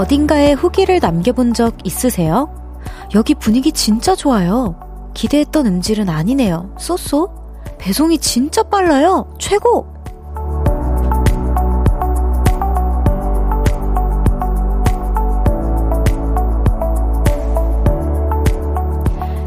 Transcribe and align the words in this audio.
어딘가에 0.00 0.52
후기를 0.54 0.98
남겨본 0.98 1.52
적 1.52 1.76
있으세요? 1.84 2.48
여기 3.14 3.34
분위기 3.34 3.70
진짜 3.70 4.16
좋아요. 4.16 4.74
기대했던 5.12 5.66
음질은 5.66 6.08
아니네요. 6.08 6.74
쏘쏘? 6.78 7.28
배송이 7.76 8.16
진짜 8.16 8.62
빨라요. 8.62 9.34
최고! 9.38 9.92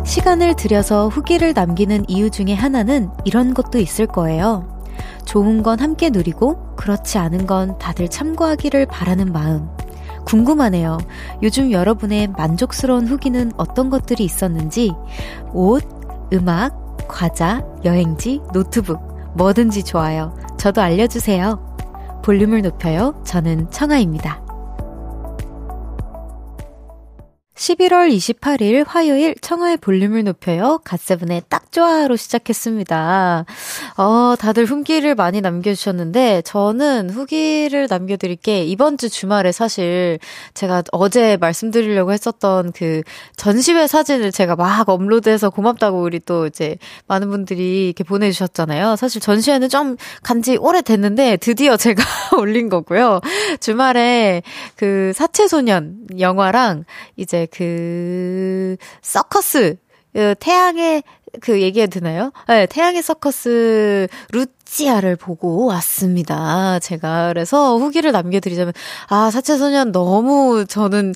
시간을 0.05 0.55
들여서 0.55 1.07
후기를 1.07 1.53
남기는 1.53 2.05
이유 2.07 2.29
중에 2.29 2.53
하나는 2.53 3.09
이런 3.25 3.55
것도 3.55 3.79
있을 3.79 4.05
거예요. 4.05 4.67
좋은 5.25 5.63
건 5.63 5.79
함께 5.79 6.11
누리고 6.11 6.75
그렇지 6.75 7.17
않은 7.17 7.47
건 7.47 7.79
다들 7.79 8.07
참고하기를 8.07 8.85
바라는 8.85 9.33
마음. 9.33 9.67
궁금하네요. 10.25 10.97
요즘 11.41 11.71
여러분의 11.71 12.27
만족스러운 12.27 13.07
후기는 13.07 13.51
어떤 13.57 13.89
것들이 13.89 14.23
있었는지 14.23 14.91
옷, 15.53 15.83
음악, 16.33 17.07
과자, 17.07 17.63
여행지, 17.85 18.41
노트북 18.53 19.33
뭐든지 19.35 19.83
좋아요. 19.83 20.35
저도 20.57 20.81
알려주세요. 20.81 22.21
볼륨을 22.23 22.61
높여요. 22.61 23.21
저는 23.25 23.69
청아입니다. 23.71 24.41
11월 27.55 28.11
28일 28.11 28.83
화요일 28.87 29.35
청하의 29.39 29.77
볼륨을 29.77 30.23
높여요. 30.23 30.79
갓세븐의 30.83 31.43
딱 31.49 31.71
좋아로 31.71 32.15
시작했습니다. 32.15 33.45
어, 33.97 34.35
다들 34.39 34.65
후기를 34.65 35.13
많이 35.15 35.39
남겨주셨는데, 35.39 36.41
저는 36.45 37.11
후기를 37.11 37.87
남겨드릴 37.89 38.37
게 38.37 38.63
이번 38.63 38.97
주 38.97 39.07
주말에 39.09 39.51
사실 39.51 40.17
제가 40.55 40.83
어제 40.91 41.37
말씀드리려고 41.37 42.11
했었던 42.11 42.71
그 42.71 43.03
전시회 43.37 43.85
사진을 43.87 44.31
제가 44.31 44.55
막 44.55 44.89
업로드해서 44.89 45.51
고맙다고 45.51 46.01
우리 46.01 46.19
또 46.19 46.47
이제 46.47 46.77
많은 47.07 47.29
분들이 47.29 47.85
이렇게 47.85 48.03
보내주셨잖아요. 48.03 48.95
사실 48.95 49.21
전시회는 49.21 49.69
좀 49.69 49.95
간 50.23 50.43
지 50.43 50.57
오래됐는데 50.57 51.37
드디어 51.37 51.77
제가 51.77 52.03
올린 52.37 52.67
거고요. 52.67 53.21
주말에 53.61 54.41
그 54.75 55.13
사채소년 55.15 56.07
영화랑 56.19 56.83
이제 57.15 57.42
그 57.51 58.77
서커스 59.01 59.77
그 60.13 60.35
태양의 60.39 61.03
그 61.41 61.61
얘기가 61.61 61.87
드나요? 61.87 62.31
네, 62.47 62.67
태양의 62.67 63.01
서커스 63.01 64.07
루치아를 64.31 65.15
보고 65.15 65.65
왔습니다. 65.65 66.79
제가 66.79 67.29
그래서 67.29 67.77
후기를 67.77 68.11
남겨드리자면 68.11 68.73
아 69.07 69.31
사채소년 69.31 69.91
너무 69.91 70.65
저는 70.67 71.13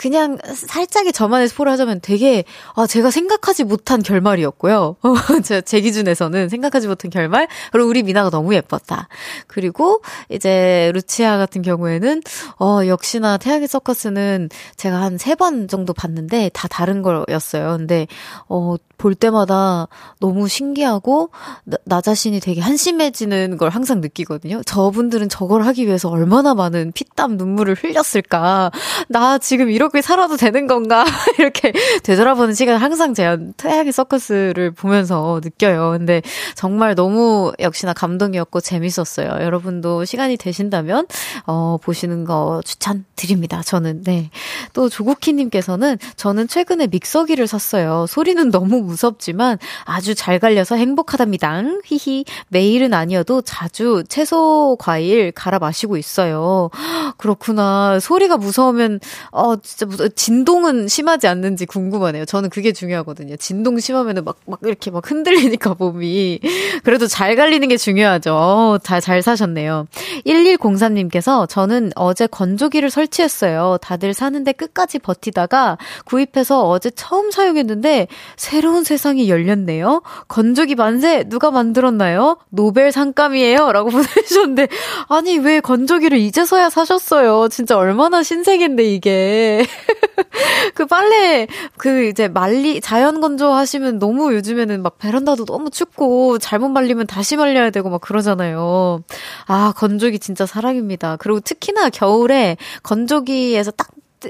그냥 0.00 0.38
살짝의 0.42 1.12
저만의 1.12 1.48
스포를 1.48 1.70
하자면 1.72 2.00
되게 2.00 2.44
아 2.74 2.86
제가 2.86 3.10
생각하지 3.10 3.64
못한 3.64 4.02
결말이었고요. 4.02 4.96
제, 5.44 5.60
제 5.60 5.82
기준에서는 5.82 6.48
생각하지 6.48 6.88
못한 6.88 7.10
결말. 7.10 7.48
그리고 7.70 7.86
우리 7.90 8.02
미나가 8.02 8.30
너무 8.30 8.54
예뻤다. 8.54 9.08
그리고 9.46 10.00
이제 10.30 10.90
루치아 10.94 11.36
같은 11.36 11.60
경우에는 11.60 12.22
어 12.60 12.86
역시나 12.86 13.36
태양의 13.36 13.68
서커스는 13.68 14.48
제가 14.76 15.02
한 15.02 15.18
세 15.18 15.34
번 15.34 15.68
정도 15.68 15.92
봤는데 15.92 16.50
다 16.54 16.66
다른 16.66 17.02
거였어요. 17.02 17.76
근데 17.76 18.06
어 18.48 18.76
볼 19.00 19.14
때마다 19.14 19.88
너무 20.20 20.46
신기하고 20.46 21.30
나, 21.64 21.78
나, 21.86 22.00
자신이 22.02 22.38
되게 22.38 22.60
한심해지는 22.60 23.56
걸 23.56 23.70
항상 23.70 24.02
느끼거든요. 24.02 24.62
저분들은 24.64 25.30
저걸 25.30 25.62
하기 25.62 25.86
위해서 25.86 26.10
얼마나 26.10 26.54
많은 26.54 26.92
피땀 26.92 27.38
눈물을 27.38 27.76
흘렸을까. 27.80 28.70
나 29.08 29.38
지금 29.38 29.70
이렇게 29.70 29.89
살아도 30.00 30.36
되는 30.36 30.66
건가. 30.66 31.04
이렇게 31.38 31.72
되돌아보는 32.02 32.54
시간을 32.54 32.80
항상 32.80 33.14
제가 33.14 33.36
태양의 33.56 33.92
서커스를 33.92 34.70
보면서 34.70 35.40
느껴요. 35.42 35.96
근데 35.98 36.22
정말 36.54 36.94
너무 36.94 37.52
역시나 37.58 37.92
감동이었고 37.92 38.60
재밌었어요. 38.60 39.28
여러분도 39.44 40.04
시간이 40.04 40.36
되신다면 40.36 41.06
어 41.46 41.76
보시는 41.82 42.24
거 42.24 42.60
추천드립니다. 42.64 43.62
저는 43.62 44.02
네. 44.04 44.30
또 44.72 44.88
조국희님께서는 44.88 45.98
저는 46.16 46.48
최근에 46.48 46.86
믹서기를 46.86 47.46
샀어요. 47.46 48.06
소리는 48.08 48.50
너무 48.50 48.80
무섭지만 48.80 49.58
아주 49.84 50.14
잘 50.14 50.38
갈려서 50.38 50.76
행복하답니다. 50.76 51.50
히히. 51.84 52.24
매일은 52.48 52.94
아니어도 52.94 53.42
자주 53.42 54.04
채소 54.08 54.76
과일 54.78 55.32
갈아 55.32 55.58
마시고 55.58 55.96
있어요. 55.96 56.70
그렇구나. 57.18 57.98
소리가 58.00 58.36
무서우면 58.36 59.00
어 59.32 59.56
진짜 59.80 59.86
무서 59.86 60.08
진동은 60.08 60.88
심하지 60.88 61.26
않는지 61.26 61.64
궁금하네요. 61.64 62.26
저는 62.26 62.50
그게 62.50 62.72
중요하거든요. 62.72 63.36
진동 63.36 63.78
심하면은 63.80 64.24
막 64.24 64.36
막 64.50 64.60
이렇게 64.64 64.90
막 64.90 65.08
흔들리니까 65.08 65.76
몸이 65.78 66.40
그래도 66.82 67.06
잘 67.06 67.36
갈리는 67.36 67.66
게 67.68 67.76
중요하죠. 67.76 68.78
잘잘 68.82 69.00
잘 69.10 69.22
사셨네요. 69.22 69.86
1103님께서 70.26 71.48
저는 71.48 71.92
어제 71.94 72.26
건조기를 72.26 72.90
설치했어요. 72.90 73.78
다들 73.80 74.12
사는데 74.12 74.52
끝까지 74.52 74.98
버티다가 74.98 75.78
구입해서 76.04 76.68
어제 76.68 76.90
처음 76.90 77.30
사용했는데 77.30 78.08
새로운 78.36 78.84
세상이 78.84 79.28
열렸네요. 79.30 80.02
건조기 80.28 80.74
만세 80.74 81.24
누가 81.24 81.50
만들었나요? 81.50 82.38
노벨 82.50 82.92
상감이에요. 82.92 83.72
라고 83.72 83.90
보내주셨는데 83.90 84.68
아니 85.08 85.38
왜 85.38 85.60
건조기를 85.60 86.18
이제서야 86.18 86.70
사셨어요. 86.70 87.48
진짜 87.48 87.76
얼마나 87.76 88.22
신세계인데 88.22 88.84
이게. 88.84 89.66
그 90.74 90.86
빨래 90.86 91.46
그 91.76 92.06
이제 92.06 92.28
말리 92.28 92.80
자연 92.80 93.20
건조 93.20 93.52
하시면 93.52 93.98
너무 93.98 94.34
요즘에는 94.34 94.82
막 94.82 94.98
베란다도 94.98 95.44
너무 95.44 95.70
춥고 95.70 96.38
잘못 96.38 96.68
말리면 96.68 97.06
다시 97.06 97.36
말려야 97.36 97.70
되고 97.70 97.90
막 97.90 98.00
그러잖아요. 98.00 99.02
아 99.46 99.72
건조기 99.76 100.18
진짜 100.18 100.46
사랑입니다. 100.46 101.16
그리고 101.16 101.40
특히나 101.40 101.90
겨울에 101.90 102.56
건조기에서 102.82 103.72
딱 103.72 103.88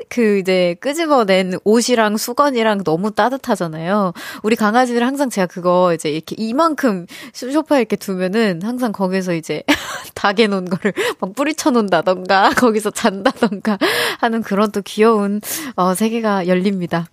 그 0.08 0.38
이제 0.38 0.76
끄집어낸 0.80 1.54
옷이랑 1.64 2.16
수건이랑 2.16 2.84
너무 2.84 3.10
따뜻하잖아요. 3.12 4.12
우리 4.42 4.56
강아지들 4.56 5.04
항상 5.06 5.30
제가 5.30 5.46
그거 5.46 5.92
이제 5.94 6.10
이렇게 6.10 6.36
이만큼 6.38 7.06
소파에 7.32 7.80
이렇게 7.80 7.96
두면은 7.96 8.60
항상 8.62 8.92
거기서 8.92 9.34
이제 9.34 9.62
닭에 10.14 10.46
놓은 10.46 10.66
거를 10.66 10.92
막 11.18 11.34
뿌리쳐 11.34 11.70
놓는다던가 11.70 12.50
거기서 12.56 12.90
잔다던가 12.90 13.78
하는 14.18 14.42
그런 14.42 14.70
또 14.70 14.82
귀여운 14.82 15.40
어 15.76 15.94
세계가 15.94 16.46
열립니다. 16.46 17.06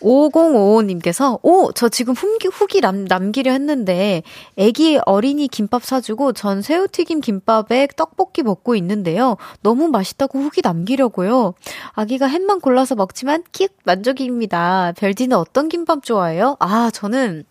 5055님께서 0.00 1.38
오, 1.42 1.72
저 1.72 1.88
지금 1.88 2.14
후기, 2.14 2.48
후기 2.48 2.80
남, 2.80 3.04
남기려 3.04 3.52
했는데 3.52 4.22
애기 4.56 4.98
어린이 5.06 5.48
김밥 5.48 5.84
사주고 5.84 6.32
전 6.32 6.62
새우튀김 6.62 7.20
김밥에 7.20 7.88
떡볶이 7.96 8.42
먹고 8.42 8.74
있는데요. 8.76 9.36
너무 9.62 9.88
맛있다고 9.88 10.38
후기 10.40 10.60
남기려고요. 10.62 11.54
아기가 11.92 12.21
저희가 12.22 12.28
햄만 12.28 12.60
골라서 12.60 12.94
먹지만 12.94 13.42
킥 13.50 13.76
만족입니다. 13.84 14.92
별디는 14.96 15.36
어떤 15.36 15.68
김밥 15.68 16.04
좋아해요? 16.04 16.56
아, 16.60 16.90
저는 16.92 17.44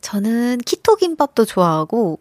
저는 0.00 0.58
키토 0.58 0.96
김밥도 0.96 1.44
좋아하고 1.44 2.18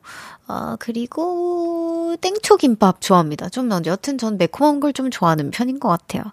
아, 0.47 0.77
그리고 0.79 2.16
땡초 2.22 2.57
김밥 2.57 3.01
좋아합니다. 3.01 3.49
좀 3.49 3.69
여튼 3.85 4.17
전 4.19 4.37
매콤한 4.37 4.79
걸 4.79 4.93
좀 4.93 5.09
좋아하는 5.09 5.49
편인 5.49 5.79
것 5.79 5.89
같아요. 5.89 6.23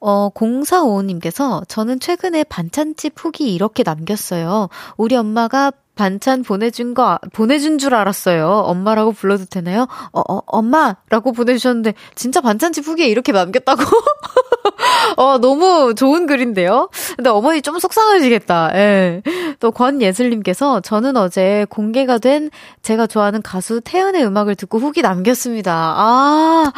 어, 0.00 0.28
0455님께서 0.30 1.66
저는 1.66 1.98
최근에 1.98 2.44
반찬집 2.44 3.14
후기 3.16 3.54
이렇게 3.54 3.82
남겼어요. 3.82 4.68
우리 4.98 5.16
엄마가 5.16 5.72
반찬 5.96 6.42
보내준 6.44 6.94
거, 6.94 7.18
보내준 7.32 7.78
줄 7.78 7.94
알았어요. 7.94 8.46
엄마라고 8.48 9.12
불러도 9.12 9.46
되나요? 9.46 9.88
어, 10.12 10.20
어, 10.20 10.40
엄마 10.46 10.94
라고 11.10 11.32
보내주셨는데, 11.32 11.94
진짜 12.14 12.40
반찬집 12.40 12.86
후기에 12.86 13.06
이렇게 13.08 13.32
남겼다고? 13.32 13.82
어, 15.16 15.38
너무 15.38 15.94
좋은 15.94 16.26
글인데요? 16.26 16.90
근데 17.16 17.30
어머니 17.30 17.62
좀 17.62 17.78
속상하시겠다. 17.78 18.72
예. 18.74 19.22
또 19.58 19.70
권예슬님께서, 19.70 20.80
저는 20.80 21.16
어제 21.16 21.64
공개가 21.70 22.18
된 22.18 22.50
제가 22.82 23.06
좋아하는 23.06 23.40
가수 23.40 23.80
태연의 23.82 24.24
음악을 24.26 24.54
듣고 24.54 24.78
후기 24.78 25.00
남겼습니다. 25.02 25.72
아, 25.96 26.72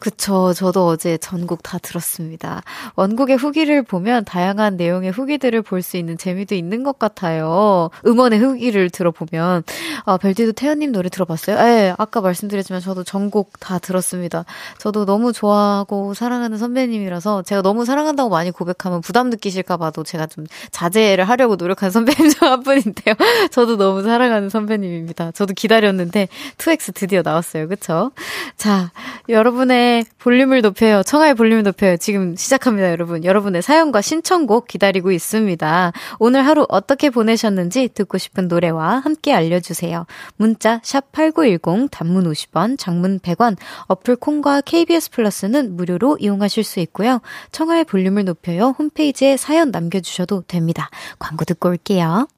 그쵸. 0.00 0.54
저도 0.54 0.86
어제 0.86 1.18
전곡 1.18 1.62
다 1.62 1.76
들었습니다. 1.78 2.62
원곡의 2.96 3.36
후기를 3.36 3.82
보면 3.82 4.24
다양한 4.24 4.76
내용의 4.76 5.10
후기들을 5.10 5.60
볼 5.62 5.82
수 5.82 5.96
있는 5.96 6.16
재미도 6.16 6.54
있는 6.54 6.84
것 6.84 6.98
같아요. 7.00 7.90
음원의 8.06 8.38
후기 8.38 8.61
얘기를 8.62 8.90
들어보면, 8.90 9.64
어, 10.04 10.18
별디도 10.18 10.52
태연님 10.52 10.92
노래 10.92 11.08
들어봤어요? 11.08 11.56
예, 11.58 11.94
아까 11.98 12.20
말씀드렸지만 12.20 12.80
저도 12.80 13.02
전곡 13.02 13.58
다 13.58 13.78
들었습니다. 13.78 14.44
저도 14.78 15.04
너무 15.04 15.32
좋아하고 15.32 16.14
사랑하는 16.14 16.58
선배님이라서 16.58 17.42
제가 17.42 17.62
너무 17.62 17.84
사랑한다고 17.84 18.30
많이 18.30 18.50
고백하면 18.52 19.00
부담 19.00 19.30
느끼실까봐도 19.30 20.04
제가 20.04 20.26
좀 20.26 20.46
자제를 20.70 21.24
하려고 21.28 21.56
노력한 21.56 21.90
선배님 21.92 22.30
중 22.30 22.52
한 22.52 22.62
분인데요. 22.62 23.14
저도 23.50 23.76
너무 23.76 24.02
사랑하는 24.02 24.48
선배님입니다. 24.48 25.32
저도 25.32 25.54
기다렸는데 25.54 26.28
2X 26.58 26.94
드디어 26.94 27.22
나왔어요. 27.22 27.68
그쵸? 27.68 28.12
자, 28.56 28.90
여러분의 29.28 30.04
볼륨을 30.18 30.60
높여요. 30.60 31.02
청하의 31.02 31.34
볼륨을 31.34 31.62
높여요. 31.62 31.96
지금 31.96 32.36
시작합니다, 32.36 32.90
여러분. 32.90 33.24
여러분의 33.24 33.62
사연과 33.62 34.02
신청곡 34.02 34.68
기다리고 34.68 35.10
있습니다. 35.12 35.92
오늘 36.18 36.46
하루 36.46 36.66
어떻게 36.68 37.10
보내셨는지 37.10 37.88
듣고 37.88 38.18
싶은 38.18 38.48
노래와 38.52 39.00
함께 39.00 39.32
알려주세요. 39.32 40.06
문자 40.36 40.80
샵8910 40.80 41.88
단문 41.90 42.30
50원, 42.30 42.78
장문 42.78 43.18
100원, 43.20 43.56
어플 43.86 44.16
콩과 44.16 44.60
KBS 44.62 45.10
플러스는 45.10 45.76
무료로 45.76 46.18
이용하실 46.20 46.64
수 46.64 46.80
있고요. 46.80 47.20
청하의 47.50 47.84
볼륨을 47.84 48.24
높여요. 48.24 48.74
홈페이지에 48.78 49.36
사연 49.36 49.70
남겨주셔도 49.70 50.42
됩니다. 50.46 50.90
광고 51.18 51.44
듣고 51.44 51.70
올게요. 51.70 52.28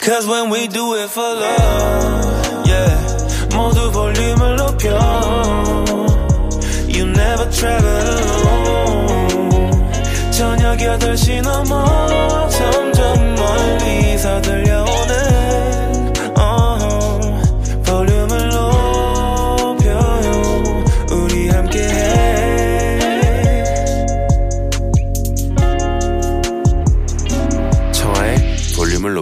Cause 0.00 0.28
when 0.28 0.52
we 0.52 0.68
do 0.68 0.94
it 0.94 1.10
for 1.10 1.36
love, 1.36 2.66
yeah. 2.66 3.54
모두 3.54 3.90
볼륨을 3.90 4.56
높여. 4.56 4.88
You 6.88 7.06
never 7.08 7.50
travel 7.50 8.06
alone. 8.06 8.88
저녁 10.30 10.78
8시 10.78 11.42
넘어 11.42 12.48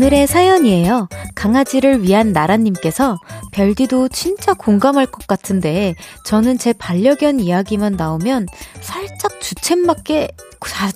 오늘의 0.00 0.28
사연이에요. 0.28 1.10
강아지를 1.34 2.02
위한 2.02 2.32
나라님께서 2.32 3.18
별디도 3.52 4.08
진짜 4.08 4.54
공감할 4.54 5.04
것 5.04 5.26
같은데 5.26 5.94
저는 6.24 6.56
제 6.56 6.72
반려견 6.72 7.38
이야기만 7.38 7.96
나오면 7.96 8.46
살짝 8.80 9.38
주책맞게 9.42 10.28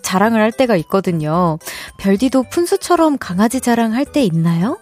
자랑을 0.00 0.40
할 0.40 0.52
때가 0.52 0.76
있거든요. 0.76 1.58
별디도 1.98 2.44
푼수처럼 2.44 3.18
강아지 3.18 3.60
자랑할 3.60 4.06
때 4.06 4.24
있나요? 4.24 4.78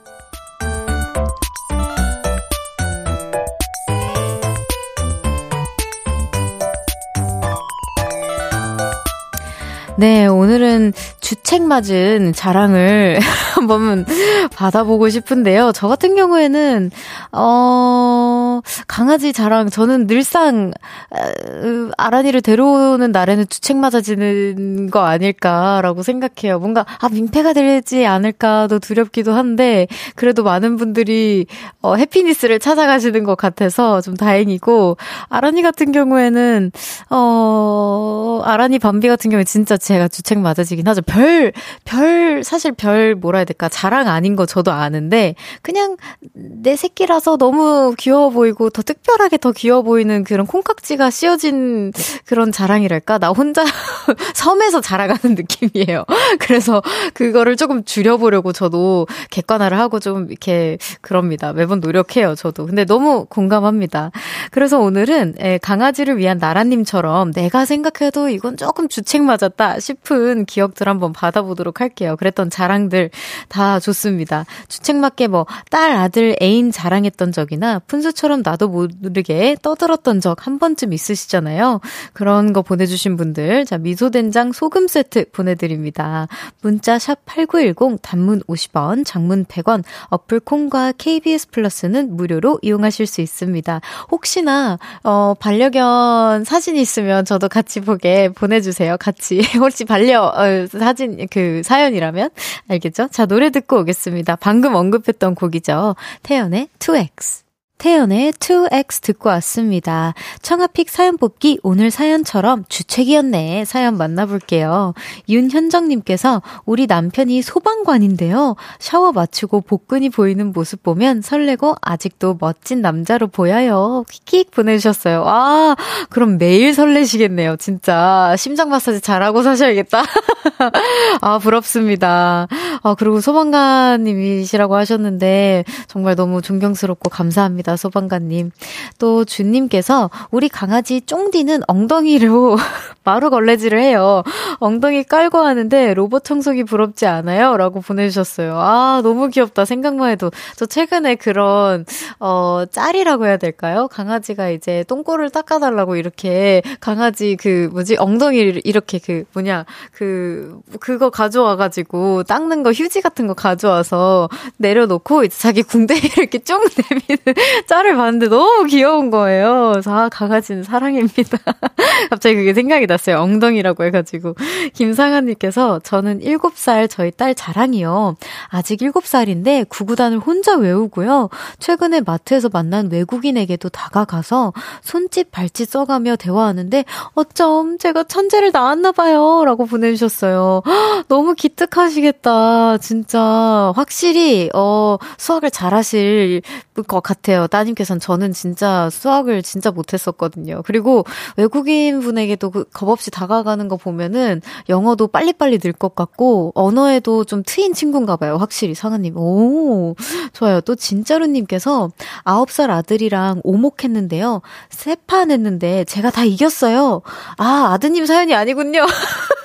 네, 9.98 10.26
오늘은 10.26 10.94
주책 11.20 11.62
맞은 11.62 12.32
자랑을 12.32 13.20
한번 13.54 14.06
받아보고 14.54 15.10
싶은데요. 15.10 15.72
저 15.74 15.86
같은 15.86 16.16
경우에는, 16.16 16.90
어, 17.32 18.60
강아지 18.88 19.34
자랑, 19.34 19.68
저는 19.68 20.06
늘상, 20.06 20.72
어, 21.10 21.90
아란이를 21.98 22.40
데려오는 22.40 23.12
날에는 23.12 23.46
주책 23.50 23.76
맞아지는 23.76 24.90
거 24.90 25.00
아닐까라고 25.00 26.02
생각해요. 26.02 26.58
뭔가, 26.58 26.86
아, 26.98 27.08
민폐가 27.10 27.52
되지 27.52 28.06
않을까도 28.06 28.78
두렵기도 28.78 29.32
한데, 29.34 29.86
그래도 30.16 30.42
많은 30.42 30.78
분들이, 30.78 31.46
어, 31.82 31.96
해피니스를 31.96 32.60
찾아가시는 32.60 33.24
것 33.24 33.36
같아서 33.36 34.00
좀 34.00 34.16
다행이고, 34.16 34.96
아란이 35.28 35.60
같은 35.60 35.92
경우에는, 35.92 36.72
어, 37.10 38.40
아란이 38.44 38.78
밤비 38.78 39.06
같은 39.08 39.30
경우에 39.30 39.44
진짜 39.44 39.76
제가 39.82 40.08
주책 40.08 40.38
맞아지긴 40.38 40.86
하죠. 40.88 41.02
별, 41.02 41.52
별, 41.84 42.44
사실 42.44 42.72
별 42.72 43.14
뭐라 43.14 43.38
해야 43.38 43.44
될까. 43.44 43.68
자랑 43.68 44.08
아닌 44.08 44.36
거 44.36 44.46
저도 44.46 44.70
아는데, 44.70 45.34
그냥 45.60 45.96
내 46.34 46.76
새끼라서 46.76 47.36
너무 47.36 47.94
귀여워 47.98 48.30
보이고 48.30 48.70
더 48.70 48.82
특별하게 48.82 49.36
더 49.38 49.50
귀여워 49.52 49.82
보이는 49.82 50.22
그런 50.24 50.46
콩깍지가 50.46 51.10
씌워진 51.10 51.92
그런 52.24 52.52
자랑이랄까. 52.52 53.18
나 53.18 53.30
혼자 53.30 53.64
섬에서 54.34 54.80
자라가는 54.80 55.34
느낌이에요. 55.36 56.04
그래서 56.38 56.80
그거를 57.14 57.56
조금 57.56 57.84
줄여보려고 57.84 58.52
저도 58.52 59.06
객관화를 59.30 59.78
하고 59.78 59.98
좀 59.98 60.28
이렇게 60.30 60.78
그럽니다. 61.00 61.52
매번 61.52 61.80
노력해요, 61.80 62.34
저도. 62.36 62.66
근데 62.66 62.84
너무 62.84 63.26
공감합니다. 63.28 64.12
그래서 64.50 64.78
오늘은 64.78 65.34
예, 65.40 65.58
강아지를 65.58 66.18
위한 66.18 66.38
나라님처럼 66.38 67.32
내가 67.32 67.64
생각해도 67.64 68.28
이건 68.28 68.56
조금 68.56 68.88
주책 68.88 69.22
맞았다 69.22 69.71
싶은 69.78 70.44
기억들 70.44 70.88
한번 70.88 71.12
받아보도록 71.12 71.80
할게요. 71.80 72.16
그랬던 72.16 72.50
자랑들 72.50 73.10
다 73.48 73.80
좋습니다. 73.80 74.44
주책맞게 74.68 75.28
뭐 75.28 75.46
딸, 75.70 75.92
아들, 75.92 76.36
애인 76.42 76.72
자랑했던 76.72 77.32
적이나 77.32 77.78
푼수처럼 77.80 78.42
나도 78.44 78.68
모르게 78.68 79.56
떠들었던 79.62 80.20
적 80.20 80.42
한 80.42 80.58
번쯤 80.58 80.92
있으시잖아요. 80.92 81.80
그런 82.12 82.52
거 82.52 82.62
보내주신 82.62 83.16
분들 83.16 83.64
자 83.64 83.78
미소된장 83.78 84.52
소금 84.52 84.88
세트 84.88 85.30
보내드립니다. 85.30 86.26
문자 86.60 86.98
샵 86.98 87.24
#8910 87.26 87.98
단문 88.02 88.40
50원, 88.42 89.04
장문 89.04 89.44
100원, 89.44 89.84
어플 90.08 90.40
콩과 90.40 90.92
KBS 90.98 91.50
플러스는 91.50 92.16
무료로 92.16 92.58
이용하실 92.62 93.06
수 93.06 93.20
있습니다. 93.20 93.80
혹시나 94.10 94.78
어 95.04 95.34
반려견 95.38 96.44
사진 96.44 96.76
있으면 96.76 97.24
저도 97.24 97.48
같이 97.48 97.80
보게 97.80 98.28
보내주세요. 98.28 98.96
같이 98.98 99.40
혹시 99.62 99.84
반려 99.84 100.22
어, 100.24 100.66
사진 100.66 101.26
그 101.30 101.62
사연이라면 101.64 102.30
알겠죠? 102.68 103.08
자 103.08 103.26
노래 103.26 103.50
듣고 103.50 103.80
오겠습니다. 103.80 104.36
방금 104.36 104.74
언급했던 104.74 105.34
곡이죠. 105.34 105.96
태연의 106.22 106.68
2X. 106.78 107.51
태연의 107.82 108.34
2X 108.34 109.02
듣고 109.02 109.28
왔습니다. 109.30 110.14
청아픽 110.40 110.88
사연 110.88 111.16
뽑기 111.16 111.58
오늘 111.64 111.90
사연처럼 111.90 112.64
주책이었네. 112.68 113.64
사연 113.64 113.96
만나볼게요. 113.96 114.94
윤현정님께서 115.28 116.42
우리 116.64 116.86
남편이 116.86 117.42
소방관인데요. 117.42 118.54
샤워 118.78 119.10
마치고 119.10 119.62
복근이 119.62 120.10
보이는 120.10 120.52
모습 120.52 120.84
보면 120.84 121.22
설레고 121.22 121.74
아직도 121.82 122.36
멋진 122.38 122.82
남자로 122.82 123.26
보여요. 123.26 124.04
킥킥 124.08 124.52
보내주셨어요. 124.52 125.24
아, 125.26 125.74
그럼 126.08 126.38
매일 126.38 126.74
설레시겠네요. 126.74 127.56
진짜. 127.56 128.36
심장 128.38 128.68
마사지 128.68 129.00
잘하고 129.00 129.42
사셔야겠다. 129.42 130.04
아, 131.20 131.38
부럽습니다. 131.38 132.46
아, 132.84 132.94
그리고 132.96 133.20
소방관님이시라고 133.20 134.76
하셨는데 134.76 135.64
정말 135.88 136.14
너무 136.14 136.42
존경스럽고 136.42 137.10
감사합니다. 137.10 137.71
감사합니다, 137.72 137.76
소방관님. 137.76 138.50
또 138.98 139.24
주님께서 139.24 140.10
우리 140.30 140.48
강아지 140.48 141.00
쫑디는 141.00 141.62
엉덩이로 141.66 142.56
마루 143.04 143.30
걸레질을 143.30 143.80
해요. 143.80 144.22
엉덩이 144.60 145.04
깔고 145.04 145.38
하는데 145.38 145.94
로봇 145.94 146.24
청소기 146.24 146.64
부럽지 146.64 147.06
않아요? 147.06 147.56
라고 147.56 147.80
보내주셨어요. 147.80 148.56
아, 148.56 149.00
너무 149.02 149.28
귀엽다. 149.28 149.64
생각만 149.64 150.10
해도. 150.10 150.30
저 150.56 150.66
최근에 150.66 151.16
그런, 151.16 151.84
어, 152.20 152.64
짤이라고 152.70 153.26
해야 153.26 153.36
될까요? 153.36 153.88
강아지가 153.88 154.50
이제 154.50 154.84
똥꼬를 154.86 155.30
닦아달라고 155.30 155.96
이렇게 155.96 156.62
강아지 156.80 157.36
그, 157.40 157.68
뭐지, 157.72 157.96
엉덩이를 157.96 158.62
이렇게 158.64 158.98
그, 158.98 159.24
뭐냐, 159.32 159.64
그, 159.92 160.60
그거 160.80 161.10
가져와가지고 161.10 162.24
닦는 162.24 162.62
거 162.62 162.70
휴지 162.72 163.00
같은 163.00 163.26
거 163.26 163.34
가져와서 163.34 164.28
내려놓고 164.58 165.24
이제 165.24 165.36
자기 165.36 165.62
궁뎅이를 165.62 166.18
이렇게 166.18 166.38
쭉 166.38 166.62
내미는 166.90 167.34
짤을 167.66 167.96
봤는데 167.96 168.28
너무 168.28 168.64
귀여운 168.64 169.10
거예요. 169.10 169.70
그래서 169.72 169.92
아, 169.94 170.08
강아지는 170.08 170.62
사랑입니다. 170.62 171.38
갑자기 172.10 172.36
그게 172.36 172.54
생각이 172.54 172.86
났어요. 172.86 173.18
엉덩이라고 173.18 173.84
해가지고. 173.84 174.34
김상아님께서 174.74 175.80
저는 175.80 176.20
7살 176.20 176.88
저희 176.90 177.10
딸 177.10 177.34
자랑이요. 177.34 178.16
아직 178.48 178.80
7살인데 178.80 179.68
구구단을 179.68 180.18
혼자 180.18 180.56
외우고요. 180.56 181.28
최근에 181.58 182.00
마트에서 182.00 182.48
만난 182.52 182.90
외국인에게도 182.90 183.68
다가가서 183.68 184.52
손짓 184.82 185.30
발짓 185.30 185.70
써가며 185.70 186.16
대화하는데 186.16 186.84
어쩜 187.14 187.78
제가 187.78 188.04
천재를 188.04 188.50
낳았나봐요. 188.52 189.44
라고 189.44 189.66
보내주셨어요. 189.66 190.62
너무 191.08 191.34
기특하시겠다. 191.34 192.78
진짜. 192.78 193.72
확실히, 193.74 194.50
어, 194.54 194.96
수학을 195.18 195.50
잘하실 195.50 196.42
것 196.86 197.02
같아요. 197.02 197.41
따님께서는 197.46 198.00
저는 198.00 198.32
진짜 198.32 198.88
수학을 198.90 199.42
진짜 199.42 199.70
못했었거든요. 199.70 200.62
그리고 200.64 201.04
외국인 201.36 202.00
분에게도 202.00 202.50
그 202.50 202.64
겁없이 202.72 203.10
다가가는 203.10 203.68
거 203.68 203.76
보면은 203.76 204.40
영어도 204.68 205.06
빨리빨리 205.08 205.58
늘 205.58 205.72
것 205.72 205.94
같고 205.94 206.52
언어에도 206.54 207.24
좀 207.24 207.42
트인 207.44 207.72
친구인가 207.74 208.16
봐요. 208.16 208.36
확실히 208.36 208.74
상아님. 208.74 209.16
오, 209.16 209.94
좋아요. 210.32 210.60
또 210.60 210.74
진짜로님께서 210.76 211.90
9살 212.24 212.70
아들이랑 212.70 213.40
오목했는데요. 213.42 214.42
세판 214.70 215.30
했는데 215.30 215.84
제가 215.84 216.10
다 216.10 216.24
이겼어요. 216.24 217.02
아, 217.38 217.70
아드님 217.72 218.06
사연이 218.06 218.34
아니군요. 218.34 218.84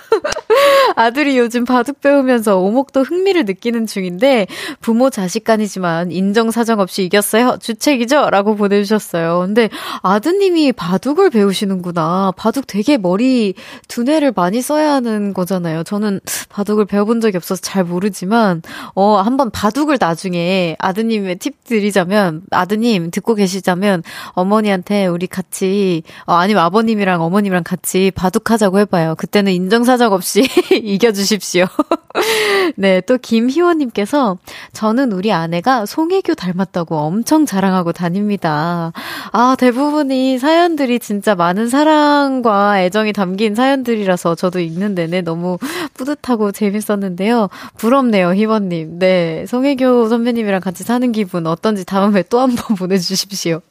아들이 0.95 1.37
요즘 1.37 1.65
바둑 1.65 2.01
배우면서 2.01 2.57
오목도 2.57 3.01
흥미를 3.03 3.45
느끼는 3.45 3.85
중인데 3.85 4.47
부모 4.81 5.09
자식 5.09 5.43
간이지만 5.43 6.11
인정 6.11 6.51
사정 6.51 6.79
없이 6.79 7.03
이겼어요. 7.03 7.57
주책이죠? 7.61 8.29
라고 8.29 8.55
보내주셨어요. 8.55 9.39
근데 9.45 9.69
아드님이 10.01 10.73
바둑을 10.73 11.29
배우시는구나. 11.29 12.33
바둑 12.35 12.67
되게 12.67 12.97
머리 12.97 13.53
두뇌를 13.87 14.33
많이 14.35 14.61
써야 14.61 14.93
하는 14.93 15.33
거잖아요. 15.33 15.83
저는 15.83 16.19
바둑을 16.49 16.85
배워본 16.85 17.21
적이 17.21 17.37
없어서 17.37 17.61
잘 17.61 17.83
모르지만 17.83 18.61
어 18.95 19.17
한번 19.17 19.51
바둑을 19.51 19.97
나중에 19.99 20.75
아드님의 20.79 21.37
팁 21.37 21.63
드리자면 21.63 22.41
아드님 22.51 23.11
듣고 23.11 23.35
계시자면 23.35 24.03
어머니한테 24.31 25.05
우리 25.05 25.27
같이 25.27 26.03
어, 26.25 26.33
아니면 26.33 26.63
아버님이랑 26.63 27.21
어머님이랑 27.21 27.63
같이 27.63 28.11
바둑하자고 28.15 28.79
해봐요. 28.79 29.15
그때는 29.15 29.51
인정 29.51 29.83
사정 29.83 30.13
없이 30.13 30.47
이겨주십시오. 30.71 31.65
네, 32.75 33.01
또 33.01 33.17
김희원님께서 33.17 34.37
저는 34.73 35.11
우리 35.11 35.31
아내가 35.31 35.85
송혜교 35.85 36.35
닮았다고 36.35 36.95
엄청 36.97 37.45
자랑하고 37.45 37.91
다닙니다. 37.91 38.91
아, 39.31 39.55
대부분이 39.57 40.39
사연들이 40.39 40.99
진짜 40.99 41.35
많은 41.35 41.67
사랑과 41.67 42.81
애정이 42.81 43.13
담긴 43.13 43.55
사연들이라서 43.55 44.35
저도 44.35 44.59
읽는 44.59 44.95
내내 44.95 45.21
너무 45.21 45.57
뿌듯하고 45.93 46.51
재밌었는데요. 46.51 47.49
부럽네요, 47.77 48.33
희원님. 48.33 48.99
네, 48.99 49.45
송혜교 49.47 50.09
선배님이랑 50.09 50.61
같이 50.61 50.83
사는 50.83 51.11
기분 51.11 51.47
어떤지 51.47 51.85
다음에 51.85 52.23
또 52.23 52.39
한번 52.39 52.57
보내주십시오. 52.77 53.61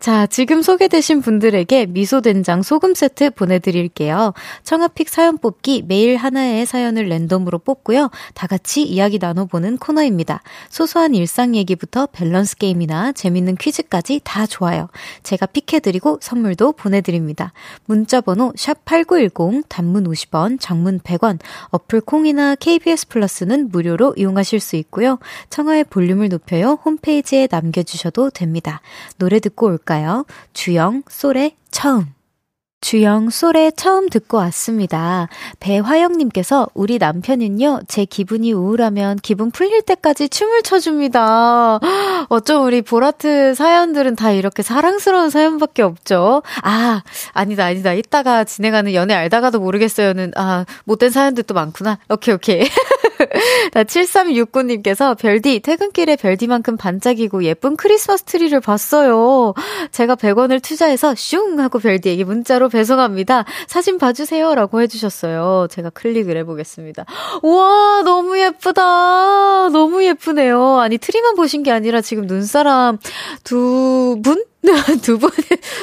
자, 0.00 0.26
지금 0.26 0.62
소개되신 0.62 1.20
분들에게 1.22 1.86
미소된장 1.86 2.62
소금 2.62 2.94
세트 2.94 3.30
보내드릴게요. 3.30 4.32
청아픽 4.62 5.08
사연 5.08 5.38
뽑기 5.38 5.84
매일 5.86 6.13
하나의 6.16 6.66
사연을 6.66 7.08
랜덤으로 7.08 7.58
뽑고요. 7.58 8.10
다 8.34 8.46
같이 8.46 8.82
이야기 8.82 9.18
나눠보는 9.18 9.78
코너입니다. 9.78 10.42
소소한 10.70 11.14
일상 11.14 11.54
얘기부터 11.54 12.06
밸런스 12.06 12.56
게임이나 12.56 13.12
재밌는 13.12 13.56
퀴즈까지 13.56 14.20
다 14.24 14.46
좋아요. 14.46 14.88
제가 15.22 15.46
pick해드리고 15.46 16.18
선물도 16.20 16.72
보내드립니다. 16.72 17.52
문자번호 17.86 18.52
샵8910 18.52 19.64
단문 19.68 20.04
50원, 20.04 20.58
장문 20.60 21.00
100원, 21.00 21.38
어플 21.70 22.00
콩이나 22.02 22.54
KBS 22.54 23.08
플러스는 23.08 23.70
무료로 23.70 24.14
이용하실 24.16 24.60
수 24.60 24.76
있고요. 24.76 25.18
청하의 25.50 25.84
볼륨을 25.84 26.28
높여요. 26.28 26.78
홈페이지에 26.84 27.48
남겨주셔도 27.50 28.30
됩니다. 28.30 28.80
노래 29.18 29.40
듣고 29.40 29.66
올까요? 29.66 30.24
주영, 30.52 31.02
솔의 31.08 31.56
처음. 31.70 32.13
주영 32.84 33.30
솔에 33.30 33.70
처음 33.74 34.10
듣고 34.10 34.36
왔습니다. 34.36 35.28
배화영님께서 35.58 36.68
우리 36.74 36.98
남편은요, 36.98 37.80
제 37.88 38.04
기분이 38.04 38.52
우울하면 38.52 39.16
기분 39.22 39.50
풀릴 39.50 39.80
때까지 39.80 40.28
춤을 40.28 40.62
춰줍니다. 40.62 41.80
어쩜 42.28 42.66
우리 42.66 42.82
보라트 42.82 43.54
사연들은 43.54 44.16
다 44.16 44.32
이렇게 44.32 44.62
사랑스러운 44.62 45.30
사연밖에 45.30 45.80
없죠? 45.80 46.42
아, 46.62 47.02
아니다, 47.32 47.64
아니다. 47.64 47.94
이따가 47.94 48.44
진행하는 48.44 48.92
연애 48.92 49.14
알다가도 49.14 49.60
모르겠어요는, 49.60 50.32
아, 50.36 50.66
못된 50.84 51.08
사연들도 51.08 51.54
많구나. 51.54 51.98
오케이, 52.10 52.34
오케이. 52.34 52.68
나 53.72 53.84
7369님께서 53.84 55.16
별디, 55.18 55.60
퇴근길에 55.60 56.16
별디만큼 56.16 56.76
반짝이고 56.76 57.44
예쁜 57.44 57.76
크리스마스 57.76 58.24
트리를 58.24 58.58
봤어요. 58.60 59.54
제가 59.90 60.16
100원을 60.16 60.62
투자해서 60.62 61.14
슝! 61.14 61.60
하고 61.60 61.78
별디에게 61.78 62.24
문자로 62.24 62.68
배송합니다. 62.68 63.44
사진 63.66 63.98
봐주세요. 63.98 64.54
라고 64.54 64.80
해주셨어요. 64.80 65.68
제가 65.70 65.90
클릭을 65.90 66.36
해보겠습니다. 66.38 67.04
우와, 67.42 68.02
너무 68.04 68.38
예쁘다. 68.38 69.68
너무 69.70 70.04
예쁘네요. 70.04 70.78
아니, 70.78 70.98
트리만 70.98 71.34
보신 71.36 71.62
게 71.62 71.70
아니라 71.70 72.00
지금 72.00 72.26
눈사람 72.26 72.98
두 73.44 74.18
분? 74.22 74.44
두 75.02 75.18
분, 75.18 75.30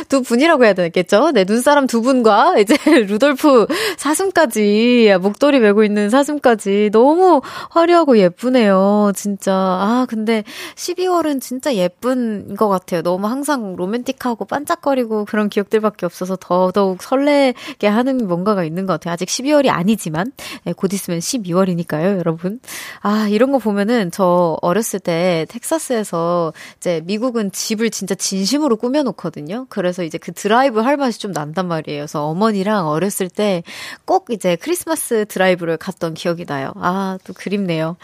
두 0.10 0.22
분이라고 0.24 0.66
해야 0.66 0.74
되겠죠? 0.74 1.32
네, 1.32 1.46
눈사람 1.46 1.86
두 1.88 2.02
분과 2.02 2.58
이제 2.60 2.76
루돌프 3.08 3.68
사슴까지, 3.98 5.14
목도리 5.22 5.60
메고 5.60 5.84
있는 5.84 6.10
사슴까지 6.10 6.90
너무 6.92 7.42
화려하고 7.70 8.18
예쁘네요. 8.18 9.12
진짜. 9.16 9.54
아, 9.54 10.06
근데 10.10 10.44
12월은 10.76 11.42
진짜 11.42 11.76
예쁜 11.76 12.56
것 12.56 12.70
같아요. 12.70 13.04
너무 13.04 13.28
항상 13.28 13.76
로맨틱하고 13.76 14.46
반짝거리고 14.46 15.26
그런 15.26 15.50
기억들밖에 15.50 16.06
없어서 16.06 16.36
더더욱 16.40 17.04
설레게 17.04 17.88
하는 17.88 18.28
뭔가가 18.28 18.64
있는 18.64 18.88
것 18.88 18.94
같아요. 18.94 19.14
아직 19.14 19.28
12월이 19.28 19.70
아니지만, 19.70 20.32
네, 20.64 20.74
곧 20.74 20.92
있으면 20.94 21.20
12월이니까요, 21.20 22.18
여러분. 22.18 22.60
아, 23.02 23.28
이런 23.30 23.52
거 23.52 23.60
보면은 23.60 24.10
저 24.12 24.58
어렸을 24.62 25.00
때 25.00 25.46
텍사스에서 25.50 26.54
이제 26.78 27.02
미국은 27.06 27.52
집을 27.52 27.92
진짜 27.92 28.16
진심으로 28.16 28.71
콘으로 28.72 28.78
꾸며놓거든요. 28.78 29.66
그래서 29.70 30.04
이제 30.04 30.18
그 30.18 30.32
드라이브 30.32 30.80
할 30.80 30.96
맛이 30.98 31.20
좀 31.20 31.32
난단 31.32 31.68
말이에요. 31.68 32.02
그래서 32.02 32.26
어머니랑 32.28 32.88
어렸을 32.88 33.30
때 33.30 33.64
꼭 34.06 34.28
이제 34.32 34.56
크리스마스 34.56 35.26
드라이브를 35.28 35.78
갔던 35.78 36.14
기억이 36.14 36.46
나요. 36.46 36.72
아, 36.76 37.18
또 37.26 37.34
그립네요. 37.34 37.98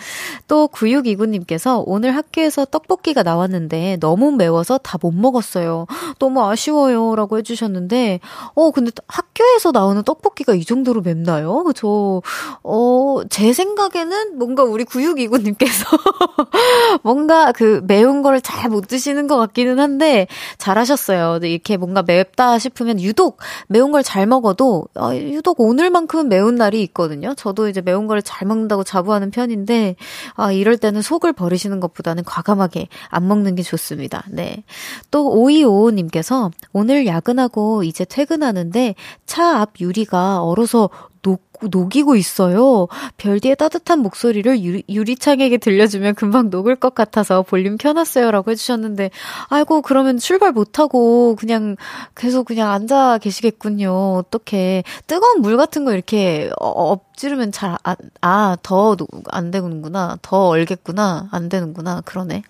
또 0.47 0.67
9629님께서 0.69 1.83
오늘 1.85 2.15
학교에서 2.15 2.65
떡볶이가 2.65 3.23
나왔는데 3.23 3.97
너무 3.99 4.31
매워서 4.31 4.77
다 4.77 4.97
못 4.99 5.11
먹었어요. 5.13 5.85
너무 6.17 6.43
아쉬워요. 6.43 7.15
라고 7.15 7.37
해주셨는데, 7.37 8.19
어, 8.55 8.71
근데 8.71 8.91
학교에서 9.07 9.71
나오는 9.71 10.01
떡볶이가 10.01 10.55
이 10.55 10.65
정도로 10.65 11.01
맵나요? 11.01 11.65
저, 11.75 12.23
어, 12.63 13.19
제 13.29 13.53
생각에는 13.53 14.39
뭔가 14.39 14.63
우리 14.63 14.85
9629님께서 14.85 15.85
뭔가 17.03 17.51
그 17.51 17.81
매운 17.85 18.23
거를 18.23 18.41
잘 18.41 18.67
못 18.71 18.87
드시는 18.87 19.27
것 19.27 19.37
같기는 19.37 19.79
한데, 19.79 20.27
잘하셨어요. 20.57 21.39
이렇게 21.43 21.77
뭔가 21.77 22.03
맵다 22.03 22.59
싶으면 22.59 22.99
유독 23.01 23.39
매운 23.67 23.91
걸 23.91 24.03
잘 24.03 24.25
먹어도 24.25 24.85
어, 24.95 25.13
유독 25.15 25.59
오늘만큼은 25.59 26.29
매운 26.29 26.55
날이 26.55 26.81
있거든요. 26.83 27.33
저도 27.35 27.67
이제 27.67 27.81
매운 27.81 28.07
걸 28.07 28.21
잘 28.21 28.47
먹는다고 28.47 28.83
자부하는 28.83 29.31
편인데 29.31 29.95
아, 30.35 30.51
이럴 30.51 30.77
때는 30.77 31.01
속을 31.01 31.33
버리시는 31.33 31.79
것보다는 31.79 32.23
과감하게 32.23 32.87
안 33.09 33.27
먹는 33.27 33.55
게 33.55 33.63
좋습니다. 33.63 34.23
네. 34.29 34.63
또 35.11 35.33
5255님께서 35.35 36.51
오늘 36.73 37.05
야근하고 37.05 37.83
이제 37.83 38.05
퇴근하는데 38.05 38.95
차 39.25 39.57
앞 39.61 39.79
유리가 39.79 40.43
얼어서 40.43 40.89
녹, 41.23 41.46
녹이고 41.61 42.15
있어요. 42.15 42.87
별디의 43.17 43.55
따뜻한 43.55 43.99
목소리를 43.99 44.61
유리, 44.61 44.83
유리창에게 44.89 45.57
들려주면 45.57 46.15
금방 46.15 46.49
녹을 46.49 46.75
것 46.75 46.93
같아서 46.93 47.41
볼륨 47.41 47.77
켜놨어요. 47.77 48.31
라고 48.31 48.51
해주셨는데, 48.51 49.11
아이고, 49.49 49.81
그러면 49.81 50.17
출발 50.17 50.51
못하고 50.51 51.35
그냥 51.35 51.75
계속 52.15 52.45
그냥 52.45 52.71
앉아 52.71 53.19
계시겠군요. 53.19 54.15
어떻게. 54.17 54.83
뜨거운 55.07 55.41
물 55.41 55.57
같은 55.57 55.85
거 55.85 55.93
이렇게 55.93 56.49
어, 56.59 56.67
엎지르면 56.67 57.51
잘, 57.51 57.77
안, 57.83 57.95
아, 58.21 58.57
더 58.61 58.95
안 59.29 59.51
되는구나. 59.51 60.17
더 60.21 60.47
얼겠구나. 60.47 61.29
안 61.31 61.49
되는구나. 61.49 62.01
그러네. 62.05 62.43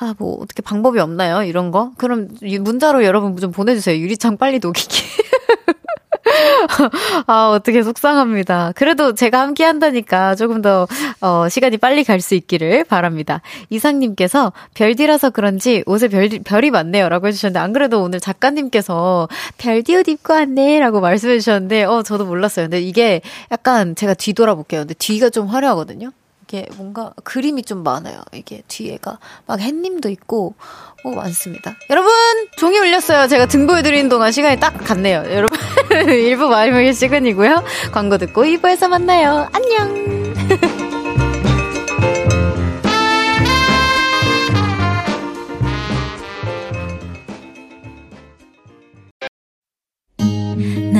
아, 0.00 0.14
뭐, 0.18 0.38
어떻게 0.40 0.62
방법이 0.62 0.98
없나요? 0.98 1.42
이런 1.42 1.70
거? 1.70 1.92
그럼 1.96 2.28
문자로 2.60 3.04
여러분 3.04 3.36
좀 3.36 3.50
보내주세요. 3.50 3.98
유리창 3.98 4.36
빨리 4.36 4.58
녹이게. 4.58 4.88
아, 7.26 7.50
어떻게 7.50 7.82
속상합니다. 7.82 8.72
그래도 8.74 9.14
제가 9.14 9.40
함께 9.40 9.64
한다니까 9.64 10.34
조금 10.34 10.62
더, 10.62 10.86
어, 11.20 11.48
시간이 11.48 11.76
빨리 11.78 12.02
갈 12.04 12.16
수 12.16 12.34
있기를 12.34 12.84
바랍니다. 12.84 13.42
이상님께서 13.68 14.52
별디라서 14.74 15.30
그런지 15.30 15.84
옷에 15.86 16.08
별, 16.08 16.28
별이 16.28 16.70
많네요. 16.70 17.08
라고 17.08 17.28
해주셨는데, 17.28 17.60
안 17.60 17.72
그래도 17.72 18.02
오늘 18.02 18.20
작가님께서 18.20 19.28
별디 19.58 19.94
옷 19.96 20.08
입고 20.08 20.32
왔네. 20.32 20.80
라고 20.80 21.00
말씀해 21.00 21.38
주셨는데, 21.38 21.84
어, 21.84 22.02
저도 22.02 22.24
몰랐어요. 22.24 22.64
근데 22.66 22.80
이게 22.80 23.20
약간 23.52 23.94
제가 23.94 24.14
뒤돌아볼게요. 24.14 24.80
근데 24.80 24.94
뒤가 24.94 25.28
좀 25.30 25.46
화려하거든요. 25.46 26.10
이게 26.46 26.66
뭔가 26.76 27.12
그림이 27.24 27.62
좀 27.64 27.82
많아요. 27.82 28.20
이게 28.32 28.62
뒤에가 28.68 29.18
막 29.46 29.60
햇님도 29.60 30.08
있고 30.10 30.54
뭐 31.02 31.14
많습니다. 31.14 31.74
여러분 31.90 32.12
종이 32.56 32.78
울렸어요. 32.78 33.26
제가 33.26 33.46
등 33.46 33.66
보여드리는 33.66 34.08
동안 34.08 34.30
시간이 34.30 34.60
딱 34.60 34.78
갔네요. 34.78 35.24
여러분 35.30 35.58
1부 35.90 36.48
마이무의 36.48 36.94
시간이고요. 36.94 37.64
광고 37.92 38.16
듣고 38.18 38.44
2부에서 38.44 38.88
만나요. 38.88 39.48
안녕. 39.52 40.34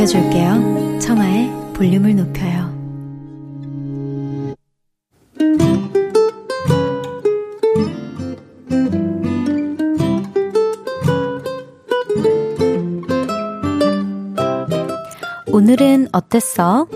높여줄게요. 0.00 0.98
청하의 0.98 1.50
볼륨을 1.74 2.16
높여요. 2.16 2.70
오늘은 15.48 16.08
어땠어? 16.12 16.86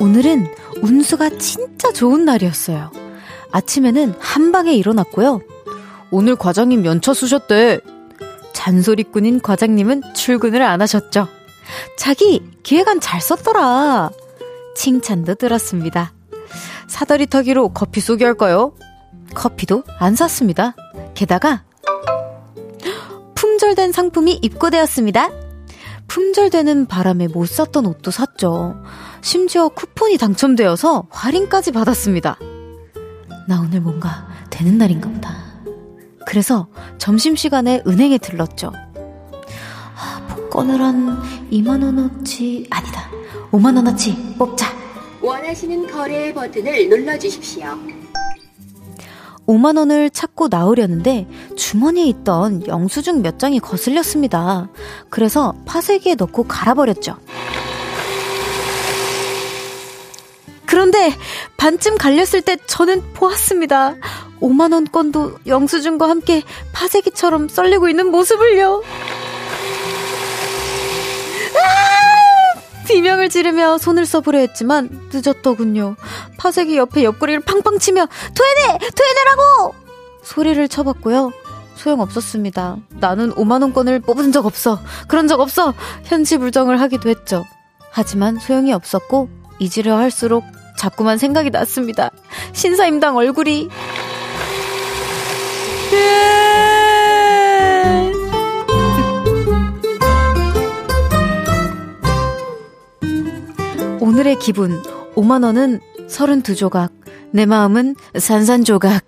오늘은 0.00 0.46
운수가 0.82 1.38
진짜 1.38 1.92
좋은 1.92 2.26
날이었어요. 2.26 3.01
아침에는 3.52 4.14
한 4.18 4.52
방에 4.52 4.74
일어났고요. 4.74 5.40
오늘 6.10 6.36
과장님 6.36 6.84
연차 6.84 7.14
쓰셨대. 7.14 7.80
잔소리꾼인 8.52 9.40
과장님은 9.40 10.14
출근을 10.14 10.62
안 10.62 10.82
하셨죠. 10.82 11.28
자기 11.96 12.42
기획안 12.62 13.00
잘 13.00 13.20
썼더라. 13.20 14.10
칭찬도 14.74 15.34
들었습니다. 15.34 16.12
사다리 16.86 17.26
타기로 17.26 17.70
커피 17.70 18.00
쏘기할까요? 18.00 18.74
커피도 19.34 19.84
안 19.98 20.14
샀습니다. 20.14 20.74
게다가 21.14 21.64
품절된 23.34 23.92
상품이 23.92 24.38
입고되었습니다. 24.42 25.30
품절되는 26.08 26.86
바람에 26.86 27.28
못 27.28 27.48
샀던 27.48 27.86
옷도 27.86 28.10
샀죠. 28.10 28.76
심지어 29.22 29.68
쿠폰이 29.68 30.18
당첨되어서 30.18 31.06
할인까지 31.10 31.72
받았습니다. 31.72 32.36
나 33.48 33.60
오늘 33.60 33.80
뭔가 33.80 34.26
되는 34.50 34.78
날인가 34.78 35.08
보다. 35.10 35.36
그래서 36.26 36.68
점심시간에 36.98 37.82
은행에 37.86 38.18
들렀죠. 38.18 38.72
아, 39.96 40.26
복권을 40.28 40.80
한 40.80 41.20
2만원어치, 41.50 42.66
아니다. 42.70 43.10
5만원어치 43.50 44.38
뽑자. 44.38 44.66
원하시는 45.20 45.86
거래 45.90 46.32
버튼을 46.32 46.88
눌러주십시오. 46.88 47.66
5만 49.46 49.76
원을 49.76 50.08
찾고 50.10 50.48
나오려는데 50.48 51.26
주머니에 51.56 52.06
있던 52.06 52.66
영수증 52.66 53.22
몇 53.22 53.38
장이 53.38 53.58
거슬렸습니다. 53.60 54.68
그래서 55.10 55.54
파쇄기에 55.66 56.14
넣고 56.14 56.44
갈아버렸죠. 56.44 57.16
그런데 60.72 61.14
반쯤 61.58 61.98
갈렸을 61.98 62.40
때 62.40 62.56
저는 62.66 63.12
보았습니다. 63.12 63.94
5만원권도 64.40 65.46
영수증과 65.46 66.08
함께 66.08 66.42
파쇄기처럼 66.72 67.48
썰리고 67.48 67.90
있는 67.90 68.10
모습을요. 68.10 68.82
아! 71.54 72.60
비명을 72.88 73.28
지르며 73.28 73.76
손을 73.76 74.06
써보려 74.06 74.38
했지만 74.38 74.88
늦었더군요. 75.12 75.96
파쇄기 76.38 76.78
옆에 76.78 77.04
옆구리를 77.04 77.40
팡팡 77.40 77.78
치며 77.78 78.08
토해내! 78.34 78.78
토해내라고! 78.78 79.74
소리를 80.22 80.66
쳐봤고요. 80.68 81.32
소용없었습니다. 81.74 82.78
나는 82.98 83.30
5만원권을 83.34 84.06
뽑은 84.06 84.32
적 84.32 84.46
없어. 84.46 84.80
그런 85.06 85.28
적 85.28 85.40
없어! 85.40 85.74
현지 86.04 86.38
불정을 86.38 86.80
하기도 86.80 87.10
했죠. 87.10 87.44
하지만 87.90 88.38
소용이 88.38 88.72
없었고, 88.72 89.28
잊으려 89.58 89.98
할수록 89.98 90.44
자꾸만 90.82 91.16
생각이 91.16 91.50
났습니다. 91.50 92.10
신사임당 92.54 93.16
얼굴이. 93.16 93.68
오늘의 104.00 104.40
기분 104.40 104.82
5만원은 105.14 105.80
32조각 106.08 106.90
내 107.30 107.46
마음은 107.46 107.94
산산조각. 108.18 109.04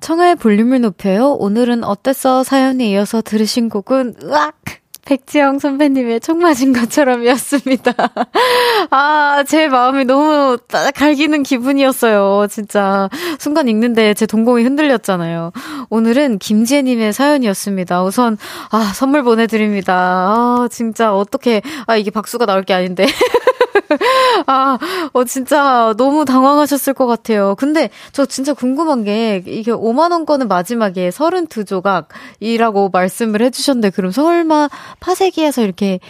청하의 0.00 0.36
볼륨을 0.36 0.82
높여요. 0.82 1.32
오늘은 1.32 1.84
어땠어? 1.84 2.44
사연에 2.44 2.90
이어서 2.90 3.22
들으신 3.22 3.70
곡은 3.70 4.16
으악 4.24 4.81
백지영 5.04 5.58
선배님의 5.58 6.20
총 6.20 6.38
맞은 6.38 6.72
것처럼이었습니다. 6.72 7.92
아, 8.90 9.44
제 9.48 9.68
마음이 9.68 10.04
너무 10.04 10.58
갈기는 10.94 11.42
기분이었어요. 11.42 12.46
진짜. 12.48 13.08
순간 13.38 13.68
읽는데 13.68 14.14
제 14.14 14.26
동공이 14.26 14.62
흔들렸잖아요. 14.62 15.52
오늘은 15.90 16.38
김지혜님의 16.38 17.12
사연이었습니다. 17.12 18.04
우선, 18.04 18.38
아, 18.70 18.92
선물 18.94 19.22
보내드립니다. 19.24 19.94
아, 19.94 20.68
진짜 20.70 21.14
어떻게, 21.14 21.62
아, 21.86 21.96
이게 21.96 22.10
박수가 22.10 22.46
나올 22.46 22.62
게 22.62 22.72
아닌데. 22.72 23.06
아, 24.46 24.78
어, 25.12 25.24
진짜 25.24 25.94
너무 25.96 26.24
당황하셨을 26.24 26.94
것 26.94 27.06
같아요. 27.06 27.54
근데 27.56 27.90
저 28.12 28.26
진짜 28.26 28.54
궁금한 28.54 29.04
게, 29.04 29.42
이게 29.46 29.72
5만원권은 29.72 30.48
마지막에 30.48 31.10
32조각이라고 31.10 32.92
말씀을 32.92 33.42
해주셨는데, 33.42 33.90
그럼 33.90 34.10
설마 34.10 34.68
파쇄기에서 35.00 35.62
이렇게 35.62 36.00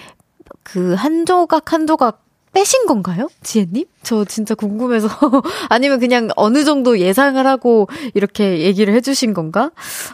그 0.62 0.94
한 0.94 1.26
조각 1.26 1.72
한 1.72 1.86
조각 1.86 2.22
빼신 2.52 2.86
건가요? 2.86 3.28
지혜님? 3.42 3.86
저 4.02 4.24
진짜 4.24 4.54
궁금해서. 4.54 5.08
아니면 5.70 5.98
그냥 6.00 6.28
어느 6.36 6.64
정도 6.64 6.98
예상을 6.98 7.44
하고 7.46 7.88
이렇게 8.14 8.60
얘기를 8.60 8.94
해주신 8.94 9.32
건가? 9.32 9.70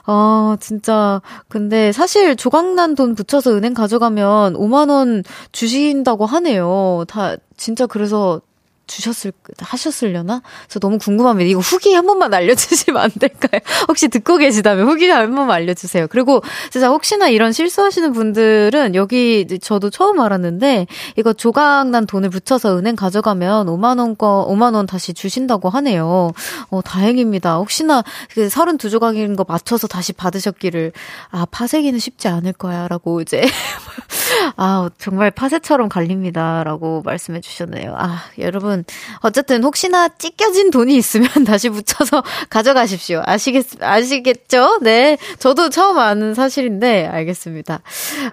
아, 0.06 0.56
진짜. 0.60 1.20
근데 1.48 1.90
사실 1.92 2.36
조각난 2.36 2.94
돈 2.94 3.14
붙여서 3.14 3.56
은행 3.56 3.74
가져가면 3.74 4.54
5만원 4.54 5.24
주신다고 5.52 6.26
하네요. 6.26 7.04
다, 7.08 7.36
진짜 7.56 7.86
그래서 7.86 8.40
주셨을 8.88 9.32
하셨을려나? 9.60 10.42
저 10.66 10.80
너무 10.80 10.98
궁금합니다. 10.98 11.48
이거 11.48 11.60
후기 11.60 11.94
한 11.94 12.06
번만 12.06 12.34
알려주시면 12.34 13.00
안 13.00 13.10
될까요? 13.10 13.60
혹시 13.86 14.08
듣고 14.08 14.38
계시다면 14.38 14.88
후기 14.88 15.08
한 15.08 15.34
번만 15.34 15.56
알려주세요. 15.56 16.08
그리고 16.08 16.42
진짜 16.70 16.88
혹시나 16.88 17.28
이런 17.28 17.52
실수하시는 17.52 18.12
분들은 18.12 18.94
여기 18.96 19.46
저도 19.60 19.90
처음 19.90 20.18
알았는데 20.20 20.86
이거 21.16 21.32
조각난 21.32 22.06
돈을 22.06 22.30
붙여서 22.30 22.78
은행 22.78 22.96
가져가면 22.96 23.66
5만 23.68 23.98
원거 23.98 24.46
5만 24.50 24.74
원 24.74 24.86
다시 24.86 25.14
주신다고 25.14 25.68
하네요. 25.68 26.32
어 26.70 26.82
다행입니다. 26.82 27.56
혹시나 27.56 28.02
그 28.32 28.48
32조각인 28.48 29.36
거 29.36 29.44
맞춰서 29.46 29.86
다시 29.86 30.12
받으셨기를 30.12 30.92
아 31.30 31.46
파쇄기는 31.50 31.98
쉽지 31.98 32.28
않을 32.28 32.54
거야라고 32.54 33.20
이제 33.20 33.42
아, 34.56 34.90
정말 34.98 35.30
파세처럼 35.30 35.88
갈립니다. 35.88 36.64
라고 36.64 37.02
말씀해 37.04 37.40
주셨네요. 37.40 37.94
아, 37.96 38.22
여러분. 38.38 38.77
어쨌든 39.20 39.64
혹시나 39.64 40.08
찢겨진 40.08 40.70
돈이 40.70 40.96
있으면 40.96 41.28
다시 41.46 41.68
붙여서 41.68 42.22
가져가십시오. 42.50 43.22
아시겠, 43.24 43.66
아시겠죠? 43.80 44.78
네. 44.82 45.18
저도 45.38 45.70
처음 45.70 45.98
아는 45.98 46.34
사실인데, 46.34 47.06
알겠습니다. 47.06 47.80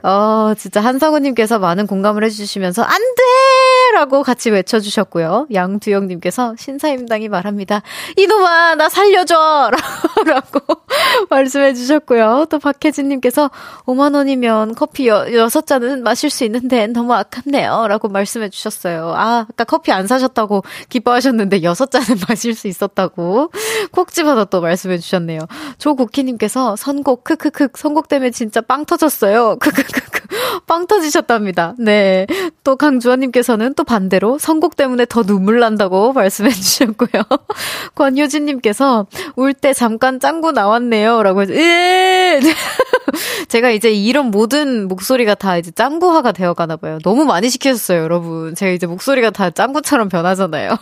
어, 0.03 0.53
진짜 0.57 0.81
한성우 0.81 1.19
님께서 1.19 1.59
많은 1.59 1.87
공감을 1.87 2.23
해 2.23 2.29
주시면서, 2.29 2.83
안 2.83 2.99
돼! 2.99 3.74
라고 3.93 4.23
같이 4.23 4.49
외쳐주셨고요. 4.49 5.47
양두영님께서 5.53 6.55
신사임당이 6.57 7.29
말합니다. 7.29 7.81
이놈아, 8.17 8.75
나 8.75 8.89
살려줘! 8.89 9.71
라고 10.25 10.59
말씀해 11.29 11.73
주셨고요. 11.73 12.47
또 12.49 12.59
박혜진님께서 12.59 13.49
5만원이면 13.85 14.75
커피 14.75 15.07
여, 15.07 15.25
6잔은 15.25 16.01
마실 16.01 16.29
수 16.29 16.43
있는데 16.45 16.87
너무 16.87 17.13
아깝네요. 17.13 17.87
라고 17.87 18.07
말씀해 18.07 18.49
주셨어요. 18.49 19.13
아, 19.15 19.45
아까 19.49 19.63
커피 19.63 19.91
안 19.91 20.07
사셨다고 20.07 20.63
기뻐하셨는데 20.89 21.61
6잔은 21.61 22.25
마실 22.27 22.55
수 22.55 22.67
있었다고 22.67 23.51
콕 23.91 24.11
집어서 24.11 24.45
또 24.45 24.61
말씀해 24.61 24.97
주셨네요. 24.97 25.39
조국희님께서 25.77 26.75
선곡, 26.75 27.23
크크크, 27.23 27.69
선곡 27.75 28.07
때문에 28.07 28.31
진짜 28.31 28.61
빵 28.61 28.85
터졌어요. 28.85 29.57
크크크크, 29.59 30.27
빵 30.67 30.87
터지셨답니다. 30.87 31.75
네. 31.77 32.27
또 32.63 32.75
강주환님께서는 32.75 33.74
또 33.75 33.83
반대로 33.83 34.37
선곡 34.39 34.75
때문에 34.75 35.05
더 35.05 35.23
눈물 35.23 35.59
난다고 35.59 36.11
말씀해 36.13 36.49
주셨고요. 36.51 37.23
권효진님께서 37.95 39.07
울 39.35 39.53
때 39.53 39.73
잠깐 39.73 40.19
짱구 40.19 40.51
나왔네요. 40.51 41.23
라고 41.23 41.41
해서, 41.41 41.53
예! 41.55 42.39
제가 43.47 43.69
이제 43.69 43.91
이런 43.91 44.31
모든 44.31 44.87
목소리가 44.87 45.35
다 45.35 45.57
이제 45.57 45.71
짱구화가 45.71 46.31
되어 46.33 46.53
가나 46.53 46.75
봐요. 46.75 46.99
너무 47.03 47.23
많이 47.25 47.49
시켜줬어요, 47.49 48.01
여러분. 48.01 48.53
제가 48.55 48.71
이제 48.71 48.85
목소리가 48.87 49.29
다 49.29 49.49
짱구처럼 49.49 50.09
변하잖아요. 50.09 50.77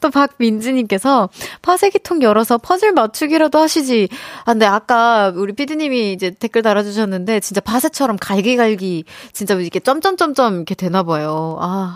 또 0.00 0.10
박민지님께서 0.10 1.28
파쇄기통 1.62 2.22
열어서 2.22 2.58
퍼즐 2.58 2.92
맞추기라도 2.92 3.58
하시지. 3.58 4.08
아, 4.44 4.52
근데 4.52 4.66
아까 4.66 5.32
우리 5.36 5.52
피디님이 5.52 6.12
이제 6.12 6.30
댓글 6.30 6.62
달아주셨는데 6.62 7.40
진짜 7.40 7.60
파쇄처럼 7.60 8.16
갈기갈기 8.20 9.04
진짜 9.32 9.54
이렇게 9.54 9.78
점점점점 9.80 10.56
이렇게 10.56 10.74
되나 10.74 11.02
봐요. 11.02 11.56
아, 11.60 11.95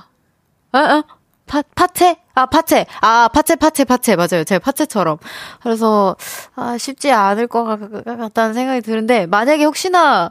아, 0.72 0.78
아. 0.78 1.02
파, 1.46 1.62
파채? 1.74 2.16
아, 2.34 2.46
파채. 2.46 2.86
아, 3.02 3.28
파채, 3.32 3.56
파채, 3.56 3.84
파채. 3.84 4.14
맞아요. 4.16 4.44
제가 4.44 4.60
파채처럼. 4.60 5.18
그래서, 5.62 6.16
아, 6.54 6.78
쉽지 6.78 7.10
않을 7.12 7.48
것 7.48 7.64
같 7.64 8.34
다는 8.34 8.54
생각이 8.54 8.80
드는데, 8.82 9.26
만약에 9.26 9.64
혹시나 9.64 10.30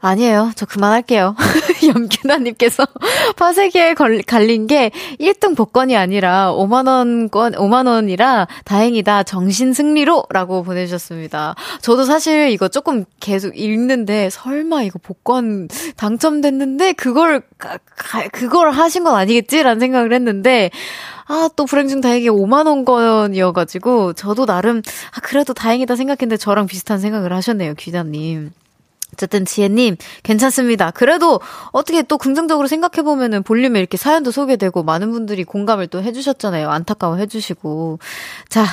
아니에요. 0.00 0.52
저 0.56 0.66
그만할게요. 0.66 1.36
염균아님께서 1.94 2.86
파세기에 3.36 3.94
걸, 3.94 4.22
갈린 4.22 4.66
게 4.66 4.90
1등 5.20 5.56
복권이 5.56 5.96
아니라 5.96 6.52
5만원권, 6.52 7.54
5만원이라 7.56 8.46
다행이다. 8.64 9.24
정신 9.24 9.72
승리로! 9.72 10.24
라고 10.30 10.62
보내주셨습니다. 10.62 11.54
저도 11.82 12.04
사실 12.04 12.50
이거 12.50 12.68
조금 12.68 13.04
계속 13.20 13.56
읽는데 13.58 14.30
설마 14.30 14.82
이거 14.82 14.98
복권 15.02 15.68
당첨됐는데 15.96 16.94
그걸, 16.94 17.42
그걸 18.32 18.70
하신 18.70 19.04
건 19.04 19.14
아니겠지? 19.14 19.62
라는 19.62 19.80
생각을 19.80 20.12
했는데 20.12 20.70
아, 21.26 21.48
또 21.54 21.64
불행 21.64 21.86
중 21.86 22.00
다행히 22.00 22.28
5만원권이어가지고, 22.28 24.14
저도 24.14 24.46
나름, 24.46 24.82
아, 25.14 25.20
그래도 25.20 25.54
다행이다 25.54 25.94
생각했는데 25.94 26.36
저랑 26.36 26.66
비슷한 26.66 26.98
생각을 26.98 27.32
하셨네요, 27.32 27.74
귀자님. 27.74 28.50
어쨌든 29.12 29.44
지혜님 29.44 29.96
괜찮습니다. 30.22 30.90
그래도 30.90 31.40
어떻게 31.72 32.02
또 32.02 32.18
긍정적으로 32.18 32.68
생각해 32.68 33.02
보면은 33.02 33.42
볼륨에 33.42 33.78
이렇게 33.78 33.96
사연도 33.96 34.30
소개되고 34.30 34.82
많은 34.82 35.10
분들이 35.10 35.44
공감을 35.44 35.88
또 35.88 36.02
해주셨잖아요. 36.02 36.70
안타까워 36.70 37.16
해주시고 37.16 37.98
자 38.48 38.64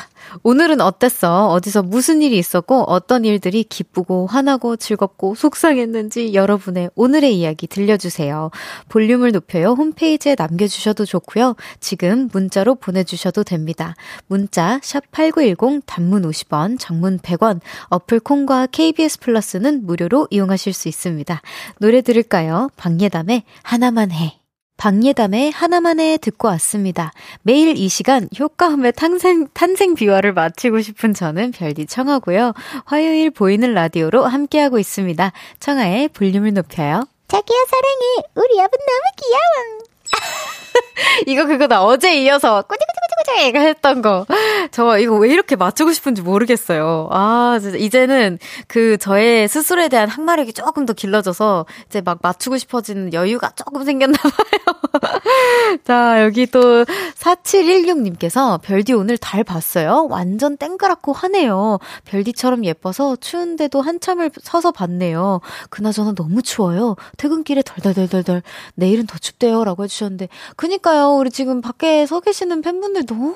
오늘은 0.44 0.82
어땠어? 0.82 1.48
어디서 1.48 1.84
무슨 1.84 2.22
일이 2.22 2.38
있었고 2.38 2.84
어떤 2.84 3.26
일들이 3.26 3.64
기쁘고 3.64 4.28
화나고 4.28 4.76
즐겁고 4.78 5.36
속상했는지 5.36 6.34
여러분의 6.34 6.90
오늘의 6.96 7.38
이야기 7.38 7.68
들려주세요. 7.68 8.52
볼륨을 8.90 9.32
높여요 9.32 9.72
홈페이지에 9.72 10.36
남겨주셔도 10.38 11.06
좋고요. 11.06 11.56
지금 11.80 12.30
문자로 12.32 12.76
보내주셔도 12.76 13.44
됩니다. 13.44 13.96
문자 14.28 14.80
샵8910 14.84 15.84
단문 15.86 16.24
50원, 16.24 16.78
장문 16.80 17.20
100원, 17.20 17.60
어플 17.90 18.20
콩과 18.22 18.68
KBS 18.68 19.20
플러스는 19.20 19.86
무료로 19.86 20.28
이용하실 20.30 20.74
수 20.74 20.88
있습니다. 20.88 21.42
노래 21.80 22.02
들을까요? 22.02 22.70
박예담의 22.78 23.44
하나만 23.64 24.12
해. 24.12 24.40
박예담의 24.78 25.52
하나만 25.52 26.00
해 26.00 26.18
듣고 26.18 26.48
왔습니다. 26.50 27.12
매일 27.42 27.78
이 27.78 27.90
시간 27.90 28.30
효과음의 28.40 28.94
탄생, 28.94 29.48
탄생 29.54 29.96
비화를 29.96 30.34
마치고 30.34 30.82
싶은 30.82 31.14
저는 31.14 31.52
별디 31.52 31.88
청하고요. 31.88 32.54
화요일 32.86 33.32
보이는 33.32 33.74
라디오로 33.74 34.26
함께하고 34.26 34.80
있습니다. 34.80 35.32
청하의 35.60 36.10
볼륨을 36.10 36.54
높여요. 36.54 37.04
자기야 37.28 37.58
사랑해. 37.68 38.28
우리 38.36 38.62
아분 38.62 38.80
너무 38.80 39.02
귀여워. 39.18 40.57
이거 41.28 41.46
그거다. 41.46 41.84
어제 41.84 42.22
이어서 42.22 42.64
꾸지꾸지꾸지꾸지 42.64 43.58
했던 43.58 44.02
거. 44.02 44.26
저 44.72 44.98
이거 45.00 45.16
왜 45.16 45.30
이렇게 45.30 45.56
맞추고 45.56 45.92
싶은지 45.92 46.22
모르겠어요. 46.22 47.10
아, 47.12 47.58
진짜 47.62 47.78
이제는 47.78 48.40
그 48.68 48.98
저의 48.98 49.48
스스로에 49.48 49.90
대한 49.90 50.10
항마력이 50.10 50.54
조금 50.54 50.86
더 50.86 50.94
길러져서 50.94 51.66
이제 51.88 52.02
막 52.02 52.20
맞추고 52.22 52.58
싶어지는 52.58 53.14
여유가 53.14 53.52
조금 53.56 53.84
생겼나 53.84 54.18
봐요. 54.18 54.78
자, 55.84 56.24
여기 56.24 56.46
또 56.48 56.86
4716님께서 56.86 58.62
별디 58.62 58.94
오늘 58.94 59.18
달 59.18 59.44
봤어요? 59.44 60.08
완전 60.10 60.58
땡그랗고 60.58 61.14
하네요. 61.14 61.80
별디처럼 62.06 62.66
예뻐서 62.66 63.16
추운데도 63.16 63.82
한참을 63.82 64.32
서서 64.42 64.72
봤네요. 64.72 65.42
그나저나 65.70 66.14
너무 66.14 66.42
추워요. 66.42 66.96
퇴근길에 67.18 67.62
덜덜덜덜덜 67.64 68.42
내일은 68.76 69.06
더 69.06 69.18
춥대요. 69.18 69.64
라고 69.64 69.84
해 69.84 69.88
주셨는데 69.88 70.30
그 70.56 70.67
니까요. 70.68 71.16
우리 71.18 71.30
지금 71.32 71.62
밖에 71.62 72.06
서 72.06 72.20
계시는 72.20 72.62
팬분들 72.62 73.06
너무 73.06 73.36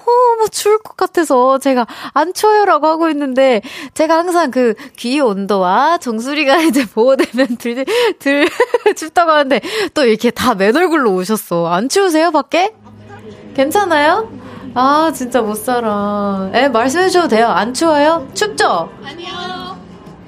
추울 0.51 0.77
것 0.79 0.95
같아서 0.97 1.57
제가 1.57 1.87
안 2.13 2.33
추워요라고 2.33 2.87
하고 2.87 3.09
있는데 3.09 3.61
제가 3.93 4.17
항상 4.17 4.51
그 4.51 4.73
귀 4.97 5.19
온도와 5.19 5.97
정수리가 5.97 6.57
이제 6.63 6.85
보호되면 6.85 7.57
들, 7.57 7.85
들 8.19 8.47
춥다고 8.95 9.31
하는데 9.31 9.61
또 9.93 10.05
이렇게 10.05 10.29
다 10.31 10.53
맨 10.53 10.75
얼굴로 10.75 11.13
오셨어. 11.13 11.67
안 11.67 11.89
추우세요, 11.89 12.31
밖에? 12.31 12.73
괜찮아요? 13.55 14.29
아, 14.75 15.11
진짜 15.13 15.41
못 15.41 15.55
살아. 15.55 16.49
에, 16.53 16.69
말씀해 16.69 17.07
주셔도 17.07 17.27
돼요. 17.29 17.47
안 17.47 17.73
추워요? 17.73 18.27
춥죠? 18.33 18.89
아니요. 19.03 19.77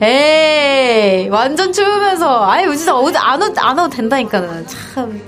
에이, 0.01 1.29
완전 1.29 1.71
추우면서. 1.71 2.45
아유, 2.49 2.75
진짜 2.75 2.93
어디 2.95 3.17
안, 3.17 3.41
오, 3.41 3.45
안 3.57 3.77
와도 3.77 3.89
된다니까는. 3.89 4.67
참. 4.67 5.21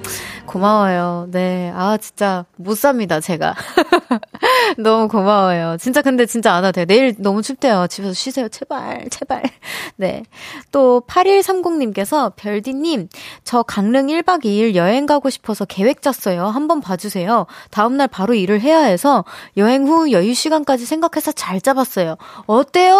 고마워요. 0.55 1.27
네. 1.31 1.69
아, 1.75 1.97
진짜 1.97 2.45
못 2.55 2.77
삽니다, 2.77 3.19
제가. 3.19 3.55
너무 4.79 5.09
고마워요. 5.09 5.75
진짜 5.81 6.01
근데 6.01 6.25
진짜 6.25 6.53
안 6.53 6.63
와도 6.63 6.75
돼요. 6.75 6.85
내일 6.85 7.13
너무 7.17 7.41
춥대요. 7.41 7.87
집에서 7.87 8.13
쉬세요. 8.13 8.47
제발, 8.47 9.09
제발. 9.09 9.43
네. 9.97 10.23
또 10.71 11.01
8130님께서 11.09 12.31
별디님, 12.37 13.09
저 13.43 13.63
강릉 13.63 14.07
1박 14.07 14.45
2일 14.45 14.75
여행 14.75 15.05
가고 15.05 15.29
싶어서 15.29 15.65
계획 15.65 16.01
짰어요. 16.01 16.45
한번 16.45 16.79
봐주세요. 16.79 17.47
다음날 17.69 18.07
바로 18.07 18.33
일을 18.33 18.61
해야 18.61 18.79
해서 18.79 19.25
여행 19.57 19.85
후 19.85 20.13
여유 20.13 20.33
시간까지 20.33 20.85
생각해서 20.85 21.33
잘 21.33 21.59
잡았어요. 21.59 22.15
어때요? 22.45 22.95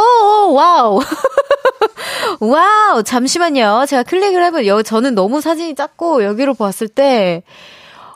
Wow. 0.52 1.00
Wow. 2.42 3.04
잠시만요. 3.04 3.86
제가 3.88 4.04
클릭을 4.04 4.44
해보, 4.44 4.66
여, 4.66 4.82
저는 4.82 5.16
너무 5.16 5.40
사진이 5.40 5.76
작고 5.76 6.24
여기로 6.26 6.54
봤을 6.54 6.90
때, 6.90 7.44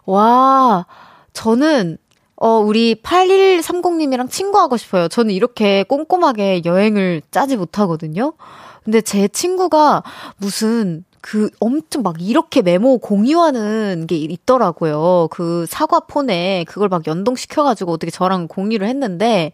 와, 0.06 0.86
저는 1.34 1.98
어, 2.36 2.60
우리 2.60 2.96
8130님이랑 2.96 4.30
친구하고 4.30 4.78
싶어요. 4.78 5.08
저는 5.10 5.34
이렇게 5.34 5.84
꼼꼼하게 5.84 6.62
여행을 6.64 7.22
짜지 7.32 7.58
못하거든요. 7.58 8.34
근데 8.84 9.02
제 9.02 9.28
친구가 9.28 10.04
무슨 10.38 11.04
그 11.22 11.50
엄청 11.60 12.02
막 12.02 12.16
이렇게 12.22 12.62
메모 12.62 12.98
공유하는 13.00 14.08
게 14.08 14.16
있더라고요. 14.16 15.28
그 15.32 15.66
사과 15.68 16.00
폰에 16.00 16.64
그걸 16.66 16.88
막 16.88 17.06
연동시켜가지고 17.06 17.92
어떻게 17.92 18.10
저랑 18.10 18.48
공유를 18.48 18.88
했는데 18.88 19.52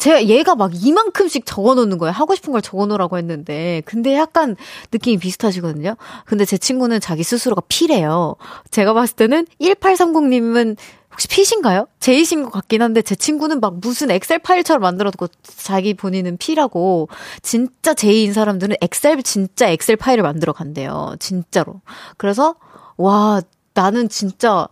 제가 0.00 0.24
얘가 0.24 0.54
막 0.54 0.72
이만큼씩 0.74 1.44
적어 1.44 1.74
놓는 1.74 1.98
거예요. 1.98 2.12
하고 2.12 2.34
싶은 2.34 2.52
걸 2.52 2.62
적어 2.62 2.86
놓으라고 2.86 3.18
했는데. 3.18 3.82
근데 3.84 4.14
약간 4.16 4.56
느낌이 4.92 5.18
비슷하시거든요. 5.18 5.96
근데 6.24 6.46
제 6.46 6.56
친구는 6.56 7.00
자기 7.00 7.22
스스로가 7.22 7.62
P래요. 7.68 8.36
제가 8.70 8.94
봤을 8.94 9.14
때는 9.16 9.46
1830님은 9.60 10.78
혹시 11.12 11.28
P신가요? 11.28 11.86
J신 12.00 12.44
것 12.44 12.50
같긴 12.50 12.80
한데 12.80 13.02
제 13.02 13.14
친구는 13.14 13.60
막 13.60 13.78
무슨 13.78 14.10
엑셀 14.10 14.38
파일처럼 14.38 14.80
만들어두고 14.80 15.26
자기 15.42 15.92
본인은 15.92 16.38
P라고 16.38 17.10
진짜 17.42 17.92
J인 17.92 18.32
사람들은 18.32 18.76
엑셀 18.80 19.22
진짜 19.22 19.68
엑셀 19.68 19.96
파일을 19.96 20.22
만들어 20.22 20.54
간대요. 20.54 21.14
진짜로. 21.18 21.82
그래서 22.16 22.54
와 22.96 23.42
나는 23.74 24.08
진짜 24.08 24.66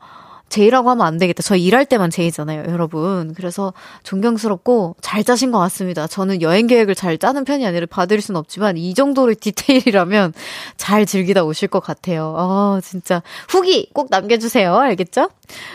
제이라고 0.49 0.91
하면 0.91 1.07
안 1.07 1.19
되겠다. 1.19 1.43
저 1.43 1.57
일할 1.57 1.85
때만 1.87 2.11
제이잖아요, 2.11 2.65
여러분. 2.71 3.35
그래서 3.35 3.73
존경스럽고 4.03 4.97
잘 5.01 5.25
짜신 5.25 5.51
것 5.53 5.59
같습니다. 5.59 6.07
저는 6.07 6.43
여행 6.43 6.67
계획을 6.67 6.95
잘 6.95 7.19
짜는 7.19 7.45
편이 7.45 7.67
아니라 7.67 7.87
봐드릴 7.91 8.21
순 8.23 8.37
없지만 8.37 8.77
이 8.77 8.95
정도로 8.95 9.35
디테일이라면 9.41 10.33
잘 10.77 11.07
즐기다 11.07 11.45
오실 11.45 11.69
것 11.69 11.81
같아요. 11.81 12.35
아, 12.39 12.81
진짜. 12.83 13.23
후기 13.49 13.89
꼭 13.93 14.09
남겨주세요. 14.11 14.75
알겠죠? 14.77 15.29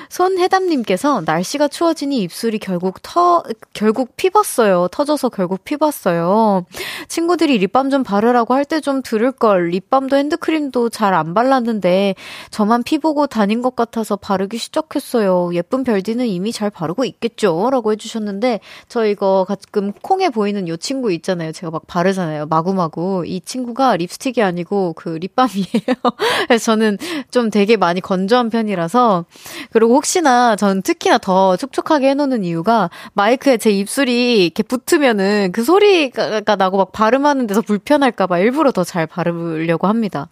손해담님께서 0.10 1.22
날씨가 1.26 1.68
추워지니 1.68 2.18
입술이 2.24 2.60
결국 2.60 3.00
터, 3.02 3.44
결국 3.74 4.16
피봤어요. 4.18 4.88
터져서 4.92 5.30
결국 5.30 5.64
피봤어요. 5.64 6.66
친구들이 7.08 7.58
립밤 7.58 7.90
좀 7.90 8.04
바르라고 8.04 8.54
할 8.54 8.64
때 8.66 8.80
좀 8.82 9.02
들을 9.04 9.32
걸. 9.32 9.70
립밤도 9.70 10.16
핸드크림도 10.18 10.90
잘 10.90 11.14
안 11.14 11.34
발랐는데 11.34 12.16
저만 12.50 12.82
피 12.84 12.98
보고 12.98 13.28
다닌 13.28 13.62
것 13.62 13.76
같아서 13.76 14.16
바르기 14.16 14.58
시작했어요. 14.63 15.52
예쁜 15.54 15.84
별디는 15.84 16.26
이미 16.28 16.52
잘 16.52 16.69
바르고 16.69 17.04
있겠죠? 17.06 17.69
라고 17.71 17.91
해주셨는데, 17.91 18.60
저 18.88 19.06
이거 19.06 19.45
가끔 19.47 19.91
콩에 19.93 20.30
보이는 20.30 20.67
요 20.67 20.78
친구 20.78 21.12
있잖아요. 21.13 21.52
제가 21.52 21.71
막 21.71 21.88
바르잖아요. 21.88 22.45
마구마구. 22.47 23.23
이 23.26 23.41
친구가 23.41 23.97
립스틱이 23.97 24.43
아니고 24.43 24.93
그 24.93 25.10
립밤이에요. 25.10 25.95
그래서 26.47 26.65
저는 26.65 26.97
좀 27.32 27.49
되게 27.49 27.76
많이 27.78 27.99
건조한 28.02 28.49
편이라서, 28.49 29.26
그리고 29.71 29.95
혹시나 29.95 30.56
전 30.56 30.82
특히나 30.82 31.17
더 31.17 31.58
촉촉하게 31.58 32.10
해놓는 32.12 32.43
이유가 32.43 32.89
마이크에 33.13 33.58
제 33.58 33.71
입술이 33.71 34.45
이렇게 34.45 34.63
붙으면은 34.63 35.52
그 35.52 35.63
소리가 35.63 36.56
나고 36.56 36.78
막 36.78 36.91
발음하는 36.91 37.47
데서 37.47 37.62
불편할까봐 37.62 38.39
일부러 38.39 38.71
더 38.71 38.84
잘 38.84 39.08
바르려고 39.08 39.88
합니다. 39.88 40.28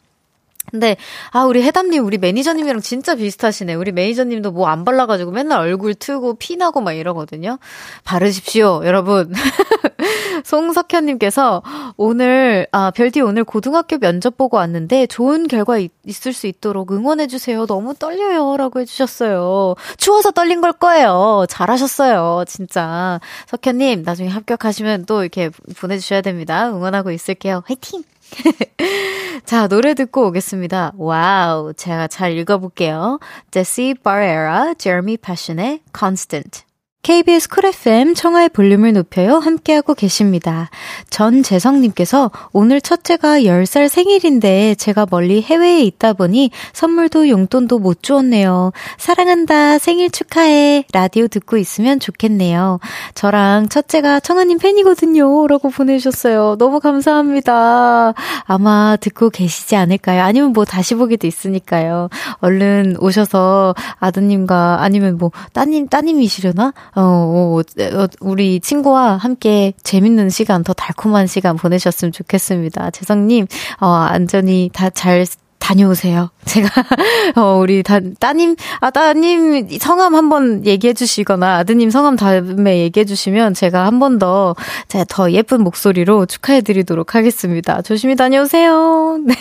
근데 0.69 0.95
아 1.31 1.43
우리 1.43 1.63
해담님 1.63 2.05
우리 2.05 2.17
매니저님이랑 2.17 2.81
진짜 2.81 3.15
비슷하시네. 3.15 3.73
우리 3.73 3.91
매니저님도 3.91 4.51
뭐 4.51 4.71
안 4.71 4.85
발라가지고 4.85 5.31
맨날 5.31 5.59
얼굴 5.59 5.93
트고 5.93 6.35
피나고 6.35 6.79
막 6.81 6.93
이러거든요. 6.93 7.59
바르십시오, 8.05 8.81
여러분. 8.85 9.33
송석현님께서 10.45 11.61
오늘 11.97 12.67
아 12.71 12.91
별디 12.91 13.21
오늘 13.21 13.43
고등학교 13.43 13.97
면접 13.97 14.37
보고 14.37 14.57
왔는데 14.57 15.07
좋은 15.07 15.47
결과 15.47 15.77
있, 15.77 15.91
있을 16.05 16.31
수 16.33 16.47
있도록 16.47 16.91
응원해 16.91 17.27
주세요. 17.27 17.65
너무 17.65 17.93
떨려요라고 17.93 18.79
해주셨어요. 18.79 19.75
추워서 19.97 20.31
떨린 20.31 20.61
걸 20.61 20.71
거예요. 20.73 21.45
잘하셨어요, 21.49 22.45
진짜. 22.47 23.19
석현님 23.47 24.03
나중에 24.03 24.29
합격하시면 24.29 25.05
또 25.05 25.21
이렇게 25.23 25.49
보내주셔야 25.77 26.21
됩니다. 26.21 26.69
응원하고 26.69 27.11
있을게요. 27.11 27.63
화이팅! 27.67 28.03
자, 29.45 29.67
노래 29.67 29.93
듣고 29.93 30.27
오겠습니다. 30.27 30.93
wow. 30.97 31.73
제가 31.73 32.07
잘 32.07 32.37
읽어볼게요. 32.37 33.19
Jesse 33.51 33.95
Barrera, 34.01 34.75
Jeremy 34.75 35.17
Passion의 35.17 35.81
Constant. 35.97 36.70
KBS 37.03 37.49
쿨 37.49 37.65
FM 37.65 38.13
청하의 38.13 38.49
볼륨을 38.49 38.93
높여요. 38.93 39.37
함께하고 39.39 39.95
계십니다. 39.95 40.69
전재성님께서 41.09 42.29
오늘 42.53 42.79
첫째가 42.79 43.39
10살 43.39 43.87
생일인데 43.87 44.75
제가 44.75 45.07
멀리 45.09 45.41
해외에 45.41 45.81
있다 45.81 46.13
보니 46.13 46.51
선물도 46.73 47.27
용돈도 47.29 47.79
못 47.79 48.03
주었네요. 48.03 48.71
사랑한다. 48.97 49.79
생일 49.79 50.11
축하해. 50.11 50.85
라디오 50.93 51.27
듣고 51.27 51.57
있으면 51.57 51.99
좋겠네요. 51.99 52.79
저랑 53.15 53.69
첫째가 53.69 54.19
청하님 54.19 54.59
팬이거든요. 54.59 55.47
라고 55.47 55.69
보내주셨어요. 55.69 56.57
너무 56.59 56.79
감사합니다. 56.79 58.13
아마 58.43 58.95
듣고 59.01 59.31
계시지 59.31 59.75
않을까요? 59.75 60.21
아니면 60.21 60.53
뭐 60.53 60.65
다시 60.65 60.93
보기도 60.93 61.25
있으니까요. 61.25 62.09
얼른 62.41 62.97
오셔서 62.99 63.73
아드님과 63.99 64.77
아니면 64.81 65.17
뭐 65.17 65.31
따님, 65.53 65.87
따님이시려나? 65.87 66.73
어, 66.95 67.01
어, 67.01 67.59
어, 67.59 68.07
우리 68.19 68.59
친구와 68.59 69.17
함께 69.17 69.73
재밌는 69.83 70.29
시간, 70.29 70.63
더 70.63 70.73
달콤한 70.73 71.27
시간 71.27 71.55
보내셨으면 71.55 72.11
좋겠습니다. 72.11 72.91
재성님, 72.91 73.47
어, 73.79 73.87
안전히 73.87 74.69
다 74.73 74.89
잘 74.89 75.25
다녀오세요. 75.59 76.29
제가, 76.45 76.69
어, 77.35 77.59
우리 77.61 77.83
다, 77.83 77.99
따님, 78.19 78.55
아, 78.79 78.89
따님 78.89 79.67
성함 79.79 80.15
한번 80.15 80.65
얘기해 80.65 80.93
주시거나 80.93 81.57
아드님 81.57 81.89
성함 81.89 82.15
다음에 82.15 82.79
얘기해 82.79 83.05
주시면 83.05 83.53
제가 83.53 83.85
한 83.85 84.01
번 84.01 84.17
더, 84.17 84.55
제가 84.87 85.05
더 85.07 85.31
예쁜 85.31 85.61
목소리로 85.61 86.25
축하해 86.25 86.61
드리도록 86.61 87.13
하겠습니다. 87.13 87.83
조심히 87.83 88.15
다녀오세요. 88.15 89.19
네. 89.23 89.35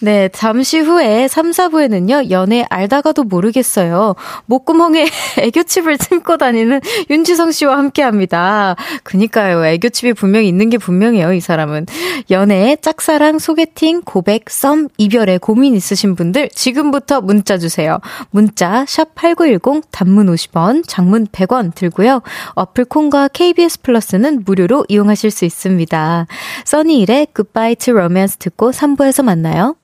네, 0.00 0.28
잠시 0.32 0.78
후에 0.78 1.28
3, 1.28 1.50
4부에는요, 1.50 2.30
연애 2.30 2.64
알다가도 2.70 3.24
모르겠어요. 3.24 4.14
목구멍에 4.46 5.06
애교칩을 5.38 5.98
참고 5.98 6.36
다니는 6.38 6.80
윤지성 7.10 7.52
씨와 7.52 7.76
함께 7.76 8.02
합니다. 8.02 8.76
그니까요, 9.02 9.66
애교칩이 9.66 10.14
분명히 10.14 10.48
있는 10.48 10.70
게 10.70 10.78
분명해요, 10.78 11.32
이 11.34 11.40
사람은. 11.40 11.86
연애, 12.30 12.76
짝사랑, 12.80 13.38
소개팅, 13.38 14.00
고백, 14.02 14.48
썸, 14.48 14.88
이별에 14.96 15.36
고민 15.38 15.74
있으신 15.74 15.97
있으신 15.98 16.14
분들 16.14 16.48
지금부터 16.50 17.20
문자 17.20 17.58
주세요. 17.58 17.98
문자 18.30 18.84
샵 18.86 19.14
8910 19.14 19.90
단문 19.90 20.26
50원, 20.26 20.84
장문 20.86 21.26
100원 21.26 21.74
들고요. 21.74 22.22
어플 22.54 22.84
콘과 22.86 23.28
KBS 23.28 23.82
플러스는 23.82 24.44
무료로 24.44 24.86
이용하실 24.88 25.30
수 25.30 25.44
있습니다. 25.44 26.26
써니일의 26.64 27.28
Goodbye 27.34 27.74
to 27.76 27.94
Romance 27.94 28.38
듣고 28.38 28.70
3부에서 28.70 29.24
만나요. 29.24 29.76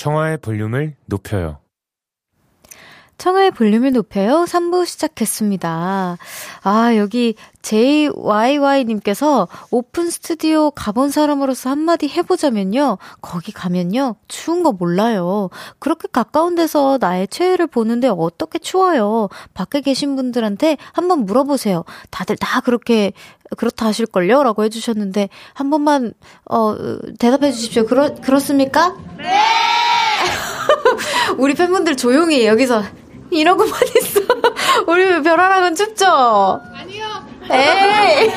청하의 0.00 0.38
볼륨을 0.38 0.96
높여요. 1.04 1.58
청하의 3.18 3.50
볼륨을 3.50 3.92
높여요. 3.92 4.46
3부 4.48 4.86
시작했습니다. 4.86 6.16
아, 6.62 6.96
여기 6.96 7.34
JYY님께서 7.60 9.46
오픈 9.70 10.08
스튜디오 10.08 10.70
가본 10.70 11.10
사람으로서 11.10 11.68
한마디 11.68 12.08
해보자면요. 12.08 12.96
거기 13.20 13.52
가면요. 13.52 14.16
추운 14.26 14.62
거 14.62 14.72
몰라요. 14.72 15.50
그렇게 15.78 16.08
가까운 16.10 16.54
데서 16.54 16.96
나의 16.98 17.28
최애를 17.28 17.66
보는데 17.66 18.08
어떻게 18.08 18.58
추워요? 18.58 19.28
밖에 19.52 19.82
계신 19.82 20.16
분들한테 20.16 20.78
한번 20.94 21.26
물어보세요. 21.26 21.84
다들 22.08 22.36
다 22.36 22.62
그렇게 22.62 23.12
그렇다 23.54 23.84
하실걸요? 23.86 24.44
라고 24.44 24.64
해주셨는데, 24.64 25.28
한 25.54 25.70
번만, 25.70 26.14
어, 26.48 26.76
대답해 27.18 27.50
주십시오. 27.50 27.84
그렇, 27.84 28.14
그렇습니까? 28.14 28.96
네! 29.18 29.89
우리 31.36 31.54
팬분들 31.54 31.96
조용히 31.96 32.46
여기서 32.46 32.82
이러고만 33.30 33.72
있어. 33.96 34.20
우리 34.86 35.22
별아랑은 35.22 35.74
춥죠? 35.74 36.06
아니요. 36.74 37.29
에이. 37.48 38.30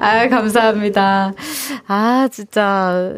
아, 0.00 0.28
감사합니다. 0.28 1.32
아, 1.86 2.28
진짜, 2.32 3.10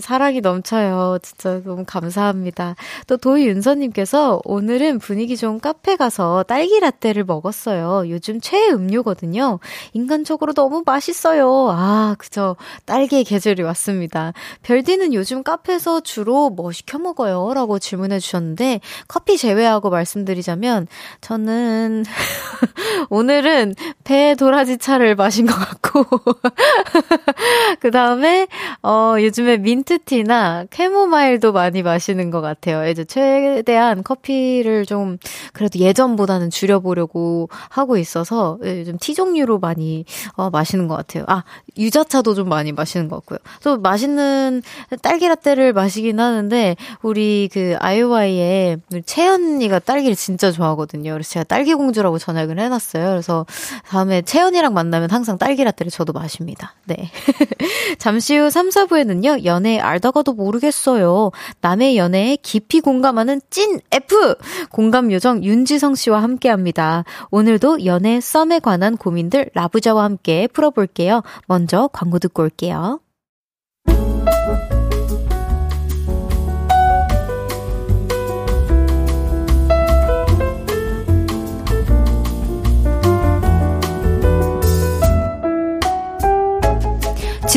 사랑이 0.00 0.40
넘쳐요. 0.40 1.18
진짜 1.22 1.60
너무 1.64 1.84
감사합니다. 1.86 2.76
또 3.06 3.16
도희윤서님께서 3.16 4.40
오늘은 4.44 4.98
분위기 4.98 5.36
좋은 5.36 5.58
카페 5.60 5.96
가서 5.96 6.44
딸기 6.44 6.78
라떼를 6.78 7.24
먹었어요. 7.24 8.08
요즘 8.10 8.40
최애 8.40 8.70
음료거든요. 8.70 9.58
인간적으로 9.92 10.52
너무 10.52 10.82
맛있어요. 10.84 11.68
아, 11.70 12.14
그죠. 12.18 12.56
딸기의 12.84 13.24
계절이 13.24 13.62
왔습니다. 13.62 14.32
별디는 14.62 15.14
요즘 15.14 15.42
카페에서 15.42 16.00
주로 16.00 16.50
뭐 16.50 16.70
시켜 16.72 16.98
먹어요? 16.98 17.52
라고 17.54 17.78
질문해 17.78 18.20
주셨는데, 18.20 18.80
커피 19.08 19.36
제외하고 19.36 19.90
말씀드리자면, 19.90 20.86
저는, 21.20 22.04
오늘은 23.10 23.74
배도라지차를 24.04 25.14
마신 25.14 25.46
것 25.46 25.54
같고, 25.54 26.04
그 27.80 27.90
다음에, 27.90 28.46
어, 28.82 29.14
요즘에 29.18 29.56
민트티나 29.56 30.66
캐모마일도 30.68 31.52
많이 31.52 31.82
마시는 31.82 32.30
것 32.30 32.42
같아요. 32.42 32.86
이제 32.86 33.04
최대한 33.04 34.02
커피를 34.04 34.84
좀, 34.84 35.16
그래도 35.54 35.78
예전보다는 35.78 36.50
줄여보려고 36.50 37.48
하고 37.70 37.96
있어서, 37.96 38.58
요즘 38.62 38.98
티 38.98 39.14
종류로 39.14 39.58
많이, 39.58 40.04
어, 40.34 40.50
마시는 40.50 40.86
것 40.86 40.96
같아요. 40.96 41.24
아, 41.28 41.44
유자차도 41.78 42.34
좀 42.34 42.50
많이 42.50 42.72
마시는 42.72 43.08
것 43.08 43.16
같고요. 43.16 43.38
또 43.62 43.78
맛있는 43.78 44.62
딸기라떼를 45.00 45.72
마시긴 45.72 46.20
하는데, 46.20 46.76
우리 47.00 47.48
그 47.50 47.76
아이오아이의 47.78 48.80
채연이가 49.06 49.78
딸기를 49.78 50.14
진짜 50.14 50.50
좋아하거든요. 50.50 51.12
그래서 51.12 51.30
제가 51.30 51.44
딸기공주라고 51.44 52.18
전역을 52.18 52.58
해놨어요. 52.58 53.08
그래서 53.08 53.46
다음에 53.86 54.20
채연 54.20 54.47
이랑 54.54 54.74
만나면 54.74 55.10
항상 55.10 55.38
딸기 55.38 55.64
라떼를 55.64 55.90
저도 55.90 56.12
마십니다. 56.12 56.74
네. 56.86 57.10
잠시 57.98 58.36
후 58.36 58.50
3, 58.50 58.68
4부에는요, 58.68 59.44
연애 59.44 59.78
알다가도 59.78 60.32
모르겠어요. 60.34 61.30
남의 61.60 61.96
연애에 61.96 62.36
깊이 62.42 62.80
공감하는 62.80 63.40
찐 63.50 63.80
F! 63.90 64.36
공감 64.70 65.12
요정 65.12 65.42
윤지성 65.44 65.94
씨와 65.94 66.22
함께 66.22 66.48
합니다. 66.48 67.04
오늘도 67.30 67.84
연애 67.84 68.20
썸에 68.20 68.60
관한 68.60 68.96
고민들 68.96 69.50
라부자와 69.54 70.04
함께 70.04 70.46
풀어볼게요. 70.48 71.22
먼저 71.46 71.88
광고 71.92 72.18
듣고 72.18 72.42
올게요. 72.42 73.00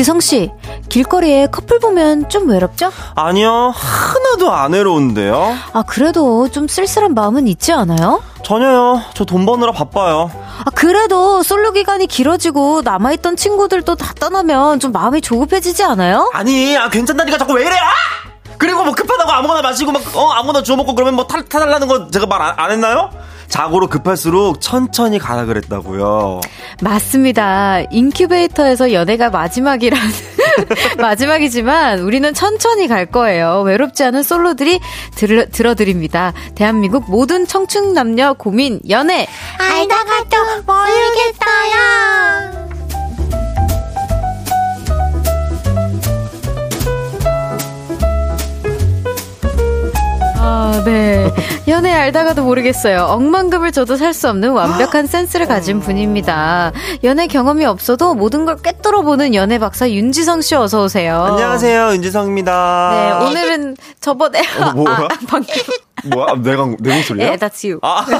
지성씨, 0.06 0.50
길거리에 0.88 1.46
커플 1.46 1.78
보면 1.78 2.28
좀 2.28 2.48
외롭죠? 2.48 2.90
아니요, 3.14 3.72
하나도 3.72 4.50
안 4.52 4.72
외로운데요. 4.72 5.54
아, 5.72 5.82
그래도 5.86 6.48
좀 6.48 6.66
쓸쓸한 6.66 7.14
마음은 7.14 7.46
있지 7.46 7.72
않아요? 7.72 8.20
전혀요. 8.42 9.00
저 9.14 9.24
돈 9.24 9.46
버느라 9.46 9.70
바빠요. 9.70 10.28
아, 10.64 10.70
그래도 10.74 11.44
솔로 11.44 11.70
기간이 11.70 12.08
길어지고 12.08 12.82
남아있던 12.82 13.36
친구들도 13.36 13.94
다 13.94 14.12
떠나면 14.18 14.80
좀 14.80 14.90
마음이 14.90 15.20
조급해지지 15.20 15.84
않아요? 15.84 16.28
아니, 16.34 16.76
아, 16.76 16.88
괜찮다니까 16.88 17.38
자꾸 17.38 17.52
왜 17.54 17.62
이래! 17.62 17.76
아! 17.76 17.92
그리고 18.58 18.82
뭐 18.82 18.92
급하다고 18.94 19.30
아무거나 19.30 19.62
마시고 19.62 19.92
막, 19.92 20.02
어, 20.16 20.32
아무거나 20.32 20.64
주워 20.64 20.78
먹고 20.78 20.96
그러면 20.96 21.14
뭐 21.14 21.28
타, 21.28 21.40
타달라는 21.44 21.86
거 21.86 22.10
제가 22.10 22.26
말 22.26 22.54
안 22.58 22.72
했나요? 22.72 23.10
자고로 23.52 23.88
급할수록 23.88 24.62
천천히 24.62 25.18
가라 25.18 25.44
그랬다고요. 25.44 26.40
맞습니다. 26.80 27.82
인큐베이터에서 27.90 28.94
연애가 28.94 29.28
마지막이라는 29.28 30.06
마지막이지만 30.96 31.98
우리는 32.00 32.32
천천히 32.32 32.88
갈 32.88 33.04
거예요. 33.04 33.60
외롭지 33.60 34.04
않은 34.04 34.22
솔로들이 34.22 34.80
들, 35.16 35.50
들어드립니다. 35.50 36.32
대한민국 36.54 37.10
모든 37.10 37.46
청춘 37.46 37.92
남녀 37.92 38.32
고민 38.32 38.80
연애 38.88 39.28
알다가도 39.58 40.62
모르겠어요. 40.66 42.71
아, 50.44 50.82
네. 50.84 51.32
연애 51.68 51.92
알다가도 51.92 52.42
모르겠어요. 52.42 53.02
억만금을 53.04 53.70
줘도 53.72 53.96
살 53.96 54.12
수 54.12 54.28
없는 54.28 54.50
완벽한 54.50 55.06
센스를 55.06 55.46
가진 55.46 55.80
분입니다. 55.80 56.72
연애 57.04 57.26
경험이 57.26 57.64
없어도 57.64 58.14
모든 58.14 58.44
걸 58.44 58.56
꿰뚫어 58.56 59.02
보는 59.02 59.34
연애 59.34 59.58
박사 59.58 59.88
윤지성 59.88 60.42
씨 60.42 60.54
어서 60.54 60.82
오세요. 60.84 61.22
안녕하세요, 61.30 61.92
윤지성입니다. 61.92 62.90
네, 63.20 63.26
오늘은 63.26 63.76
저번에 64.00 64.40
어? 64.40 64.84
아, 64.86 65.08
방금 65.28 65.54
뭐야? 66.04 66.34
내가 66.42 66.66
내 66.78 66.96
목소리야? 66.96 67.30
네, 67.30 67.36
that's 67.36 67.64
you. 67.68 67.78
아, 67.82 68.04
네. 68.06 68.14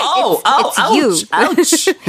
아우, 0.00 0.40
아우, 0.44 0.70
it's 0.70 0.78
you. 0.90 1.12
아우치. 1.30 1.94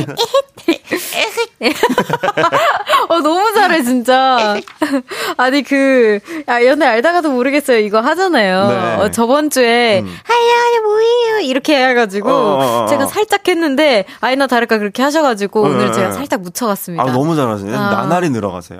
어, 3.09 3.19
너무 3.19 3.53
잘해, 3.53 3.83
진짜. 3.83 4.55
아니, 5.37 5.63
그, 5.63 6.19
아, 6.45 6.63
연애 6.65 6.85
알다가도 6.85 7.31
모르겠어요. 7.31 7.79
이거 7.79 7.99
하잖아요. 8.01 8.67
네. 8.67 8.95
어, 9.03 9.11
저번 9.11 9.49
주에, 9.49 10.01
음. 10.01 10.15
하야, 10.23 10.81
뭐예요? 10.81 11.39
이렇게 11.41 11.83
해가지고, 11.89 12.29
어, 12.29 12.33
어, 12.33 12.83
어. 12.83 12.85
제가 12.87 13.07
살짝 13.07 13.47
했는데, 13.47 14.05
아이나 14.21 14.47
다를까 14.47 14.77
그렇게 14.77 15.01
하셔가지고, 15.03 15.67
네, 15.67 15.73
오늘 15.75 15.87
네, 15.87 15.91
제가 15.93 16.07
네. 16.09 16.13
살짝 16.13 16.41
묻혀갔습니다. 16.41 17.03
아, 17.03 17.07
너무 17.11 17.35
잘하시네. 17.35 17.75
아. 17.75 17.89
나날이 17.89 18.29
늘어가세요. 18.29 18.79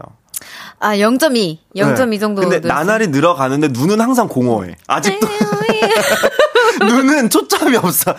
아, 0.79 0.95
0.2. 0.95 1.57
0.2 1.75 2.09
네. 2.09 2.19
정도. 2.19 2.41
근데 2.41 2.59
늘었어요. 2.59 2.85
나날이 2.85 3.07
늘어가는데 3.07 3.69
눈은 3.69 3.99
항상 4.01 4.27
공허해. 4.27 4.75
아직도. 4.87 5.27
눈은 6.79 7.29
초점이 7.29 7.75
없어. 7.77 8.15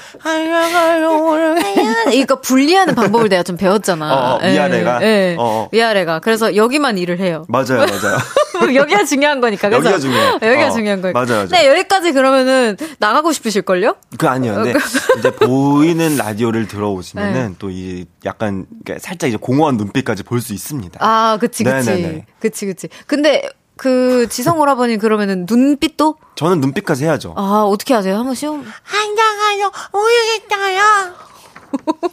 이거 2.12 2.40
분리하는 2.40 2.94
방법을 2.94 3.29
내가 3.29 3.42
좀 3.42 3.57
배웠잖아. 3.57 4.12
어, 4.14 4.35
어, 4.37 4.47
위아래가? 4.47 5.01
예, 5.03 5.07
예. 5.07 5.37
어, 5.38 5.42
어. 5.42 5.68
위아래가. 5.73 6.21
그래서 6.21 6.55
여기만 6.57 6.99
일을 6.99 7.21
해요. 7.21 7.44
맞아요, 7.49 7.87
맞아요. 7.87 8.18
여기가 8.75 9.05
중요한 9.05 9.40
거니까. 9.40 9.68
그래서 9.68 9.92
여기가 9.92 9.99
중요해. 10.01 10.33
여기가 10.53 10.66
어, 10.68 10.71
중요한 10.71 11.01
거니까. 11.03 11.21
맞아, 11.21 11.37
맞아. 11.37 11.57
네, 11.57 11.68
여기까지 11.68 12.12
그러면은 12.12 12.77
나가고 12.99 13.33
싶으실걸요? 13.33 13.97
그 14.18 14.27
아니요. 14.29 14.55
근데 14.55 14.75
이제 15.18 15.31
보이는 15.31 16.16
라디오를 16.16 16.66
들어오시면은 16.68 17.49
네. 17.51 17.55
또이 17.59 18.07
약간 18.25 18.66
그러니까 18.85 19.07
살짝 19.07 19.29
이제 19.29 19.37
공허한 19.40 19.77
눈빛까지 19.77 20.23
볼 20.25 20.38
수 20.38 20.55
있습니다. 20.55 20.99
아, 21.03 21.37
그치, 21.40 21.64
그치. 21.64 21.90
네네네. 21.90 22.27
그치, 22.40 22.64
그치. 22.66 22.88
근데 23.09 23.42
그 23.78 24.28
지성 24.28 24.58
오라버니 24.60 24.98
그러면은 24.98 25.46
눈빛도? 25.48 26.16
저는 26.34 26.60
눈빛까지 26.60 27.04
해야죠. 27.04 27.32
아, 27.36 27.62
어떻게 27.62 27.94
하세요? 27.94 28.16
한번 28.16 28.34
시험. 28.34 28.58
알다가도 28.60 29.72
모르겠어요. 29.92 31.14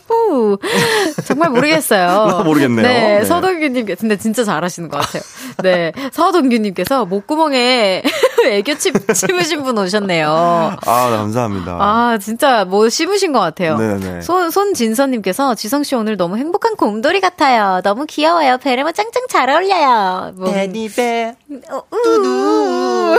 후, 0.07 0.57
정말 1.25 1.49
모르겠어요. 1.49 2.41
모르겠네요. 2.45 2.87
네, 2.87 3.19
네. 3.19 3.25
서동규님, 3.25 3.85
근데 3.99 4.17
진짜 4.17 4.43
잘하시는 4.43 4.89
것 4.89 4.99
같아요. 4.99 5.23
네, 5.63 5.91
서동규님께서 6.11 7.05
목구멍에 7.05 8.03
애교 8.45 8.77
침, 8.77 8.93
심으신 9.13 9.63
분 9.63 9.77
오셨네요. 9.77 10.29
아, 10.85 11.09
네, 11.09 11.17
감사합니다. 11.17 11.77
아, 11.79 12.17
진짜 12.19 12.65
뭐 12.65 12.89
씹으신 12.89 13.31
것 13.31 13.39
같아요. 13.39 13.77
네네. 13.77 14.21
손, 14.21 14.51
손진서님께서 14.51 15.55
지성 15.55 15.83
씨 15.83 15.95
오늘 15.95 16.17
너무 16.17 16.37
행복한 16.37 16.75
곰돌이 16.75 17.21
같아요. 17.21 17.81
너무 17.83 18.05
귀여워요. 18.05 18.57
베레모 18.57 18.91
짱짱 18.91 19.23
잘 19.29 19.49
어울려요. 19.49 20.33
뭐, 20.35 20.51
데디베, 20.51 21.35
어, 21.69 21.81
우. 21.91 23.15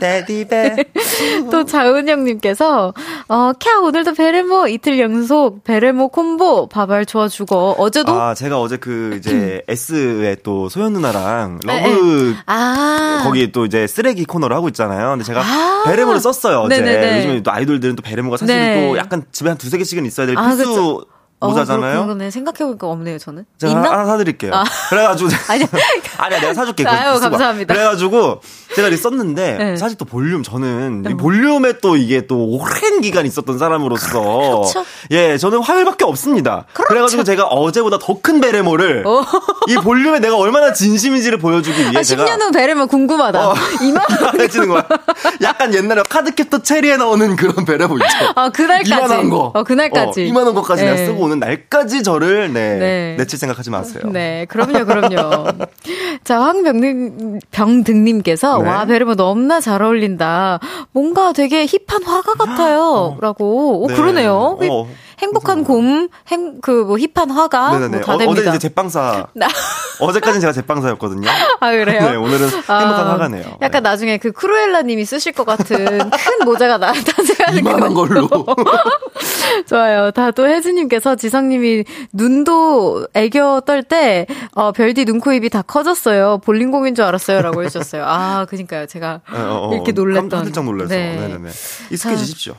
데디베. 0.00 0.84
또 1.50 1.64
자은영님께서 1.64 2.94
어, 3.28 3.52
캬 3.58 3.82
오늘도 3.82 4.14
베레모 4.14 4.68
이틀 4.68 4.98
연속 4.98 5.41
베레모 5.50 6.08
콤보 6.08 6.68
바발 6.68 7.06
좋아 7.06 7.28
죽어. 7.28 7.74
어제도 7.78 8.12
아, 8.12 8.34
제가 8.34 8.60
어제 8.60 8.76
그 8.76 9.16
이제 9.18 9.62
S의 9.68 10.38
또 10.42 10.68
소연 10.68 10.92
누나랑 10.92 11.60
네, 11.66 11.86
러브 11.86 12.34
아 12.46 13.20
거기 13.24 13.52
또 13.52 13.64
이제 13.66 13.86
쓰레기 13.86 14.24
코너를 14.24 14.56
하고 14.56 14.68
있잖아요. 14.68 15.10
근데 15.10 15.24
제가 15.24 15.40
아. 15.40 15.82
베레모를 15.86 16.20
썼어요, 16.20 16.60
어제. 16.60 16.80
네네네. 16.80 17.18
요즘에 17.18 17.42
또 17.42 17.52
아이돌들은 17.52 17.96
또 17.96 18.02
베레모가 18.02 18.36
사실 18.36 18.56
네. 18.56 18.88
또 18.88 18.96
약간 18.96 19.24
집에 19.32 19.48
한 19.48 19.58
두세 19.58 19.78
개씩은 19.78 20.06
있어야 20.06 20.26
될 20.26 20.36
아, 20.38 20.48
필수 20.48 20.68
그쵸. 20.68 21.04
어, 21.42 21.48
모자잖아요. 21.48 22.02
그러네 22.04 22.30
생각해보니까 22.30 22.86
없네요 22.86 23.18
저는. 23.18 23.44
제가 23.58 23.72
있나? 23.72 23.90
하나 23.90 24.04
사드릴게요. 24.06 24.52
아. 24.54 24.64
그래가지고 24.88 25.30
아니 25.48 25.64
아니야 26.18 26.40
내가 26.40 26.54
사줄게. 26.54 26.86
아유. 26.86 27.18
감사합니다. 27.20 27.74
그래가지고 27.74 28.40
제가 28.74 28.88
이렇게 28.88 29.00
썼는데 29.02 29.56
네. 29.58 29.76
사실 29.76 29.98
또 29.98 30.04
볼륨 30.04 30.42
저는 30.42 31.04
이 31.10 31.14
볼륨에 31.14 31.74
또 31.82 31.96
이게 31.96 32.26
또 32.26 32.46
오랜 32.46 33.00
기간 33.02 33.26
있었던 33.26 33.58
사람으로서 33.58 34.20
그렇죠. 34.22 34.84
예 35.10 35.36
저는 35.36 35.60
화요일밖에 35.62 36.04
없습니다. 36.04 36.64
그래가지고 36.72 37.24
제가 37.24 37.44
어제보다 37.46 37.98
더 37.98 38.22
큰 38.22 38.40
베레모를 38.40 39.04
오. 39.04 39.20
이 39.68 39.74
볼륨에 39.74 40.20
내가 40.20 40.36
얼마나 40.36 40.72
진심인지를 40.72 41.38
보여주기 41.38 41.80
위해 41.80 41.98
아, 41.98 42.02
제가 42.04 42.24
10년 42.24 42.40
후 42.40 42.52
베르면 42.52 42.86
궁금하다. 42.86 43.48
어. 43.50 43.54
이만 43.82 44.04
해지는 44.38 44.68
거야. 44.68 44.86
약간 45.42 45.74
옛날에 45.74 46.02
카드캡터 46.08 46.62
체리에 46.62 46.96
나오는 46.98 47.34
그런 47.34 47.64
베레모 47.64 47.96
있죠. 47.96 48.06
아, 48.36 48.50
그날까지. 48.50 48.90
이만한 48.92 49.28
거. 49.30 49.50
어, 49.54 49.64
그날까지. 49.64 50.20
어, 50.20 50.24
이만한 50.24 50.54
내가 50.76 50.94
네. 50.94 51.06
쓰고 51.06 51.31
오는 51.32 51.38
날까지 51.40 52.02
저를 52.02 52.52
네, 52.52 52.78
네. 52.78 53.14
내칠 53.18 53.38
생각하지 53.38 53.70
마세요. 53.70 54.02
네, 54.12 54.44
그럼요, 54.48 54.84
그럼요. 54.84 55.46
자, 56.24 56.40
황병등, 56.40 57.40
병등님께서, 57.50 58.58
네. 58.62 58.68
와, 58.68 58.84
베르모 58.84 59.14
너무나 59.16 59.60
잘 59.60 59.82
어울린다. 59.82 60.60
뭔가 60.92 61.32
되게 61.32 61.66
힙한 61.66 62.04
화가 62.04 62.34
같아요. 62.34 63.16
라고. 63.20 63.82
오, 63.82 63.88
네. 63.88 63.94
그러네요. 63.94 64.58
힙- 64.60 64.70
어. 64.70 64.86
행복한 65.18 65.64
곰, 65.64 66.08
행, 66.28 66.60
그, 66.60 66.70
뭐, 66.70 66.98
힙한 66.98 67.30
화가. 67.30 67.72
네네네. 67.72 67.96
뭐다 67.98 68.14
어, 68.14 68.18
됩니다. 68.18 68.40
어제 68.42 68.48
이제 68.50 68.58
제빵사. 68.58 69.28
나- 69.98 70.06
어제까지는 70.06 70.40
제가 70.40 70.52
제빵사였거든요. 70.52 71.28
아, 71.60 71.70
그래요? 71.70 72.10
네, 72.10 72.16
오늘은 72.16 72.48
행복한 72.48 73.06
화가네요. 73.06 73.44
약간 73.62 73.82
네. 73.82 73.88
나중에 73.90 74.18
그 74.18 74.32
크루엘라 74.32 74.82
님이 74.82 75.04
쓰실 75.04 75.32
것 75.32 75.44
같은 75.44 75.76
큰 76.10 76.44
모자가 76.44 76.78
나, 76.78 76.92
탄생하는 76.92 77.58
이만한 77.58 77.94
것 77.94 78.08
걸로. 78.08 78.28
좋아요. 79.68 80.10
자, 80.10 80.28
또 80.28 80.46
혜진님께서 80.48 81.16
지성님이 81.16 81.84
눈도 82.12 83.06
애교 83.14 83.60
떨 83.62 83.82
때, 83.82 84.26
어, 84.54 84.72
별디 84.72 85.04
눈, 85.04 85.20
코, 85.20 85.32
입이 85.32 85.50
다 85.50 85.62
커졌어요. 85.62 86.38
볼링공인 86.38 86.94
줄 86.94 87.04
알았어요. 87.04 87.42
라고 87.42 87.62
해주셨어요. 87.62 88.04
아, 88.06 88.46
그니까요. 88.48 88.86
제가 88.86 89.20
어, 89.32 89.68
어, 89.70 89.74
이렇게 89.74 89.92
놀랬던. 89.92 90.28
깜짝 90.28 90.64
놀라서. 90.64 90.88
네. 90.94 91.16
네. 91.16 91.28
네네 91.28 91.50
익숙해지십시오. 91.90 92.54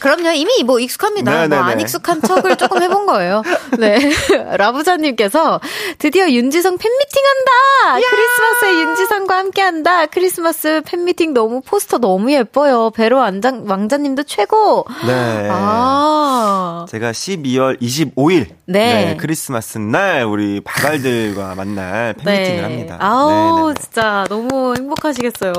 그럼요. 0.00 0.30
이미 0.32 0.62
뭐 0.64 0.78
익숙합니다. 0.80 1.48
뭐 1.48 1.58
안 1.58 1.80
익숙한 1.80 2.20
척을 2.22 2.56
조금 2.56 2.82
해본 2.82 3.06
거예요. 3.06 3.42
네. 3.78 3.98
라부자님께서 4.56 5.60
드디어 5.98 6.28
윤지성 6.30 6.78
팬미팅 6.78 7.22
한다! 7.24 8.06
크리스마스에 8.08 8.80
윤지성과 8.82 9.36
함께 9.36 9.62
한다! 9.62 10.06
크리스마스 10.06 10.82
팬미팅 10.86 11.32
너무 11.34 11.60
포스터 11.62 11.98
너무 11.98 12.32
예뻐요. 12.32 12.90
배로 12.90 13.18
왕자, 13.18 13.52
왕자님도 13.64 14.24
최고! 14.24 14.84
네. 15.06 15.48
아. 15.50 16.86
제가 16.88 17.10
12월 17.12 17.80
25일 17.80 18.46
네. 18.66 19.16
크리스마스 19.18 19.78
날 19.78 20.24
우리 20.24 20.60
바발들과 20.60 21.54
만날 21.54 22.12
팬미팅을 22.14 22.64
합니다. 22.64 22.96
아우, 23.00 23.30
네네네. 23.68 23.74
진짜 23.80 24.24
너무 24.28 24.74
행복하시겠어요. 24.76 25.52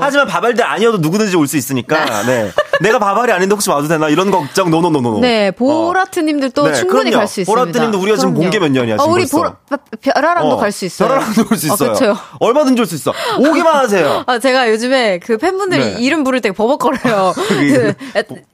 하지만 0.00 0.26
바발들 0.26 0.64
아니어도 0.64 0.98
누구든지 0.98 1.36
올 1.36 1.44
수 1.44 1.58
있으니까 1.58 2.22
네. 2.24 2.50
내가 2.80 2.98
바발이 2.98 3.30
아닌데 3.30 3.52
혹시 3.52 3.68
와도 3.68 3.83
되나 3.88 4.08
이런 4.08 4.30
걱정 4.30 4.70
노노노노. 4.70 5.20
네, 5.20 5.50
보라트님들도 5.52 6.66
네, 6.68 6.74
충분히. 6.74 7.10
갈 7.10 7.26
수 7.26 7.40
있습니다. 7.40 7.50
보라트님도 7.64 7.98
우리가 8.00 8.16
지금. 8.18 8.34
본게 8.34 8.58
몇 8.58 8.68
년이야, 8.70 8.94
어, 8.94 8.98
지금 8.98 9.12
우리 9.12 9.22
벌써. 9.22 9.36
보라, 9.38 9.78
벼라랑도 10.00 10.56
갈수 10.56 10.84
있어요. 10.84 11.08
별하랑도 11.08 11.42
올수 11.50 11.70
어, 11.70 11.74
있어요. 11.74 11.92
그렇죠. 11.94 12.16
얼마든지 12.40 12.80
올 12.80 12.86
수 12.86 12.94
있어. 12.96 13.12
오기만 13.38 13.74
하세요. 13.76 14.24
아, 14.26 14.38
제가 14.38 14.70
요즘에 14.70 15.18
그 15.20 15.38
팬분들이 15.38 15.94
네. 15.94 15.96
이름 16.00 16.24
부를 16.24 16.40
때 16.40 16.50
버벅거려요. 16.52 17.32
그, 17.48 17.94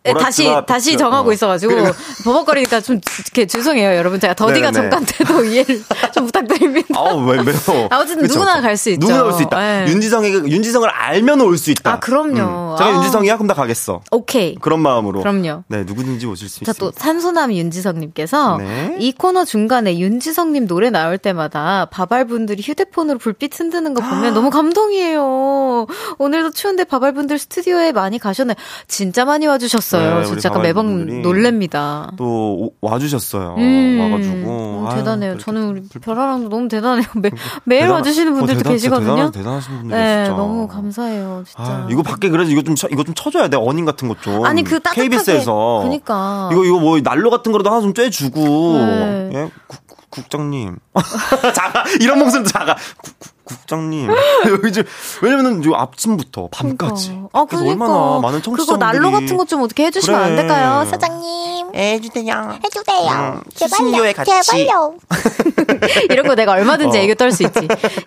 에, 0.05 0.12
다시, 0.14 0.49
다시 0.66 0.93
그, 0.93 0.97
정하고 0.99 1.31
어. 1.31 1.33
있어가지고, 1.33 1.74
버벅거리니까 2.24 2.81
좀, 2.81 3.01
이렇게 3.24 3.47
죄송해요, 3.47 3.97
여러분. 3.97 4.20
제가 4.20 4.35
더디가 4.35 4.70
네네. 4.70 4.91
잠깐 4.91 5.05
때도 5.05 5.45
이해를 5.45 5.83
좀 6.14 6.26
부탁드립니다. 6.26 6.89
아우 6.97 7.18
왜 7.26 7.39
왜요? 7.39 7.89
아무튼 7.91 8.18
그쵸, 8.20 8.35
누구나 8.35 8.55
그쵸. 8.55 8.62
갈수 8.62 8.91
있죠. 8.91 9.01
누구나 9.07 9.24
올 9.24 9.33
수 9.33 9.43
있다. 9.43 9.59
네. 9.61 9.85
윤지성이 9.89 10.28
윤지성을 10.31 10.89
알면 10.89 11.41
올 11.41 11.57
수 11.59 11.70
있다. 11.70 11.93
아, 11.95 11.99
그럼요. 11.99 12.76
제가 12.78 12.91
아. 12.91 12.95
윤지성이야 12.95 13.37
그럼 13.37 13.47
나 13.49 13.55
가겠어. 13.55 14.01
오케이. 14.11 14.55
그런 14.57 14.81
마음으로. 14.81 15.20
그럼요. 15.21 15.64
네 15.68 15.85
누구든지 15.85 16.27
오실 16.27 16.49
수 16.49 16.64
자, 16.64 16.71
있습니다. 16.73 16.79
또 16.79 16.93
산소남 16.97 17.53
윤지성님께서 17.53 18.59
네. 18.59 18.97
이 18.99 19.12
코너 19.12 19.45
중간에 19.45 19.99
윤지성님 19.99 20.66
노래 20.66 20.91
나올 20.91 21.18
때마다 21.18 21.87
바발분들이 21.91 22.62
휴대폰으로 22.62 23.18
불빛 23.18 23.59
흔드는 23.59 23.95
거 23.95 24.03
보면 24.03 24.35
너무 24.35 24.51
감동이에요. 24.51 25.87
오늘도 26.18 26.51
추운데 26.53 26.85
바발분들 26.85 27.39
스튜디오에 27.39 27.93
많이 27.93 28.18
가셨네. 28.18 28.55
진짜 28.89 29.25
많이 29.25 29.47
와주셨어요. 29.47 30.21
네, 30.21 30.25
진짜 30.27 30.49
약간 30.49 30.62
매번 30.62 31.23
놀랍니다. 31.23 32.12
또 32.16 32.25
오- 32.25 32.73
와주셨어요. 32.81 33.55
음, 33.59 33.99
와가지고 34.01 34.87
아유, 34.89 34.97
대단해요. 34.99 35.39
저는 35.39 35.68
우리 35.68 35.83
불- 35.83 36.01
별아랑도 36.01 36.49
너무 36.49 36.68
대단해요. 36.68 37.07
매, 37.16 37.31
매일 37.64 37.83
대단하- 37.83 37.95
와주시는 37.97 38.33
어, 38.33 38.35
분들도 38.37 38.61
대단- 38.61 38.79
진짜 38.79 38.97
계시거든요. 38.97 39.11
대단하, 39.16 39.31
대단하신 39.31 39.79
분들 39.81 39.97
네, 39.97 40.25
진짜. 40.25 40.37
너무 40.37 40.68
감사해요. 40.68 41.45
진짜. 41.47 41.62
아, 41.62 41.89
이거 41.91 42.03
밖에 42.03 42.29
그래서 42.29 42.51
이거 42.51 42.62
좀 42.62 42.75
쳐- 42.75 42.89
이거 42.91 43.05
좀 43.05 43.14
쳐줘야 43.14 43.49
돼 43.49 43.57
어닝 43.57 43.85
같은 43.85 44.09
것 44.09 44.21
좀. 44.23 44.45
아니, 44.45 44.62
그 44.62 44.81
따뜻하게. 44.81 45.09
KBS에서 45.11 45.81
그니까. 45.83 46.49
이거 46.53 46.65
이거 46.65 46.79
뭐 46.79 46.99
난로 47.01 47.31
같은 47.31 47.53
거라도 47.53 47.71
하나 47.71 47.81
좀 47.81 47.93
쬐주고. 47.93 48.79
네. 48.79 49.31
예? 49.35 49.51
국, 49.67 49.87
국- 49.87 50.11
국장님. 50.11 50.77
작아. 51.55 51.85
이런 52.01 52.19
목소리도 52.19 52.51
작아. 52.51 52.75
국, 53.03 53.19
국, 53.19 53.39
국장님 53.57 54.09
여기 54.48 54.72
좀 54.72 54.84
왜냐면은 55.22 55.64
요 55.64 55.74
아침부터 55.76 56.48
밤까지 56.53 57.09
그러니까. 57.09 57.28
아, 57.38 57.44
그래서 57.44 57.64
그러니까. 57.64 57.84
얼마나 57.86 58.20
많은 58.20 58.40
그거 58.40 58.57
청취자분들이 58.57 58.98
난로 59.01 59.11
같은 59.11 59.36
것 59.36 59.46
좀 59.51 59.62
어떻게 59.62 59.86
해주시면 59.86 60.20
안 60.20 60.26
그래. 60.30 60.36
될까요? 60.42 60.86
사장님 60.88 61.74
해주세요 61.74 62.59
해주세요. 62.64 63.11
음, 63.11 63.42
제발요. 63.55 64.12
같이. 64.14 64.30
제발요. 64.42 64.94
이런 66.11 66.26
거 66.26 66.34
내가 66.34 66.53
얼마든지 66.53 66.98
어. 66.98 67.01
애교 67.01 67.14
떨 67.14 67.32
수 67.32 67.42
있지. 67.44 67.61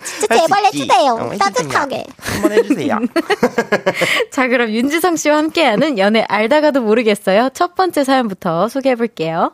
진짜 0.03 0.37
제발 0.37 0.65
해주세요. 0.65 1.31
따뜻하게. 1.39 2.05
한번 2.19 2.51
해주세요 2.53 2.99
자, 4.31 4.47
그럼 4.47 4.69
윤지성 4.71 5.15
씨와 5.17 5.37
함께하는 5.37 5.97
연애 5.97 6.25
알다가도 6.27 6.81
모르겠어요. 6.81 7.49
첫 7.53 7.75
번째 7.75 8.03
사연부터 8.03 8.67
소개해 8.69 8.95
볼게요. 8.95 9.51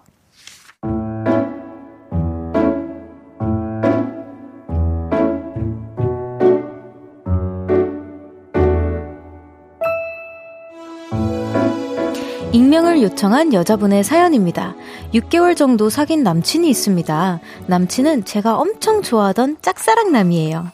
익명을 12.70 13.02
요청한 13.02 13.52
여자분의 13.52 14.04
사연입니다. 14.04 14.76
6개월 15.16 15.58
정도 15.58 15.90
사귄 15.90 16.22
남친이 16.22 16.70
있습니다. 16.70 17.40
남친은 17.66 18.26
제가 18.26 18.58
엄청 18.58 19.02
좋아하던 19.02 19.58
짝사랑남이에요. 19.64 20.68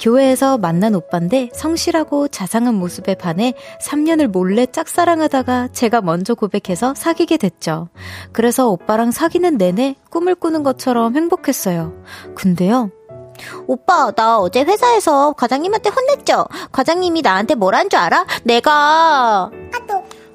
교회에서 0.00 0.56
만난 0.56 0.94
오빠인데 0.94 1.50
성실하고 1.52 2.28
자상한 2.28 2.74
모습에 2.76 3.14
반해 3.16 3.52
3년을 3.82 4.28
몰래 4.28 4.64
짝사랑하다가 4.64 5.68
제가 5.72 6.00
먼저 6.00 6.34
고백해서 6.34 6.94
사귀게 6.96 7.36
됐죠. 7.36 7.88
그래서 8.32 8.70
오빠랑 8.70 9.10
사귀는 9.10 9.58
내내 9.58 9.96
꿈을 10.08 10.34
꾸는 10.34 10.62
것처럼 10.62 11.14
행복했어요. 11.14 11.92
근데요, 12.34 12.90
오빠, 13.66 14.10
나 14.12 14.38
어제 14.38 14.62
회사에서 14.62 15.32
과장님한테 15.32 15.90
혼냈죠? 15.90 16.46
과장님이 16.72 17.22
나한테 17.22 17.54
뭐란 17.54 17.90
줄 17.90 17.98
알아? 17.98 18.26
내가. 18.44 18.72
아, 18.72 19.50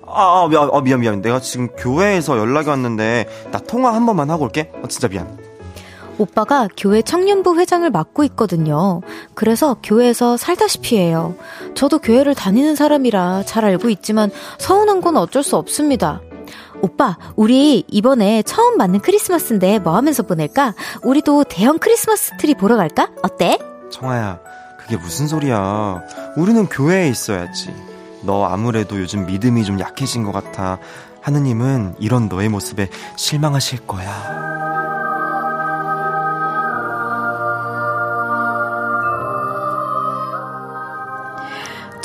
아, 0.08 0.48
미안, 0.50 0.70
아, 0.72 0.82
미안 0.82 1.00
미안 1.02 1.22
내가 1.22 1.40
지금 1.40 1.68
교회에서 1.78 2.38
연락이 2.38 2.70
왔는데 2.70 3.28
나 3.52 3.60
통화 3.60 3.94
한 3.94 4.06
번만 4.06 4.30
하고 4.30 4.46
올게 4.46 4.72
아, 4.84 4.88
진짜 4.88 5.08
미안 5.08 5.38
오빠가 6.18 6.68
교회 6.76 7.04
청년부 7.04 7.60
회장을 7.60 7.88
맡고 7.92 8.24
있거든요. 8.24 9.02
그래서 9.36 9.78
교회에서 9.84 10.36
살다시피 10.36 10.98
해요. 10.98 11.36
저도 11.76 12.00
교회를 12.00 12.34
다니는 12.34 12.76
사람이라 12.76 13.44
잘 13.46 13.66
알고 13.66 13.90
있지만 13.90 14.32
서운한 14.58 15.02
건 15.02 15.16
어쩔 15.18 15.44
수 15.44 15.58
없습니다. 15.58 16.22
오빠, 16.82 17.18
우리 17.36 17.84
이번에 17.88 18.42
처음 18.44 18.78
맞는 18.78 19.02
크리스마스인데 19.02 19.80
뭐 19.80 19.96
하면서 19.96 20.24
보낼까? 20.24 20.74
우리도 21.04 21.44
대형 21.44 21.78
크리스마스 21.78 22.32
트리 22.38 22.56
보러 22.56 22.78
갈까? 22.78 23.10
어때? 23.22 23.58
청아야, 23.92 24.40
그게 24.80 24.98
무슨 24.98 25.28
소리야. 25.28 26.02
우리는 26.36 26.68
교회에 26.68 27.10
있어야지. 27.10 27.74
너 28.22 28.46
아무래도 28.46 29.00
요즘 29.00 29.26
믿음이 29.26 29.64
좀 29.64 29.80
약해진 29.80 30.24
것 30.24 30.32
같아. 30.32 30.80
하느님은 31.22 31.96
이런 32.00 32.30
너의 32.30 32.50
모습에 32.50 32.90
실망하실 33.16 33.86
거야. 33.86 34.48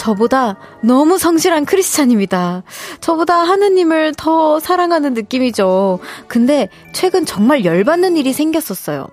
저보다 0.03 0.57
너무 0.83 1.17
성실한 1.17 1.65
크리스찬입니다. 1.65 2.65
저보다 3.01 3.37
하느님을 3.37 4.15
더 4.17 4.59
사랑하는 4.59 5.15
느낌이죠. 5.15 6.01
근데 6.27 6.69
최근 6.93 7.25
정말 7.25 7.65
열받는 7.65 8.17
일이 8.17 8.33
생겼었어요. 8.33 9.07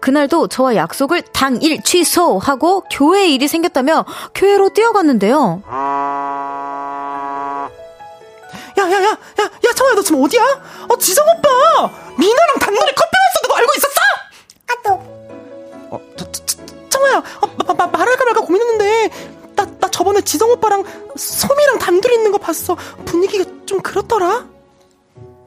그날도 0.00 0.46
저와 0.46 0.76
약속을 0.76 1.22
당일 1.32 1.82
취소하고 1.82 2.84
교회 2.92 3.26
일이 3.26 3.48
생겼다며 3.48 4.04
교회로 4.36 4.68
뛰어갔는데요. 4.68 5.62
야, 8.86 9.02
야, 9.02 9.02
야, 9.02 9.08
야, 9.08 9.44
야, 9.44 9.72
청아야, 9.74 9.94
너 9.94 10.02
지금 10.02 10.22
어디야? 10.22 10.42
어, 10.88 10.96
지성 10.98 11.24
오빠! 11.28 11.90
미나랑 12.18 12.58
단둘이 12.58 12.92
커피 12.94 13.10
마셨던 13.26 13.50
거 13.50 13.56
알고 13.56 13.72
있었어? 13.76 14.00
아또 14.68 14.90
어, 15.90 16.00
저, 16.16 16.32
저, 16.32 16.44
저, 16.46 16.56
청아야, 16.88 17.18
어, 17.18 17.46
마, 17.66 17.74
마, 17.74 17.86
말할까 17.86 18.24
말까 18.24 18.40
고민했는데, 18.40 19.10
나, 19.56 19.64
나 19.78 19.88
저번 19.90 20.06
저번에 20.16 20.20
지성 20.22 20.50
오빠랑 20.50 20.84
소미랑 21.16 21.78
단둘이 21.78 22.14
있는 22.14 22.32
거 22.32 22.38
봤어. 22.38 22.76
분위기가 23.04 23.44
좀 23.66 23.80
그렇더라. 23.80 24.46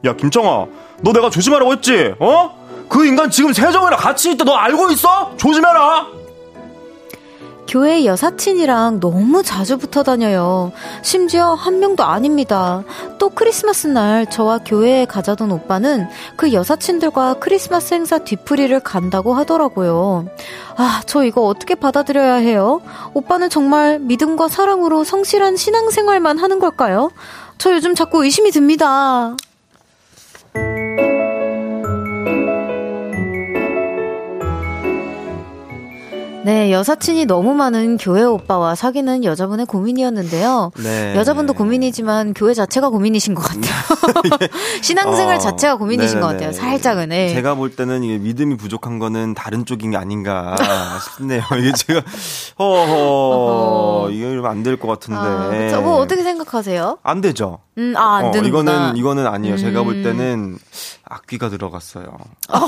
야, 0.04 0.14
김정아. 0.14 0.66
너 1.00 1.12
내가 1.12 1.30
조심하라고 1.30 1.72
했지? 1.72 2.14
어? 2.20 2.86
그 2.88 3.06
인간 3.06 3.30
지금 3.30 3.52
세정이랑 3.52 3.98
같이 3.98 4.32
있다. 4.32 4.44
너 4.44 4.54
알고 4.54 4.90
있어? 4.90 5.34
조심해라. 5.36 6.06
교회 7.70 8.04
여사친이랑 8.04 8.98
너무 8.98 9.44
자주 9.44 9.78
붙어 9.78 10.02
다녀요. 10.02 10.72
심지어 11.02 11.54
한 11.54 11.78
명도 11.78 12.02
아닙니다. 12.02 12.82
또 13.20 13.28
크리스마스 13.28 13.86
날 13.86 14.28
저와 14.28 14.58
교회에 14.64 15.04
가자던 15.04 15.52
오빠는 15.52 16.08
그 16.34 16.52
여사친들과 16.52 17.34
크리스마스 17.34 17.94
행사 17.94 18.18
뒤풀이를 18.18 18.80
간다고 18.80 19.34
하더라고요. 19.34 20.26
아, 20.76 21.02
저 21.06 21.22
이거 21.22 21.42
어떻게 21.42 21.76
받아들여야 21.76 22.34
해요? 22.34 22.82
오빠는 23.14 23.48
정말 23.50 24.00
믿음과 24.00 24.48
사랑으로 24.48 25.04
성실한 25.04 25.54
신앙생활만 25.54 26.38
하는 26.38 26.58
걸까요? 26.58 27.12
저 27.56 27.72
요즘 27.72 27.94
자꾸 27.94 28.24
의심이 28.24 28.50
듭니다. 28.50 29.36
네, 36.50 36.72
여사친이 36.72 37.26
너무 37.26 37.54
많은 37.54 37.96
교회 37.96 38.24
오빠와 38.24 38.74
사귀는 38.74 39.22
여자분의 39.22 39.66
고민이었는데요. 39.66 40.72
네. 40.82 41.14
여자분도 41.14 41.52
고민이지만 41.54 42.34
교회 42.34 42.54
자체가 42.54 42.88
고민이신 42.88 43.36
것 43.36 43.42
같아요. 43.42 44.48
신앙생활 44.82 45.36
어, 45.36 45.38
자체가 45.38 45.76
고민이신 45.76 46.18
네네네. 46.18 46.20
것 46.20 46.32
같아요. 46.32 46.52
살짝은. 46.52 47.10
네. 47.10 47.28
제가 47.28 47.54
볼 47.54 47.76
때는 47.76 48.02
이게 48.02 48.18
믿음이 48.18 48.56
부족한 48.56 48.98
거는 48.98 49.34
다른 49.34 49.64
쪽인 49.64 49.92
게 49.92 49.96
아닌가 49.96 50.56
싶네요. 51.16 51.44
이게 51.56 51.70
제가 51.72 52.02
허허 52.58 54.10
이거 54.10 54.26
이러면 54.26 54.50
안 54.50 54.64
될 54.64 54.76
것 54.76 54.88
같은데. 54.88 55.72
아, 55.72 55.80
뭐 55.80 55.98
어떻게 55.98 56.24
생각하세요? 56.24 56.98
안 57.04 57.20
되죠. 57.20 57.58
음, 57.80 57.96
아, 57.96 58.18
안 58.18 58.26
어, 58.26 58.30
되는 58.30 58.46
이거는 58.46 58.96
이거는 58.96 59.26
아니에요. 59.26 59.54
음. 59.54 59.56
제가 59.56 59.82
볼 59.82 59.94
음. 59.96 60.02
때는 60.02 60.58
악귀가 61.04 61.48
들어갔어요. 61.48 62.06
어, 62.50 62.58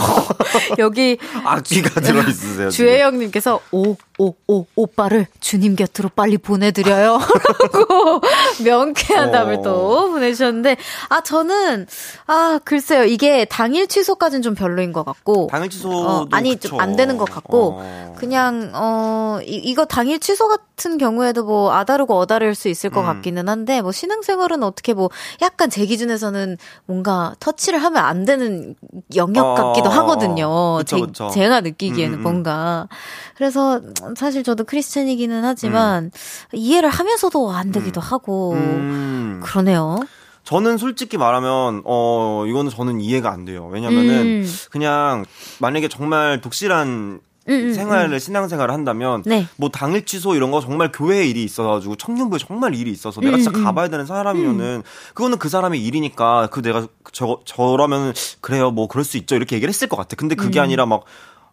여기 0.79 1.19
악귀가 1.45 2.01
들어 2.01 2.23
있으세요. 2.23 2.71
주혜영 2.73 3.19
님께서 3.19 3.61
오, 3.71 3.95
오, 4.23 4.35
오, 4.47 4.67
오빠를 4.77 5.27
주님 5.41 5.75
곁으로 5.75 6.09
빨리 6.15 6.39
보내드려요. 6.39 7.19
라고 7.73 8.21
명쾌한 8.65 9.31
어. 9.31 9.33
답을 9.33 9.63
또 9.63 10.11
보내주셨는데, 10.13 10.77
아, 11.09 11.21
저는, 11.23 11.87
아, 12.29 12.61
글쎄요. 12.65 13.03
이게 13.03 13.45
당일 13.45 13.89
취소까지는 13.89 14.43
좀 14.43 14.55
별로인 14.55 14.93
것 14.93 15.05
같고. 15.05 15.49
당일 15.51 15.71
취소. 15.71 15.91
어, 15.91 16.27
아니, 16.31 16.57
좀 16.57 16.81
안 16.81 16.95
되는 16.95 17.17
것 17.19 17.29
같고, 17.29 17.79
어. 17.81 18.15
그냥, 18.17 18.71
어, 18.75 19.41
이, 19.43 19.57
이거 19.57 19.85
당일 19.85 20.21
취소 20.21 20.47
같은 20.47 20.99
경우에도 20.99 21.43
뭐 21.45 21.73
아다르고 21.73 22.17
어다를 22.17 22.55
수 22.55 22.69
있을 22.69 22.91
것 22.91 23.01
음. 23.01 23.07
같기는 23.07 23.49
한데, 23.49 23.83
뭐 23.83 23.91
신앙생활은 23.91 24.63
어떻게 24.63 24.95
뭐 24.95 25.11
약간 25.43 25.69
제 25.69 25.85
기준에서는 25.85 26.59
뭔가 26.87 27.35
터치를 27.41 27.83
하면 27.83 28.05
안 28.05 28.25
되는 28.25 28.77
영역 29.17 29.45
어. 29.47 29.55
같기도 29.55 29.89
하거든요. 29.91 30.77
그쵸, 30.79 31.01
그쵸. 31.01 31.31
제, 31.35 31.49
가 31.49 31.61
느끼기에는 31.61 32.19
음, 32.19 32.21
음. 32.21 32.23
뭔가. 32.23 32.89
그래서 33.37 33.81
사실 34.17 34.43
저도 34.43 34.65
크리스천이기는 34.65 35.45
하지만 35.45 36.05
음. 36.05 36.11
이해를 36.53 36.89
하면서도 36.89 37.53
안 37.53 37.73
되기도 37.73 38.01
음. 38.01 38.03
하고 38.03 38.53
음. 38.53 39.41
그러네요. 39.43 40.01
저는 40.45 40.77
솔직히 40.77 41.17
말하면 41.17 41.83
어 41.85 42.45
이거는 42.47 42.71
저는 42.71 43.01
이해가 43.01 43.31
안 43.31 43.45
돼요. 43.45 43.69
왜냐면은 43.71 44.43
음. 44.43 44.55
그냥 44.71 45.25
만약에 45.61 45.89
정말 45.89 46.41
독실한 46.41 47.21
음, 47.49 47.53
음, 47.53 47.73
생활을 47.73 48.21
신앙생활을 48.21 48.73
한다면 48.73 49.23
네. 49.27 49.47
뭐 49.57 49.69
당일 49.69 50.05
취소 50.07 50.37
이런 50.37 50.53
거 50.53 50.61
정말 50.61 50.93
교회 50.93 51.27
일이 51.27 51.43
있어가지고 51.43 51.97
청년부에 51.97 52.39
정말 52.39 52.75
일이 52.75 52.91
있어서 52.93 53.21
내가 53.21 53.37
진짜 53.37 53.51
가봐야 53.51 53.89
되는 53.89 54.07
사람이면은 54.07 54.83
그거는 55.15 55.39
그 55.39 55.49
사람의 55.49 55.85
일이니까 55.85 56.49
그 56.53 56.63
내가 56.63 56.87
저 57.11 57.41
저라면 57.45 58.15
그래요 58.41 58.71
뭐 58.71 58.87
그럴 58.87 59.05
수 59.05 59.17
있죠 59.17 59.35
이렇게 59.35 59.57
얘기를 59.57 59.69
했을 59.69 59.89
것 59.89 59.97
같아. 59.97 60.15
근데 60.15 60.35
그게 60.37 60.61
아니라 60.61 60.87
막 60.87 61.05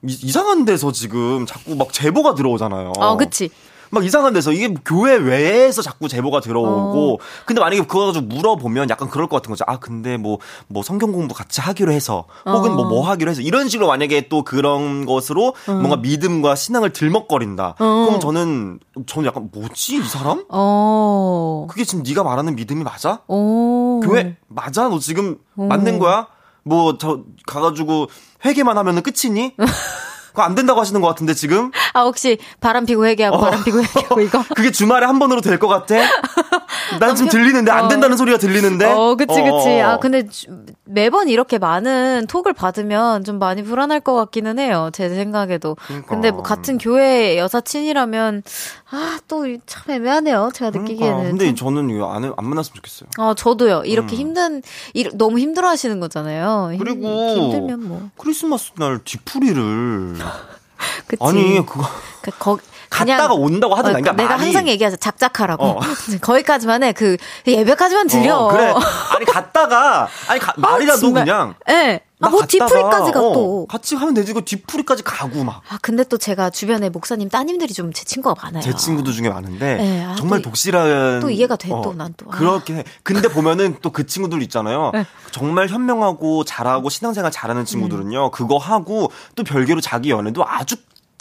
이 0.04 0.32
상한 0.32 0.66
데서 0.66 0.92
지금 0.92 1.46
자꾸 1.46 1.76
막 1.76 1.92
제보가 1.92 2.36
들어오잖아요. 2.36 2.94
어, 2.98 3.18
그치. 3.18 3.50
막 3.92 4.06
이상한 4.06 4.34
데서 4.34 4.52
이게 4.52 4.74
교회 4.86 5.16
외에서 5.16 5.82
자꾸 5.82 6.08
제보가 6.08 6.42
들어오고 6.42 7.14
어. 7.14 7.18
근데 7.46 7.60
만약에 7.60 7.82
그거 7.82 8.08
가지고 8.08 8.26
물어보면 8.28 8.90
약간 8.90 9.10
그럴 9.10 9.28
것 9.28 9.38
같은 9.38 9.50
거죠. 9.50 9.64
아 9.68 9.80
근데 9.80 10.18
뭐뭐 10.18 10.38
뭐 10.68 10.84
성경 10.84 11.12
공부 11.12 11.34
같이 11.34 11.62
하기로 11.62 11.92
해서 11.92 12.26
혹은 12.46 12.72
뭐뭐 12.74 12.86
어. 12.86 12.90
뭐 12.90 13.10
하기로 13.10 13.32
해서 13.32 13.42
이런 13.42 13.68
식으로 13.68 13.88
만약에 13.88 14.28
또 14.30 14.44
그런 14.44 15.06
것으로 15.06 15.56
어. 15.68 15.72
뭔가 15.72 15.98
믿음과 15.98 16.56
신앙을 16.56 16.94
들먹거린다. 16.94 17.76
어. 17.80 18.06
그럼 18.06 18.20
저는 18.20 18.80
저는 19.08 19.28
약간 19.28 19.50
뭐지 19.52 19.98
이 19.98 20.04
사람? 20.04 20.46
어. 20.50 21.66
그게 21.70 21.84
지금 21.84 22.04
네가 22.04 22.24
말하는 22.24 22.56
믿음이 22.56 22.84
맞아? 22.84 23.22
교회 23.28 24.38
맞아? 24.48 24.88
너 24.88 25.00
지금 25.00 25.38
맞는 25.56 26.00
거야? 26.00 26.28
뭐 26.70 26.98
저 26.98 27.22
가가지고 27.48 28.10
회개만 28.46 28.78
하면은 28.78 29.02
끝이니? 29.04 29.56
그거 30.30 30.44
안 30.44 30.54
된다고 30.56 30.80
하시는 30.80 31.02
것 31.02 31.08
같은데 31.08 31.34
지금? 31.34 31.72
아 31.94 32.04
혹시 32.04 32.38
바람 32.62 32.86
피고 32.86 33.06
회개하고 33.06 33.36
어. 33.38 33.40
바람 33.42 33.64
피고 33.64 33.82
회개하고 33.82 34.22
이거? 34.22 34.44
그게 34.56 34.72
주말에 34.72 35.06
한 35.06 35.18
번으로 35.20 35.42
될 35.42 35.58
것 35.60 35.68
같아? 35.68 35.96
난 37.00 37.16
지금 37.16 37.30
들리는데 37.30 37.72
안 37.72 37.86
어. 37.86 37.88
된다는 37.88 38.18
소리가 38.18 38.38
들리는데. 38.38 38.86
어, 38.86 39.16
그치 39.16 39.34
그치. 39.42 39.82
어. 39.82 39.88
아 39.90 39.98
근데 40.00 40.24
매번 40.86 41.30
이렇게 41.30 41.58
많은 41.58 42.26
톡을 42.28 42.54
받으면 42.54 43.24
좀 43.24 43.40
많이 43.40 43.64
불안할 43.64 44.00
것 44.00 44.14
같기는 44.16 44.60
해요. 44.60 44.90
제 44.94 45.10
생각에도. 45.10 45.76
그러니까. 45.86 46.08
근데 46.10 46.32
뭐 46.32 46.44
같은 46.44 46.78
교회 46.78 47.38
여사친이라면 47.38 48.44
아 48.92 49.20
또 49.28 49.46
참 49.66 49.92
애매하네요. 49.96 50.50
제가 50.54 50.72
그러니까. 50.72 50.94
느끼기에는. 50.94 51.24
근데 51.32 51.46
참. 51.48 51.56
저는 51.56 51.90
이거 51.92 52.12
안, 52.12 52.24
안 52.26 52.34
만났으면 52.36 52.76
좋겠어요. 52.76 53.10
아 53.18 53.34
저도요. 53.36 53.84
이렇게 53.86 54.16
음. 54.16 54.20
힘든 54.20 54.62
일, 54.94 55.12
너무 55.14 55.40
힘들어하시는 55.40 56.00
거잖아요. 56.00 56.76
그리고 56.80 57.08
힘들면 57.36 57.88
뭐 57.88 58.10
크리스마스 58.18 58.72
날 58.78 59.00
뒤풀이를 59.04 60.16
그치. 61.08 61.22
아니 61.24 61.66
그거 61.66 61.84
그, 62.22 62.32
거, 62.38 62.58
갔다가 62.90 63.34
온다고 63.34 63.76
하든 63.76 63.92
어, 63.92 63.94
그러니까 63.94 64.14
내가. 64.14 64.38
항상 64.38 64.68
얘기하죠 64.68 64.96
작작하라고 64.98 65.64
어. 65.64 65.80
거기까지만 66.22 66.84
해 66.84 66.92
그 66.92 67.18
예배까지만 67.46 68.08
드려 68.08 68.36
어, 68.36 68.48
그래 68.50 68.74
아니 69.16 69.26
갔다가 69.26 70.08
아니 70.28 70.40
가, 70.40 70.52
아, 70.58 70.60
말이라도 70.60 71.00
정 71.00 71.14
그냥 71.14 71.56
예 71.70 71.74
네. 71.74 72.02
아, 72.22 72.30
뭐 72.30 72.46
뒤풀이까지 72.46 73.12
가 73.14 73.20
또. 73.22 73.62
어, 73.62 73.66
같이 73.66 73.96
하면 73.96 74.14
되지. 74.14 74.34
그 74.34 74.44
뒤풀이까지 74.44 75.04
가고 75.04 75.46
막. 75.46 75.62
아, 75.70 75.78
근데 75.82 76.04
또 76.04 76.18
제가 76.18 76.50
주변에 76.50 76.90
목사님 76.90 77.30
따님들이 77.30 77.74
좀 77.74 77.94
제 77.94 78.04
친구가 78.04 78.36
많아요. 78.44 78.62
제 78.62 78.76
친구들 78.76 79.14
중에 79.14 79.30
많은데 79.30 79.76
네, 79.78 80.04
아, 80.04 80.16
정말 80.16 80.42
독실한 80.42 81.22
또 81.22 81.30
이해가 81.30 81.56
돼, 81.56 81.72
어, 81.72 81.82
또난 81.82 82.14
또. 82.18 82.26
아. 82.30 82.36
그렇게 82.38 82.74
해. 82.76 82.84
근데 83.04 83.30
보면은 83.32 83.78
또 83.82 83.92
그 83.92 84.06
친구들 84.06 84.42
있잖아요. 84.44 84.92
네. 84.94 85.06
정말 85.32 85.70
현명하고 85.70 86.44
잘하고 86.44 86.90
신앙생활 86.90 87.32
잘하는 87.32 87.64
친구들은요. 87.64 88.26
음. 88.26 88.32
그거 88.32 88.58
하고 88.58 89.12
또 89.38 89.44
별개로 89.46 89.80
자기 89.80 90.10
연애도 90.10 90.46
아주 90.46 90.76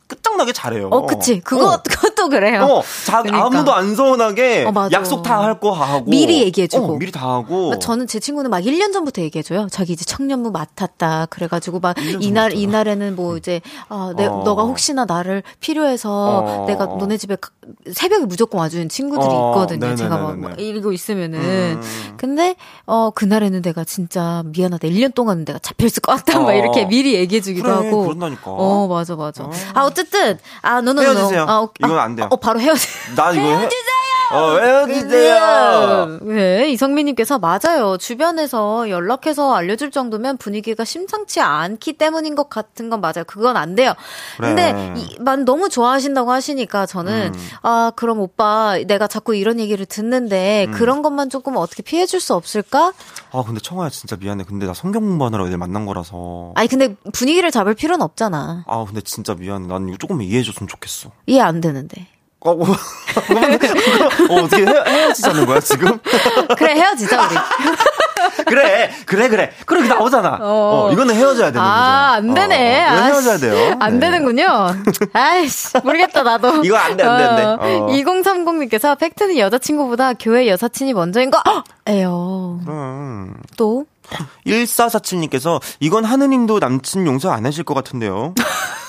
끝장나게 0.08 0.52
잘해요. 0.52 0.88
어, 0.88 1.06
그치. 1.06 1.40
그거, 1.40 1.74
어. 1.74 1.82
그것도 2.18 2.28
그래요. 2.28 2.62
어, 2.64 2.82
자, 3.06 3.22
그러니까. 3.22 3.46
아무도 3.46 3.72
안 3.72 3.94
서운하게 3.94 4.64
어, 4.66 4.88
약속 4.92 5.22
다 5.22 5.38
할 5.38 5.58
거 5.60 5.72
하고. 5.72 6.04
미리 6.10 6.40
얘기해주고. 6.42 6.84
어, 6.94 6.96
미리 6.98 7.10
다 7.12 7.28
하고. 7.32 7.78
저는 7.78 8.06
제 8.06 8.18
친구는 8.20 8.50
막 8.50 8.60
1년 8.60 8.92
전부터 8.92 9.22
얘기해줘요. 9.22 9.68
자기 9.70 9.92
이제 9.92 10.04
청년부 10.04 10.50
맡았다. 10.50 11.26
그래가지고 11.30 11.80
막 11.80 11.96
이날, 12.20 12.52
이날에는 12.52 13.16
뭐 13.16 13.36
이제, 13.36 13.60
아, 13.88 14.12
내, 14.16 14.26
어. 14.26 14.42
너가 14.44 14.64
혹시나 14.64 15.04
나를 15.04 15.42
필요해서 15.60 16.10
어. 16.44 16.64
내가 16.66 16.86
너네 16.86 17.16
집에 17.16 17.36
새벽에 17.92 18.24
무조건 18.26 18.60
와주는 18.60 18.88
친구들이 18.88 19.28
어. 19.30 19.50
있거든요. 19.52 19.78
네네네네. 19.80 19.96
제가 19.96 20.16
막, 20.18 20.38
막 20.38 20.60
이러고 20.60 20.92
있으면은. 20.92 21.38
음. 21.40 21.82
근데, 22.16 22.56
어, 22.86 23.10
그날에는 23.10 23.62
내가 23.62 23.84
진짜 23.84 24.42
미안하다. 24.46 24.88
1년 24.88 25.14
동안은 25.14 25.44
내가 25.44 25.58
잡혀있을 25.60 26.00
것 26.02 26.12
같다. 26.24 26.38
막 26.40 26.52
이렇게 26.52 26.84
미리 26.86 27.14
얘기해주기도 27.14 27.62
그래, 27.64 27.74
하고. 27.74 28.02
그런다니까. 28.04 28.42
어, 28.50 28.86
맞아, 28.88 29.14
맞아. 29.16 29.48
아, 29.74 29.84
어쨌든 29.84 30.38
아 30.62 30.80
노노 30.80 31.02
헤어지세요. 31.02 31.44
아, 31.48 31.58
어, 31.60 31.70
이건 31.78 31.98
안 31.98 32.07
돼요. 32.16 32.28
어 32.30 32.36
바로 32.36 32.60
헤어지. 32.60 32.86
나 33.16 33.32
이거 33.32 33.40
헤어지세요. 33.42 33.97
어, 34.30 34.58
헤어지세요. 34.58 36.18
네, 36.22 36.68
이성민님께서 36.70 37.38
맞아요. 37.38 37.96
주변에서 37.98 38.90
연락해서 38.90 39.54
알려줄 39.54 39.90
정도면 39.90 40.36
분위기가 40.36 40.84
심상치 40.84 41.40
않기 41.40 41.94
때문인 41.94 42.34
것 42.34 42.48
같은 42.50 42.90
건 42.90 43.00
맞아요. 43.00 43.24
그건 43.26 43.56
안 43.56 43.74
돼요. 43.74 43.94
그래. 44.36 44.48
근데 44.48 44.94
이, 45.00 45.16
만 45.20 45.44
너무 45.44 45.68
좋아하신다고 45.68 46.30
하시니까 46.30 46.86
저는 46.86 47.32
음. 47.34 47.48
아 47.62 47.92
그럼 47.96 48.20
오빠 48.20 48.78
내가 48.86 49.06
자꾸 49.06 49.34
이런 49.34 49.58
얘기를 49.60 49.86
듣는데 49.86 50.66
음. 50.68 50.72
그런 50.72 51.02
것만 51.02 51.30
조금 51.30 51.56
어떻게 51.56 51.82
피해줄 51.82 52.20
수 52.20 52.34
없을까? 52.34 52.92
아 53.32 53.42
근데 53.46 53.60
청아야 53.60 53.88
진짜 53.88 54.16
미안해. 54.16 54.44
근데 54.44 54.66
나 54.66 54.74
성경 54.74 55.02
공부하느라 55.02 55.46
애들 55.46 55.56
만난 55.56 55.86
거라서. 55.86 56.52
아니 56.54 56.68
근데 56.68 56.94
분위기를 57.12 57.50
잡을 57.50 57.74
필요는 57.74 58.02
없잖아. 58.02 58.64
아 58.66 58.84
근데 58.86 59.00
진짜 59.00 59.34
미안해. 59.34 59.68
난 59.68 59.88
이거 59.88 59.96
조금 59.96 60.20
이해해줬으면 60.20 60.68
좋겠어. 60.68 61.10
이해 61.26 61.40
안 61.40 61.60
되는데. 61.60 62.06
어, 62.40 62.54
뭐, 62.54 62.68
어, 62.70 64.34
어떻게 64.42 64.64
헤어, 64.64 64.84
헤어지자는 64.84 65.44
거야, 65.46 65.58
지금? 65.60 65.98
그래, 66.56 66.74
헤어지자, 66.74 67.26
우리. 67.26 67.34
그래, 68.46 68.90
그래, 69.06 69.28
그래. 69.28 69.52
그렇게 69.66 69.88
나오잖아. 69.88 70.38
어. 70.40 70.90
이거는 70.92 71.14
헤어져야 71.16 71.46
되는 71.50 71.60
거죠. 71.60 71.60
아, 71.60 72.12
안 72.14 72.34
되네. 72.34 72.88
어, 72.88 72.92
어. 72.92 72.96
헤어져야 72.96 73.38
돼요. 73.38 73.76
안 73.80 73.98
네. 73.98 74.06
되는군요. 74.06 74.46
아이씨, 75.12 75.78
모르겠다, 75.82 76.22
나도. 76.22 76.62
이거 76.64 76.76
안 76.76 76.96
돼, 76.96 77.02
안 77.02 77.18
돼, 77.18 77.24
안 77.24 77.36
돼. 77.36 77.42
어. 77.44 77.86
2030님께서 77.90 78.96
팩트는 78.98 79.36
여자친구보다 79.38 80.12
교회 80.14 80.46
여사친이 80.48 80.94
먼저인 80.94 81.30
거, 81.32 81.42
에요. 81.86 82.60
음. 82.68 83.34
또? 83.56 83.84
1447님께서 84.46 85.60
이건 85.80 86.04
하느님도 86.04 86.58
남친 86.58 87.06
용서 87.06 87.30
안 87.30 87.46
하실 87.46 87.64
것 87.64 87.74
같은데요. 87.74 88.34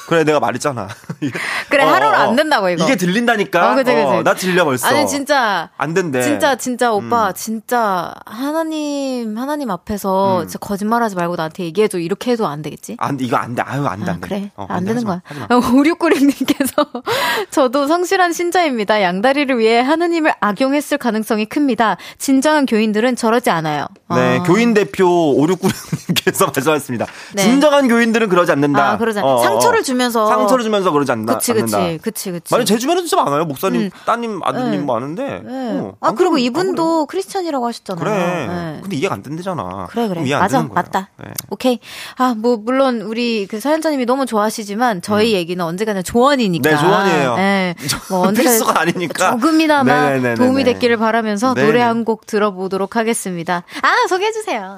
그래 0.09 0.23
내가 0.23 0.39
말했잖아. 0.39 0.87
그래, 1.69 1.83
어, 1.83 1.87
하루로 1.87 2.11
어. 2.11 2.15
안 2.15 2.35
된다고, 2.35 2.67
이거. 2.67 2.83
이게 2.83 2.95
들린다니까. 2.95 3.71
어, 3.71 3.75
그치, 3.75 3.93
그치. 3.93 4.05
어, 4.07 4.23
나 4.23 4.33
들려 4.33 4.65
벌써. 4.65 4.87
아니, 4.87 5.07
진짜. 5.07 5.69
안 5.77 5.93
된대. 5.93 6.23
진짜 6.23 6.55
진짜 6.55 6.91
오빠 6.91 7.27
음. 7.27 7.33
진짜 7.35 8.15
하나님 8.25 9.37
하나님 9.37 9.69
앞에서 9.69 10.41
음. 10.41 10.47
진짜 10.47 10.57
거짓말하지 10.57 11.15
말고 11.15 11.35
나한테 11.35 11.63
얘기해줘 11.65 11.99
이렇게 11.99 12.31
해도 12.31 12.47
안 12.47 12.63
되겠지? 12.63 12.95
안 12.97 13.17
돼, 13.17 13.25
이거 13.25 13.37
안 13.37 13.53
돼. 13.53 13.61
아유, 13.61 13.85
안 13.85 14.03
돼, 14.03 14.09
아, 14.09 14.13
안 14.13 14.21
돼. 14.21 14.27
그래. 14.27 14.51
어, 14.55 14.65
안 14.67 14.83
돼, 14.83 14.95
되는 14.95 15.03
거야. 15.03 15.21
5696님께서 15.49 17.03
저도 17.51 17.85
성실한 17.85 18.33
신자입니다. 18.33 19.03
양다리를 19.03 19.59
위해 19.59 19.79
하느님을 19.79 20.33
악용했을 20.39 20.97
가능성이 20.97 21.45
큽니다. 21.45 21.97
진정한 22.17 22.65
교인들은 22.65 23.15
저러지 23.15 23.51
않아요. 23.51 23.85
네, 24.09 24.39
아. 24.39 24.43
교인 24.43 24.73
대표 24.73 25.08
5696님께서 25.09 26.45
말씀하셨습니다. 26.55 27.05
네. 27.35 27.41
진정한 27.43 27.87
교인들은 27.87 28.29
그러지 28.29 28.51
않는다. 28.51 28.91
아, 28.91 28.97
그러지 28.97 29.19
않- 29.19 29.25
어, 29.25 29.35
어. 29.35 29.43
상처를 29.43 29.83
주면서. 29.83 30.27
상처를 30.27 30.63
주면서 30.63 30.91
그러지 30.91 31.11
않나, 31.11 31.35
그치, 31.35 31.51
않는다. 31.51 31.77
그치, 31.79 31.97
그치, 32.01 32.31
그치. 32.31 32.53
만약 32.53 32.65
제 32.65 32.77
주변에도 32.77 33.05
진짜 33.07 33.23
많아요. 33.23 33.45
목사님, 33.45 33.81
음. 33.81 33.89
따님, 34.05 34.39
아드님 34.43 34.71
네. 34.71 34.77
많은데. 34.79 35.23
네. 35.45 35.79
어, 35.79 35.93
아, 35.99 36.09
안 36.09 36.15
그리고 36.15 36.31
그래, 36.31 36.41
안 36.41 36.45
이분도 36.45 37.05
크리스찬이라고 37.07 37.67
하셨잖아요. 37.67 38.03
그래. 38.03 38.47
네. 38.47 38.79
근데 38.81 38.95
이해가 38.97 39.15
안 39.15 39.23
된대잖아. 39.23 39.87
그래 39.89 40.07
그래 40.07 40.23
이해 40.23 40.33
안 40.35 40.41
맞아 40.41 40.57
되는 40.57 40.69
거예요. 40.69 40.75
맞다 40.75 41.09
네. 41.17 41.31
오케이 41.49 41.79
아 42.17 42.33
뭐 42.39 42.57
물론 42.57 43.01
우리 43.01 43.47
그 43.47 43.59
사연자님이 43.59 44.05
너무 44.05 44.25
좋아하시지만 44.25 45.01
저희 45.01 45.33
얘기는 45.33 45.63
언제가나 45.63 46.01
조언이니까 46.01 46.69
네, 46.69 46.77
조언이에요. 46.77 47.35
네, 47.35 47.75
뭐 48.09 48.27
언제나 48.27 48.49
필수가 48.49 48.79
아니니까. 48.81 49.31
조금이나마 49.31 49.83
네네네네네. 50.09 50.35
도움이 50.35 50.63
됐기를 50.63 50.97
바라면서. 50.97 51.53
노래 51.53 51.81
한 51.81 51.99
곡 52.05 52.25
들어보도록 52.25 52.95
하겠습니다 52.95 53.63
아 53.81 54.07
소개해 54.07 54.31
주세요 54.31 54.77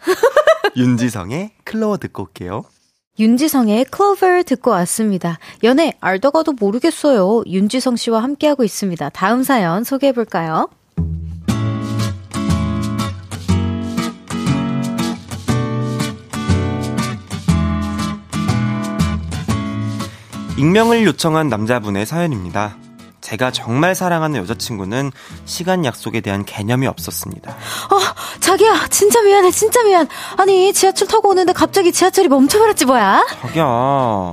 윤지성의 0.76 1.52
클로어 1.64 1.98
듣고 1.98 2.24
올게요. 2.24 2.64
윤지성의 3.18 3.86
클로버 3.86 4.42
듣고 4.42 4.72
왔습니다 4.72 5.38
연애 5.64 5.94
알다가도 6.00 6.52
모르겠어요 6.52 7.44
윤지성 7.46 7.96
씨와 7.96 8.22
함께하고 8.22 8.62
있습니다 8.62 9.08
다음 9.08 9.42
사연 9.42 9.84
소개해 9.84 10.12
볼까요 10.12 10.68
익명을 20.58 21.04
요청한 21.04 21.48
남자분의 21.50 22.06
사연입니다. 22.06 22.78
제가 23.26 23.50
정말 23.50 23.96
사랑하는 23.96 24.38
여자친구는 24.42 25.10
시간 25.46 25.84
약속에 25.84 26.20
대한 26.20 26.44
개념이 26.44 26.86
없었습니다. 26.86 27.50
어 27.50 27.98
자기야 28.38 28.86
진짜 28.88 29.20
미안해 29.20 29.50
진짜 29.50 29.82
미안 29.82 30.06
아니 30.36 30.72
지하철 30.72 31.08
타고 31.08 31.30
오는데 31.30 31.52
갑자기 31.52 31.90
지하철이 31.90 32.28
멈춰버렸지 32.28 32.84
뭐야 32.84 33.26
자기야, 33.42 33.64
아, 33.64 34.32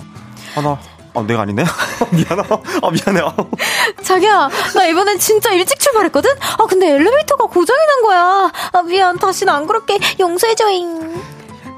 나, 0.58 0.80
아, 1.16 1.22
내가 1.26 1.42
아니네? 1.42 1.64
미안해. 2.14 2.44
아, 2.84 2.90
미안해. 2.92 3.22
아. 3.22 3.36
자기야, 4.04 4.50
나 4.76 4.86
이번엔 4.86 5.18
진짜 5.18 5.52
일찍 5.54 5.80
출발했거든? 5.80 6.30
아, 6.60 6.66
근데 6.70 6.92
엘리베이터가 6.92 7.46
고장이 7.46 7.80
난 7.88 8.02
거야. 8.04 8.52
아, 8.74 8.82
미안. 8.84 9.18
다시는 9.18 9.52
안 9.52 9.66
그럴게. 9.66 9.98
용서해줘잉. 10.20 11.20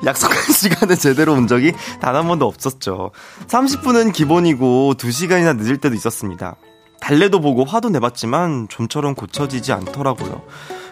약속한 0.06 0.38
시간에 0.52 0.96
제대로 0.96 1.32
온 1.34 1.48
적이 1.48 1.72
단 2.02 2.16
한 2.16 2.28
번도 2.28 2.46
없었죠. 2.46 3.12
30분은 3.48 4.12
기본이고 4.14 4.96
2시간이나 4.98 5.56
늦을 5.58 5.78
때도 5.78 5.96
있었습니다. 5.96 6.56
달래도 7.00 7.40
보고 7.42 7.64
화도 7.66 7.90
내봤지만 7.90 8.68
좀처럼 8.70 9.16
고쳐지지 9.16 9.72
않더라고요. 9.74 10.44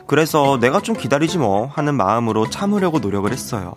그래서 0.07 0.57
내가 0.59 0.81
좀 0.81 0.95
기다리지 0.95 1.37
뭐 1.37 1.67
하는 1.67 1.95
마음으로 1.95 2.49
참으려고 2.49 2.99
노력을 2.99 3.31
했어요. 3.31 3.73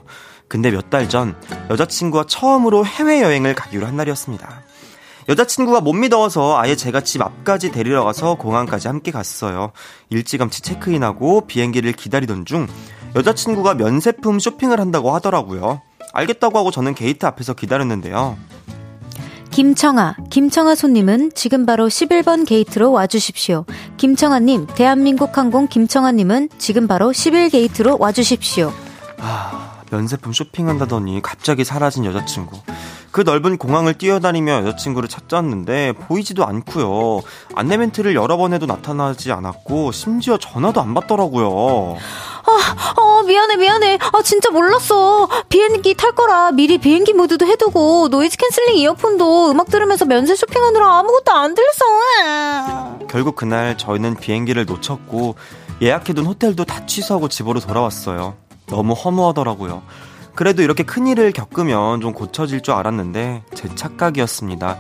근데 0.49 0.71
몇 0.71 0.91
달 0.91 1.09
전 1.09 1.37
여자친구와 1.71 2.25
처음으로 2.29 2.85
해외여행을 2.85 3.55
가기로 3.55 3.87
한 3.87 3.97
날이었습니다. 3.97 4.63
여자친구가 5.29 5.81
못 5.81 5.93
믿어서 5.93 6.57
아예 6.57 6.77
제가 6.77 7.01
집 7.01 7.21
앞까지 7.21 7.73
데리러 7.73 8.05
가서 8.05 8.37
공항까지 8.37 8.87
함께 8.87 9.11
갔어요. 9.11 9.73
일찌감치 10.11 10.63
체크인하고 10.63 11.47
비행기를 11.49 11.93
기다리던 11.93 12.45
중 12.45 12.69
여자친구가 13.17 13.75
면세품 13.75 14.39
쇼핑을 14.39 14.79
한다고 14.79 15.13
하더라고요. 15.15 15.81
알겠다고 16.13 16.59
하고 16.59 16.71
저는 16.71 16.95
게이트 16.95 17.27
앞에서 17.27 17.55
기다렸는데요. 17.55 18.37
김청아, 19.57 20.17
김청아 20.29 20.75
손님은 20.75 21.31
지금 21.35 21.65
바로 21.65 21.87
11번 21.89 22.47
게이트로 22.47 22.93
와주십시오. 22.93 23.65
김청아님, 23.97 24.67
대한민국 24.75 25.39
항공 25.39 25.67
김청아님은 25.67 26.51
지금 26.59 26.87
바로 26.87 27.11
11 27.11 27.49
게이트로 27.49 27.97
와주십시오. 27.99 28.71
아, 29.19 29.81
면세품 29.91 30.35
쇼핑한다더니 30.35 31.23
갑자기 31.23 31.65
사라진 31.65 32.05
여자친구. 32.05 32.59
그 33.17 33.23
넓은 33.23 33.57
공항을 33.57 33.95
뛰어다니며 33.95 34.67
여자친구를 34.67 35.09
찾았는데 35.09 35.93
보이지도 35.93 36.45
않고요. 36.45 37.23
안내 37.55 37.79
멘트를 37.79 38.15
여러 38.15 38.37
번 38.37 38.53
해도 38.53 38.67
나타나지 38.67 39.33
않았고 39.33 39.91
심지어 39.93 40.37
전화도 40.37 40.83
안 40.83 40.93
받더라고요. 40.93 41.97
아, 42.47 43.01
어, 43.01 43.23
미안해, 43.23 43.57
미안해. 43.57 43.99
아, 44.13 44.23
진짜 44.23 44.51
몰랐어. 44.51 45.29
비행기 45.49 45.95
탈 45.95 46.13
거라 46.13 46.53
미리 46.53 46.79
비행기 46.79 47.13
모드도 47.13 47.47
해두고 47.47 48.09
noise 48.09 48.37
cancelling 48.37 48.77
이어폰도 48.77 49.51
음악 49.51 49.69
들으면서 49.69 50.05
면세 50.05 50.35
쇼핑하느라 50.37 50.99
아무것도 50.99 51.33
안 51.33 51.55
들렸어. 51.55 52.99
결국 53.09 53.37
그날 53.37 53.77
저희는 53.77 54.17
비행기를 54.17 54.65
놓쳤고 54.67 55.35
예약해둔 55.83 56.25
호텔도 56.27 56.65
다 56.65 56.87
취소하고 56.87 57.29
집으로 57.29 57.61
돌아왔어요. 57.61 58.35
너무 58.67 58.95
허무하더라고요. 58.95 59.83
그래도 60.35 60.63
이렇게 60.63 60.83
큰일을 60.83 61.33
겪으면 61.33 62.01
좀 62.01 62.13
고쳐질 62.13 62.63
줄 62.63 62.75
알았는데 62.75 63.43
제 63.55 63.75
착각이었습니다. 63.75 64.79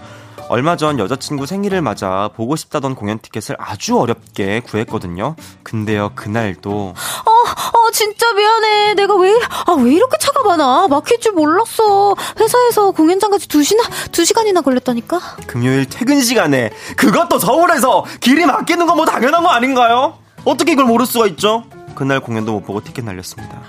얼마 0.48 0.76
전 0.76 0.98
여자친구 0.98 1.46
생일을 1.46 1.82
맞아 1.82 2.30
보고 2.36 2.54
싶다던 2.54 2.94
공연 2.94 3.18
티켓을 3.18 3.56
아주 3.58 3.98
어렵게 3.98 4.60
구했거든요. 4.60 5.34
근데요, 5.64 6.12
그날도 6.14 6.94
어, 7.26 7.35
어, 7.46 7.90
진짜 7.92 8.32
미안해. 8.32 8.94
내가 8.94 9.14
왜, 9.16 9.32
아, 9.66 9.72
왜 9.72 9.92
이렇게 9.92 10.16
차가 10.18 10.42
많아? 10.42 10.88
막힐 10.88 11.20
줄 11.20 11.32
몰랐어. 11.32 12.14
회사에서 12.40 12.90
공연장까지 12.90 13.48
두 13.48 13.62
시나, 13.62 13.82
두 14.12 14.24
시간이나 14.24 14.60
걸렸다니까? 14.60 15.20
금요일 15.46 15.86
퇴근 15.88 16.20
시간에 16.22 16.70
그것도 16.96 17.38
서울에서 17.38 18.04
길이 18.20 18.44
막히는 18.46 18.86
건 18.86 18.96
뭐 18.96 19.04
당연한 19.04 19.42
거 19.42 19.50
아닌가요? 19.50 20.16
어떻게 20.46 20.72
이걸 20.72 20.86
모를 20.86 21.04
수가 21.04 21.26
있죠? 21.26 21.64
그날 21.94 22.18
공연도 22.20 22.52
못 22.52 22.60
보고 22.64 22.80
티켓 22.82 23.04
날렸습니다. 23.04 23.60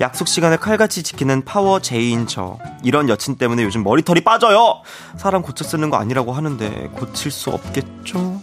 약속 0.00 0.26
시간을 0.28 0.56
칼같이 0.56 1.02
지키는 1.02 1.44
파워 1.44 1.78
제이인 1.80 2.26
저. 2.26 2.56
이런 2.82 3.10
여친 3.10 3.36
때문에 3.36 3.62
요즘 3.64 3.84
머리털이 3.84 4.22
빠져요. 4.22 4.80
사람 5.18 5.42
고쳐 5.42 5.62
쓰는 5.62 5.90
거 5.90 5.98
아니라고 5.98 6.32
하는데 6.32 6.88
고칠 6.96 7.30
수 7.30 7.50
없겠죠? 7.50 8.40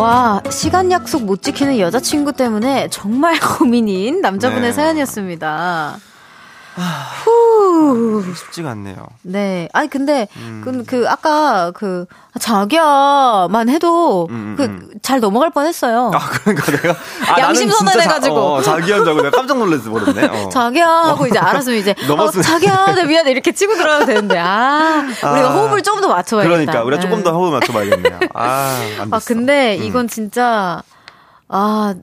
와, 0.00 0.40
시간 0.48 0.90
약속 0.90 1.26
못 1.26 1.42
지키는 1.42 1.78
여자친구 1.78 2.32
때문에 2.32 2.88
정말 2.88 3.38
고민인 3.58 4.22
남자분의 4.22 4.70
네. 4.70 4.72
사연이었습니다. 4.72 5.98
후. 6.76 8.22
쉽지가 8.34 8.70
않네요. 8.70 9.06
네. 9.22 9.68
아니, 9.72 9.88
근데, 9.88 10.28
음. 10.36 10.62
그, 10.64 10.84
그, 10.84 11.08
아까, 11.08 11.72
그, 11.72 12.06
자기야만 12.38 13.68
해도, 13.68 14.28
음, 14.30 14.54
그, 14.56 14.64
음. 14.64 14.90
잘 15.02 15.20
넘어갈 15.20 15.50
뻔 15.50 15.66
했어요. 15.66 16.10
아, 16.14 16.18
그러니까 16.18 16.70
내가. 16.72 16.90
아, 17.22 17.32
나는 17.32 17.44
양심 17.44 17.68
진짜 17.68 17.76
선언 17.84 18.00
해가지고. 18.00 18.62
자, 18.62 18.72
어, 18.72 18.76
자기한 18.76 19.00
줄 19.00 19.08
알고 19.08 19.22
내가 19.22 19.36
깜짝 19.36 19.58
놀랐어, 19.58 19.90
모르네. 19.90 20.26
어. 20.26 20.48
자기야 20.48 20.86
하고 20.86 21.26
이제 21.26 21.38
알았으면 21.38 21.78
이제 21.78 21.94
어, 22.08 22.30
자기야 22.30 22.94
나 22.94 23.04
미안해 23.04 23.30
이렇게 23.30 23.52
치고 23.52 23.74
들어가도 23.74 24.06
되는데 24.06 24.38
아 24.38 25.02
우리가 25.02 25.48
아. 25.50 25.54
호흡을 25.54 25.82
좀더 25.82 26.08
맞춰봐야겠다. 26.08 26.48
그러니까, 26.48 26.84
우리가 26.84 27.02
조금 27.02 27.22
더 27.22 27.30
네. 27.30 27.36
호흡 27.36 27.52
맞춰봐야겠네요. 27.52 28.20
아, 28.34 28.80
안 29.00 29.10
됐어. 29.10 29.16
아 29.16 29.20
근데 29.24 29.76
음. 29.78 29.84
이건 29.84 30.08
진짜 30.08 30.82
아, 31.48 31.94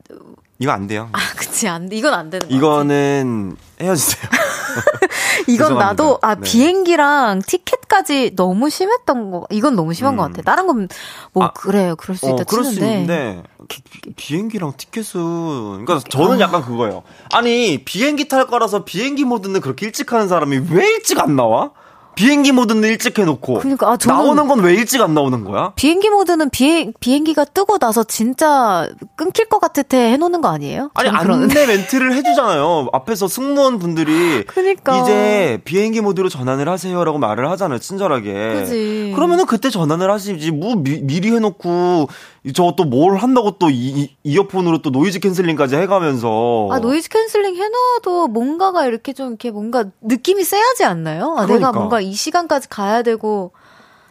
이거 0.59 0.71
안 0.71 0.87
돼요. 0.87 1.09
아 1.13 1.19
그치 1.35 1.67
안 1.67 1.89
돼. 1.89 1.95
이건 1.95 2.13
안 2.13 2.29
되는 2.29 2.47
거 2.47 2.53
이거는 2.53 3.55
헤어지세요. 3.79 4.29
이건. 5.47 5.77
나도 5.77 6.19
아 6.21 6.35
네. 6.35 6.41
비행기랑 6.41 7.41
티켓까지 7.45 8.31
너무 8.35 8.69
심했던 8.69 9.31
거 9.31 9.45
이건 9.51 9.75
너무 9.75 9.93
심한 9.93 10.13
음. 10.15 10.17
것 10.17 10.23
같아. 10.23 10.41
다른 10.41 10.67
건 10.67 10.87
뭐 11.33 11.45
아, 11.45 11.51
그래요 11.53 11.95
그럴 11.95 12.15
수 12.17 12.25
있다 12.25 12.41
어, 12.41 12.45
그럴 12.47 12.63
수 12.63 12.75
치는데 12.75 12.93
있는데 13.01 13.43
기- 13.67 13.81
비행기랑 14.15 14.73
티켓은 14.77 15.85
그러니까 15.85 15.99
저는 16.09 16.39
약간 16.39 16.63
그거예요. 16.63 17.03
아니 17.33 17.83
비행기 17.83 18.27
탈 18.27 18.47
거라서 18.47 18.83
비행기 18.85 19.23
모드는 19.25 19.61
그렇게 19.61 19.85
일찍 19.85 20.11
하는 20.13 20.27
사람이 20.27 20.61
왜 20.71 20.85
일찍 20.93 21.19
안 21.19 21.35
나와? 21.35 21.71
비행기 22.17 22.51
모드는 22.51 22.83
일찍 22.89 23.17
해놓고. 23.19 23.59
그러니까, 23.59 23.91
아, 23.91 23.97
나오는 24.07 24.47
건 24.47 24.57
왜 24.59 24.73
일찍 24.73 24.99
안 25.01 25.13
나오는 25.13 25.43
거야? 25.43 25.71
비행기 25.75 26.09
모드는 26.09 26.49
비행, 26.49 26.91
비행기가 26.99 27.45
뜨고 27.45 27.77
나서 27.77 28.03
진짜 28.03 28.89
끊길 29.15 29.45
것 29.45 29.59
같을 29.59 29.83
때 29.83 29.97
해놓는 30.13 30.41
거 30.41 30.49
아니에요? 30.49 30.89
아니. 30.95 31.09
안내 31.09 31.65
멘트를 31.67 32.13
해주잖아요. 32.15 32.87
앞에서 32.91 33.27
승무원 33.27 33.77
분들이 33.77 34.43
그니까. 34.49 34.99
이제 35.01 35.61
비행기 35.63 36.01
모드로 36.01 36.27
전환을 36.29 36.67
하세요라고 36.67 37.19
말을 37.19 37.49
하잖아요. 37.51 37.77
친절하게. 37.79 38.33
그지. 38.61 39.11
그러면은 39.15 39.45
그때 39.45 39.69
전환을 39.69 40.09
하시지. 40.11 40.51
뭐 40.51 40.75
미, 40.75 40.99
미리 41.03 41.31
해놓고 41.31 42.07
저또뭘 42.53 43.17
한다고 43.17 43.51
또 43.59 43.69
이, 43.69 44.15
이어폰으로 44.23 44.81
또 44.81 44.89
noise 44.89 45.19
cancelling까지 45.19 45.75
해가면서. 45.75 46.69
아, 46.71 46.79
noise 46.79 47.09
cancelling 47.09 47.55
해놔도 47.55 48.27
뭔가가 48.29 48.85
이렇게 48.85 49.13
좀 49.13 49.27
이렇게 49.29 49.51
뭔가 49.51 49.85
느낌이 50.01 50.43
쎄야지 50.43 50.83
않나요? 50.83 51.35
아, 51.37 51.41
내가 51.41 51.45
그러니까. 51.45 51.71
뭔가 51.73 52.01
이 52.09 52.13
시간까지 52.13 52.69
가야 52.69 53.03
되고. 53.03 53.51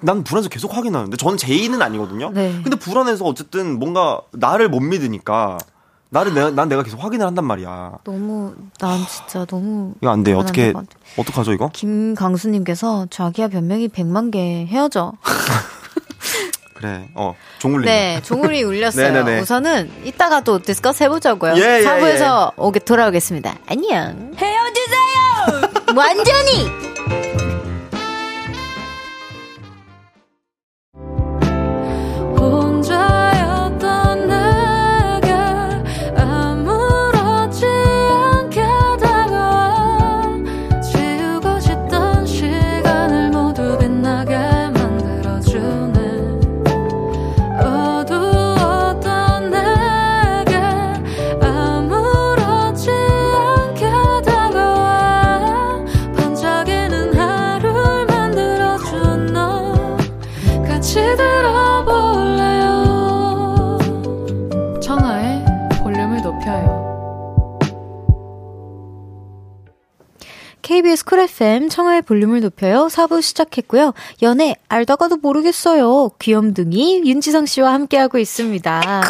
난 0.01 0.24
불안해서 0.24 0.49
계속 0.49 0.76
확인하는데 0.76 1.16
저는 1.16 1.38
제의는 1.38 1.80
아니거든요. 1.80 2.30
네. 2.30 2.53
근데 2.62 2.76
불안해서 2.76 3.24
어쨌든 3.24 3.78
뭔가 3.78 4.20
나를 4.32 4.68
못 4.68 4.80
믿으니까 4.80 5.59
나를 6.11 6.34
내가 6.34 6.51
난 6.51 6.68
내가 6.68 6.82
계속 6.82 7.03
확인을 7.03 7.26
한단 7.26 7.44
말이야. 7.44 7.99
너무, 8.05 8.55
난 8.78 8.99
진짜 9.09 9.44
너무. 9.44 9.94
이거 10.01 10.11
안 10.11 10.22
돼. 10.22 10.32
어떻게. 10.32 10.72
어떡하죠 11.16 11.53
이거? 11.53 11.70
김강수 11.72 12.51
님께서 12.51 13.07
자기야 13.11 13.49
변명이 13.49 13.88
100만 13.88 14.30
개 14.30 14.66
헤어져. 14.66 15.14
그래. 16.74 17.09
어 17.14 17.34
종울림. 17.59 17.86
네, 17.86 18.20
종울이 18.22 18.62
울렸어요. 18.62 19.12
네네네. 19.12 19.40
우선은 19.42 19.90
이따가 20.05 20.42
또 20.42 20.61
디스커스 20.61 21.05
해 21.05 21.09
보자고요. 21.09 21.55
예, 21.57 21.80
예, 21.80 21.84
4부에서 21.84 22.53
오게 22.57 22.80
돌아오겠습니다. 22.80 23.57
안녕. 23.66 24.32
헤어지세요! 24.36 25.94
완전히! 25.97 26.86
KBS 71.07 71.09
쿨 71.09 71.20
FM 71.20 71.68
청하의 71.68 72.02
볼륨을 72.02 72.40
높여요. 72.40 72.88
4부 72.90 73.22
시작했고요. 73.22 73.94
연애 74.22 74.57
알다가도 74.68 75.16
모르겠어요. 75.16 76.11
귀염둥이 76.18 77.02
윤지성 77.07 77.46
씨와 77.46 77.72
함께하고 77.72 78.18
있습니다. 78.18 79.02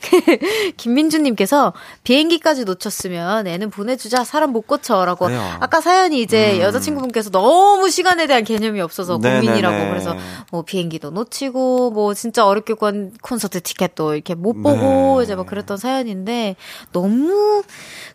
김민주님께서 0.76 1.72
비행기까지 2.04 2.64
놓쳤으면 2.64 3.46
애는 3.46 3.70
보내주자 3.70 4.24
사람 4.24 4.52
못 4.52 4.66
고쳐라고 4.66 5.26
그래요. 5.26 5.56
아까 5.60 5.80
사연이 5.80 6.20
이제 6.20 6.56
음. 6.56 6.60
여자친구분께서 6.60 7.30
너무 7.30 7.88
시간에 7.90 8.26
대한 8.26 8.44
개념이 8.44 8.80
없어서 8.80 9.18
네네네. 9.18 9.46
고민이라고 9.46 9.88
그래서 9.90 10.16
뭐 10.50 10.62
비행기도 10.62 11.10
놓치고 11.10 11.92
뭐 11.92 12.12
진짜 12.14 12.46
어렵게 12.46 12.74
군 12.74 13.12
콘서트 13.22 13.60
티켓도 13.60 14.14
이렇게 14.14 14.34
못 14.34 14.54
보고 14.54 15.18
네. 15.18 15.24
이제 15.24 15.34
막 15.36 15.46
그랬던 15.46 15.76
사연인데 15.76 16.56
너무 16.92 17.62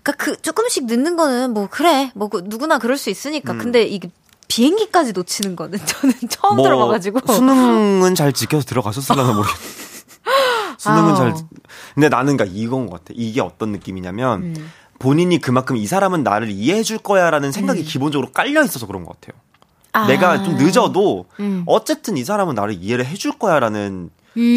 그러니까 0.04 0.12
그 0.24 0.42
조금씩 0.42 0.86
늦는 0.86 1.16
거는 1.16 1.54
뭐 1.54 1.68
그래 1.72 2.12
뭐 2.14 2.26
그 2.36 2.42
누구나 2.46 2.80
그럴 2.80 2.98
수 2.98 3.10
있으니까 3.10 3.54
음. 3.54 3.58
근데 3.60 3.84
이게 3.84 4.10
비행기까지 4.48 5.14
놓치는 5.14 5.56
거는 5.56 5.80
저는 5.86 6.14
처음 6.30 6.56
뭐 6.58 6.66
들어봐가지고 6.66 7.20
수능은 7.32 8.16
잘 8.16 8.34
지켜서 8.34 8.66
들어가셨을라나 8.66 9.34
모르겠네. 9.34 9.60
수능은 10.78 11.10
아우. 11.12 11.16
잘. 11.18 11.34
근데 11.96 12.10
나는 12.10 12.38
그러니까 12.38 12.56
이건 12.56 12.88
것 12.88 13.00
같아. 13.00 13.14
이게 13.16 13.42
어떤 13.42 13.72
느낌이냐면 13.72 14.44
음. 14.44 14.72
본인이 15.00 15.40
그만큼 15.40 15.78
이 15.78 15.88
사람은 15.88 16.24
나를 16.24 16.52
이해해 16.52 16.84
줄 16.84 16.98
거야라는 16.98 17.52
생각이 17.52 17.84
기본적으로 17.84 18.32
깔려 18.32 18.64
있어서 18.64 18.86
그런 18.86 19.04
것 19.04 19.20
같아요. 19.20 19.40
아. 19.94 20.08
내가 20.08 20.44
좀 20.44 20.56
늦어도 20.56 21.26
음. 21.40 21.64
어쨌든 21.66 22.18
이 22.18 22.24
사람은 22.24 22.54
나를 22.54 22.76
이해를 22.76 23.06
해줄 23.06 23.32
거야라는 23.40 24.10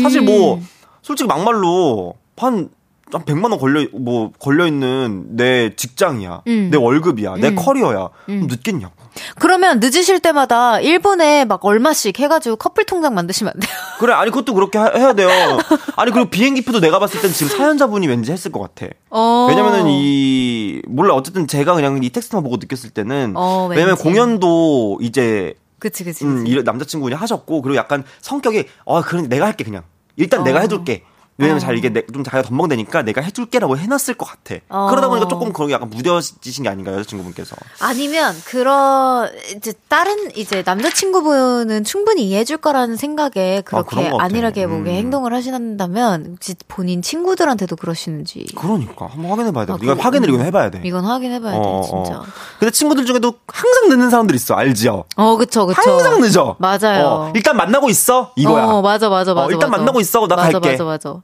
사실 0.02 0.20
뭐 0.20 0.60
솔직히 1.02 1.28
막말로 1.28 2.14
한, 2.36 2.70
한 3.12 3.22
100만 3.24 3.50
원 3.50 3.58
걸려 3.58 3.86
뭐 3.92 4.30
걸려 4.38 4.66
있는 4.66 5.24
내 5.36 5.74
직장이야. 5.74 6.42
음. 6.46 6.68
내 6.70 6.76
월급이야. 6.76 7.36
내 7.36 7.48
음. 7.48 7.56
커리어야. 7.56 8.08
그럼 8.26 8.46
늦겠냐고. 8.48 8.92
그러면 9.38 9.80
늦으실 9.80 10.20
때마다 10.20 10.74
1분에 10.78 11.46
막 11.46 11.64
얼마씩 11.64 12.18
해 12.20 12.28
가지고 12.28 12.56
커플 12.56 12.84
통장 12.84 13.14
만드시면 13.14 13.52
안 13.54 13.60
돼요? 13.60 13.70
그래, 13.98 14.12
아니, 14.12 14.30
그것도 14.30 14.54
그렇게 14.54 14.78
하- 14.78 14.92
해야 14.94 15.12
돼요. 15.12 15.28
아니, 15.96 16.12
그리고 16.12 16.30
비행기표도 16.30 16.80
내가 16.80 16.98
봤을 17.00 17.20
땐 17.20 17.32
지금 17.32 17.56
사연자분이 17.56 18.06
왠지 18.06 18.30
했을 18.30 18.52
것 18.52 18.60
같아. 18.60 18.92
어. 19.10 19.46
왜냐면은 19.48 19.86
이, 19.88 20.82
몰라, 20.86 21.14
어쨌든 21.14 21.48
제가 21.48 21.74
그냥 21.74 22.00
이 22.04 22.10
텍스트만 22.10 22.44
보고 22.44 22.56
느꼈을 22.58 22.90
때는. 22.90 23.32
어, 23.36 23.66
왜냐면. 23.68 23.96
공연도 23.96 24.98
이제, 25.00 25.54
그치, 25.80 26.04
그치. 26.04 26.24
음, 26.24 26.44
그치. 26.44 26.52
이 26.52 26.62
남자친구분이 26.62 27.14
하셨고, 27.16 27.62
그리고 27.62 27.76
약간 27.76 28.04
성격이, 28.20 28.66
어, 28.84 29.02
그럼 29.02 29.28
내가 29.28 29.46
할게, 29.46 29.64
그냥. 29.64 29.82
일단 30.16 30.44
내가 30.44 30.58
어. 30.58 30.62
해줄게. 30.62 31.02
왜냐면 31.40 31.58
어. 31.58 31.60
잘 31.64 31.78
이게 31.78 31.88
내- 31.88 32.04
좀 32.12 32.24
자기가 32.24 32.42
덤벙대니까 32.48 33.02
내가 33.02 33.20
해줄게라고 33.20 33.76
해놨을 33.78 34.14
것 34.18 34.26
같아. 34.26 34.56
어. 34.68 34.88
그러다 34.90 35.08
보니까 35.08 35.28
조금 35.28 35.52
그런 35.52 35.68
게 35.68 35.74
약간 35.74 35.88
무뎌지신 35.88 36.64
게 36.64 36.68
아닌가, 36.68 36.92
여자친구분께서. 36.94 37.54
아니면 37.80 38.34
그런 38.44 39.30
이제 39.56 39.72
다른 39.88 40.34
이제 40.36 40.64
남자친구분은 40.66 41.84
충분히 41.84 42.24
이해해줄 42.28 42.56
거라는 42.56 42.96
생각에 42.96 43.62
그렇게 43.64 44.10
같아. 44.10 44.16
안일하게 44.24 44.66
보게 44.66 44.90
음. 44.90 44.96
행동을 44.96 45.32
하신다면 45.32 46.26
혹시 46.32 46.56
본인 46.66 47.02
친구들한테도 47.02 47.76
그러시는지 47.76 48.44
그러니까. 48.56 49.06
한번 49.06 49.30
확인해봐야 49.30 49.66
돼. 49.66 49.72
아, 49.74 49.76
이건 49.80 49.96
그거- 49.96 50.02
확인을 50.02 50.28
음. 50.30 50.34
이건 50.34 50.46
해봐야 50.46 50.70
돼. 50.70 50.80
이건 50.84 51.04
확인해봐야 51.04 51.52
돼 51.52 51.58
어, 51.58 51.62
어, 51.62 51.82
진짜. 52.04 52.18
어. 52.18 52.24
근데 52.58 52.72
친구들 52.72 53.06
중에도 53.06 53.34
항상 53.46 53.88
늦는 53.90 54.10
사람들 54.10 54.34
있어, 54.34 54.54
알지요? 54.54 55.04
어, 55.16 55.36
그쵸, 55.36 55.66
그쵸. 55.66 55.80
항상 55.80 56.20
늦어. 56.20 56.56
맞아요. 56.58 57.06
어, 57.06 57.32
일단 57.36 57.56
만나고 57.56 57.88
있어 57.90 58.32
이거야. 58.34 58.64
어, 58.64 58.82
맞아, 58.82 59.08
맞아, 59.08 59.34
맞아. 59.34 59.46
어, 59.46 59.50
일단 59.52 59.70
맞아. 59.70 59.78
만나고 59.82 60.00
있어. 60.00 60.26
나 60.26 60.34
맞아, 60.34 60.50
갈게. 60.58 60.72
맞아, 60.72 60.82
맞아. 60.84 61.22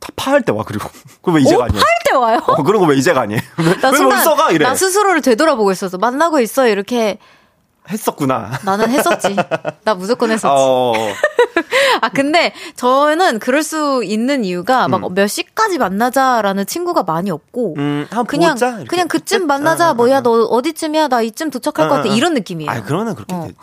다 0.00 0.08
파할 0.16 0.42
때 0.42 0.52
와 0.52 0.64
그리고. 0.64 0.88
그럼 1.22 1.36
왜 1.36 1.42
이제가 1.42 1.64
아니야? 1.64 1.80
할때 1.80 2.16
와요? 2.18 2.40
어, 2.46 2.62
그런 2.62 2.80
거 2.80 2.86
왜 2.88 2.96
이제가 2.96 3.20
아니에요? 3.22 3.40
나 3.82 3.90
왜 3.92 3.96
순간 3.96 4.16
벌써가 4.24 4.50
이래? 4.50 4.64
나 4.64 4.74
스스로를 4.74 5.20
되돌아보고 5.22 5.70
있었어. 5.72 5.98
만나고 5.98 6.40
있어 6.40 6.66
이렇게 6.66 7.18
했었구나. 7.90 8.52
나는 8.64 8.90
했었지. 8.90 9.36
나 9.84 9.94
무조건 9.94 10.30
했었지. 10.32 10.46
어, 10.48 10.92
아 12.02 12.08
근데 12.10 12.52
저는 12.76 13.38
그럴 13.38 13.62
수 13.62 14.02
있는 14.04 14.44
이유가 14.44 14.88
막 14.88 15.00
몇 15.10 15.26
시까지 15.26 15.78
만나자라는 15.78 16.66
친구가 16.66 17.02
많이 17.02 17.30
없고 17.30 17.74
음, 17.78 18.06
그냥 18.28 18.52
보자. 18.54 18.84
그냥 18.86 19.08
그쯤 19.08 19.38
그때? 19.40 19.46
만나자 19.46 19.90
어, 19.90 19.94
뭐야 19.94 20.18
어, 20.18 20.22
너 20.22 20.44
어디쯤이야 20.44 21.08
나 21.08 21.20
이쯤 21.22 21.50
도착할 21.50 21.88
것 21.88 21.96
같아 21.96 22.08
어, 22.08 22.12
어. 22.12 22.14
이런 22.14 22.34
느낌이에요. 22.34 22.70
아, 22.70 22.82
그러면 22.84 23.14
그렇게 23.14 23.34
어. 23.34 23.42
되지. 23.42 23.54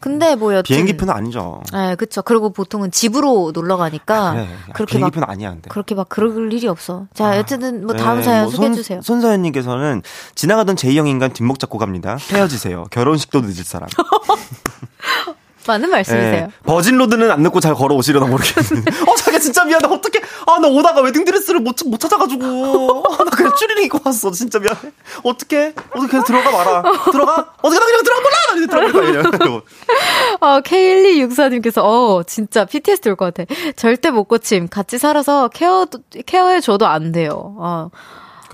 근데 0.00 0.34
뭐 0.34 0.54
여튼 0.54 0.62
비행기표는 0.74 1.12
아니죠. 1.12 1.62
네, 1.72 1.94
그쵸. 1.96 2.22
그리고 2.22 2.50
보통은 2.50 2.90
집으로 2.90 3.50
놀러 3.54 3.76
가니까 3.76 4.32
그래. 4.32 4.48
그렇게 4.72 4.98
막 4.98 5.10
비행기표는 5.12 5.28
아니야, 5.28 5.50
근데. 5.50 5.68
그렇게 5.68 5.94
막 5.94 6.08
그럴 6.08 6.52
일이 6.52 6.66
없어. 6.68 7.06
자, 7.12 7.36
여튼 7.36 7.86
뭐 7.86 7.94
다음 7.94 8.18
네, 8.18 8.22
사연 8.24 8.42
뭐 8.44 8.50
소개해 8.52 8.68
손- 8.70 8.76
주세요. 8.76 9.00
손서연 9.02 9.42
님께서는 9.42 10.02
지나가던 10.34 10.76
J형 10.76 11.06
인간 11.06 11.32
뒷목 11.32 11.58
잡고 11.58 11.78
갑니다. 11.78 12.16
헤어지세요. 12.32 12.86
결혼식도 12.90 13.40
늦을 13.42 13.64
사람. 13.74 13.88
맞는 15.66 15.88
말씀이세요. 15.88 16.34
예, 16.34 16.48
virgin 16.66 16.98
road는 16.98 17.30
안 17.30 17.40
늦고 17.40 17.58
잘 17.60 17.72
걸어오시려나 17.74 18.26
모르겠는데. 18.26 18.90
어, 19.10 19.14
자기야 19.16 19.38
진짜 19.40 19.64
미안해. 19.64 19.86
어떡해. 19.86 20.22
아, 20.46 20.58
나 20.60 20.68
오다가 20.68 21.00
웨딩드레스를 21.00 21.60
못, 21.60 21.76
못 21.86 21.98
찾아가지고. 21.98 23.04
아, 23.08 23.24
나 23.24 23.30
그냥 23.30 23.54
추리닝 23.56 23.84
입고 23.84 23.98
왔어. 24.04 24.30
진짜 24.30 24.58
미안해. 24.58 24.92
어떡해. 25.22 25.72
어떻게 25.94 26.06
그냥 26.06 26.24
들어가 26.26 26.50
마라. 26.50 26.82
들어가? 27.10 27.54
어떻게 27.62 27.80
나 27.80 27.86
그냥 27.86 28.02
들어가 28.04 28.20
몰라. 28.20 28.36
나 28.46 28.66
들어가 28.66 28.92
거야. 29.40 29.62
어, 30.40 30.60
K1264님께서, 30.60 31.82
어, 31.82 32.22
진짜 32.26 32.66
PTSD 32.66 33.08
올 33.08 33.16
것 33.16 33.32
같아. 33.32 33.50
절대 33.76 34.10
못 34.10 34.24
고침. 34.24 34.68
같이 34.68 34.98
살아서 34.98 35.48
케어, 35.48 35.86
케어해줘도 36.26 36.86
안 36.86 37.10
돼요. 37.10 37.54
어, 37.58 37.88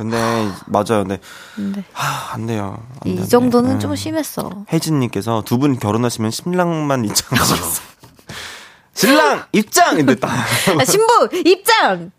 근데, 0.01 0.17
맞아요. 0.67 1.05
근데, 1.05 1.19
근데 1.55 1.85
하, 1.93 2.33
안 2.35 2.47
돼요. 2.47 2.83
안 2.95 3.01
돼, 3.05 3.11
이안 3.11 3.23
돼. 3.23 3.29
정도는 3.29 3.75
예. 3.77 3.79
좀 3.79 3.95
심했어. 3.95 4.51
혜진님께서 4.73 5.43
두 5.45 5.59
분 5.59 5.79
결혼하시면 5.79 6.31
신랑만 6.31 7.05
입장하시겠어요. 7.11 7.90
신랑 8.93 9.45
입장! 9.53 9.97
근데 9.97 10.15
딱. 10.15 10.29
아, 10.31 10.85
신부 10.85 11.29
입장. 11.45 12.11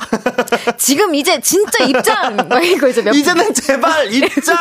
지금 0.77 1.13
이제 1.13 1.39
진짜 1.41 1.83
입장. 1.83 2.37
막 2.49 2.63
이거 2.63 2.87
이제 2.87 3.01
몇 3.01 3.11
이제는 3.13 3.53
제발 3.53 4.11
입장! 4.11 4.55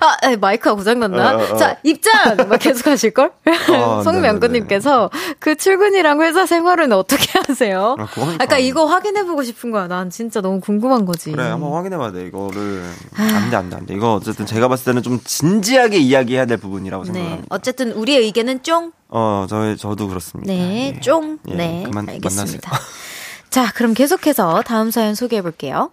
아, 0.00 0.26
에, 0.28 0.36
마이크가 0.36 0.74
고장났나? 0.74 1.36
어, 1.36 1.52
어. 1.52 1.56
자, 1.56 1.76
입장! 1.84 2.36
막 2.48 2.58
계속 2.58 2.86
하실걸? 2.86 3.30
아, 3.44 4.02
송명근님께서 4.02 5.10
그 5.38 5.54
출근이랑 5.54 6.22
회사 6.22 6.46
생활은 6.46 6.92
어떻게 6.92 7.38
하세요? 7.46 7.96
아. 7.98 8.06
그러니까 8.12 8.58
이거 8.58 8.86
확인해보고 8.86 9.42
싶은 9.44 9.70
거야. 9.70 9.86
난 9.86 10.10
진짜 10.10 10.40
너무 10.40 10.60
궁금한 10.60 11.04
거지. 11.04 11.30
그래, 11.30 11.44
한번 11.44 11.72
확인해봐야 11.74 12.10
돼, 12.12 12.26
이거를. 12.26 12.82
안 13.16 13.50
돼, 13.50 13.56
안 13.56 13.70
돼, 13.70 13.76
안 13.76 13.86
돼. 13.86 13.94
이거 13.94 14.14
어쨌든 14.14 14.46
제가 14.46 14.68
봤을 14.68 14.86
때는 14.86 15.02
좀 15.02 15.20
진지하게 15.22 15.98
이야기해야 15.98 16.46
될 16.46 16.56
부분이라고 16.56 17.04
네. 17.04 17.12
생각합니다. 17.12 17.46
어쨌든 17.50 17.92
우리의 17.92 18.22
의견은 18.24 18.62
쫑. 18.62 18.92
어, 19.16 19.46
저, 19.48 19.76
저도 19.76 20.08
그렇습니다. 20.08 20.52
네, 20.52 20.94
예. 20.96 21.00
쫑. 21.00 21.38
예, 21.48 21.54
네, 21.54 21.82
그만, 21.86 22.08
알겠습니다. 22.08 22.72
자, 23.48 23.70
그럼 23.72 23.94
계속해서 23.94 24.62
다음 24.66 24.90
사연 24.90 25.14
소개해 25.14 25.40
볼게요. 25.40 25.92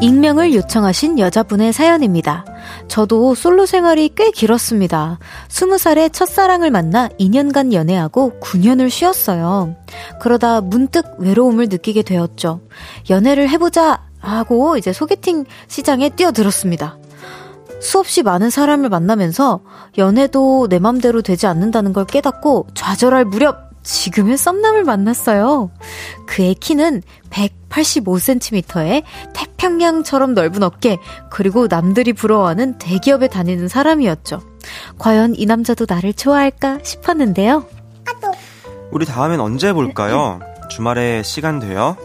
익명을 0.00 0.52
요청하신 0.52 1.20
여자분의 1.20 1.72
사연입니다. 1.72 2.44
저도 2.92 3.34
솔로 3.34 3.64
생활이 3.64 4.10
꽤 4.14 4.30
길었습니다. 4.30 5.18
20살에 5.48 6.12
첫사랑을 6.12 6.70
만나 6.70 7.08
2년간 7.18 7.72
연애하고 7.72 8.38
9년을 8.42 8.90
쉬었어요. 8.90 9.76
그러다 10.20 10.60
문득 10.60 11.06
외로움을 11.16 11.68
느끼게 11.70 12.02
되었죠. 12.02 12.60
연애를 13.08 13.48
해보자 13.48 14.02
하고 14.20 14.76
이제 14.76 14.92
소개팅 14.92 15.46
시장에 15.68 16.10
뛰어들었습니다. 16.10 16.98
수없이 17.80 18.22
많은 18.22 18.50
사람을 18.50 18.90
만나면서 18.90 19.60
연애도 19.96 20.68
내 20.68 20.78
맘대로 20.78 21.22
되지 21.22 21.46
않는다는 21.46 21.94
걸 21.94 22.04
깨닫고 22.04 22.66
좌절할 22.74 23.24
무렵 23.24 23.71
지금의 23.82 24.36
썸남을 24.36 24.84
만났어요. 24.84 25.70
그의 26.26 26.54
키는 26.54 27.02
185cm에 27.30 29.02
태평양처럼 29.34 30.34
넓은 30.34 30.62
어깨, 30.62 30.98
그리고 31.30 31.66
남들이 31.68 32.12
부러워하는 32.12 32.78
대기업에 32.78 33.28
다니는 33.28 33.68
사람이었죠. 33.68 34.40
과연 34.98 35.34
이 35.36 35.46
남자도 35.46 35.86
나를 35.88 36.12
좋아할까 36.12 36.80
싶었는데요. 36.82 37.66
우리 38.90 39.06
다음엔 39.06 39.40
언제 39.40 39.72
볼까요? 39.72 40.40
주말에 40.68 41.22
시간 41.22 41.58
돼요? 41.60 41.96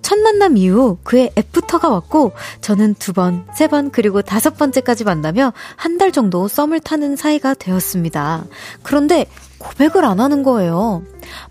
첫 0.00 0.18
만남 0.18 0.56
이후 0.56 0.98
그의 1.04 1.30
애프터가 1.36 1.88
왔고 1.88 2.32
저는 2.60 2.94
두 2.96 3.12
번, 3.12 3.46
세 3.54 3.66
번, 3.68 3.90
그리고 3.90 4.20
다섯 4.20 4.56
번째까지 4.58 5.04
만나며 5.04 5.52
한 5.76 5.96
달 5.96 6.10
정도 6.10 6.48
썸을 6.48 6.80
타는 6.80 7.14
사이가 7.16 7.54
되었습니다. 7.54 8.44
그런데 8.82 9.26
고백을 9.62 10.04
안 10.04 10.20
하는 10.20 10.42
거예요. 10.42 11.02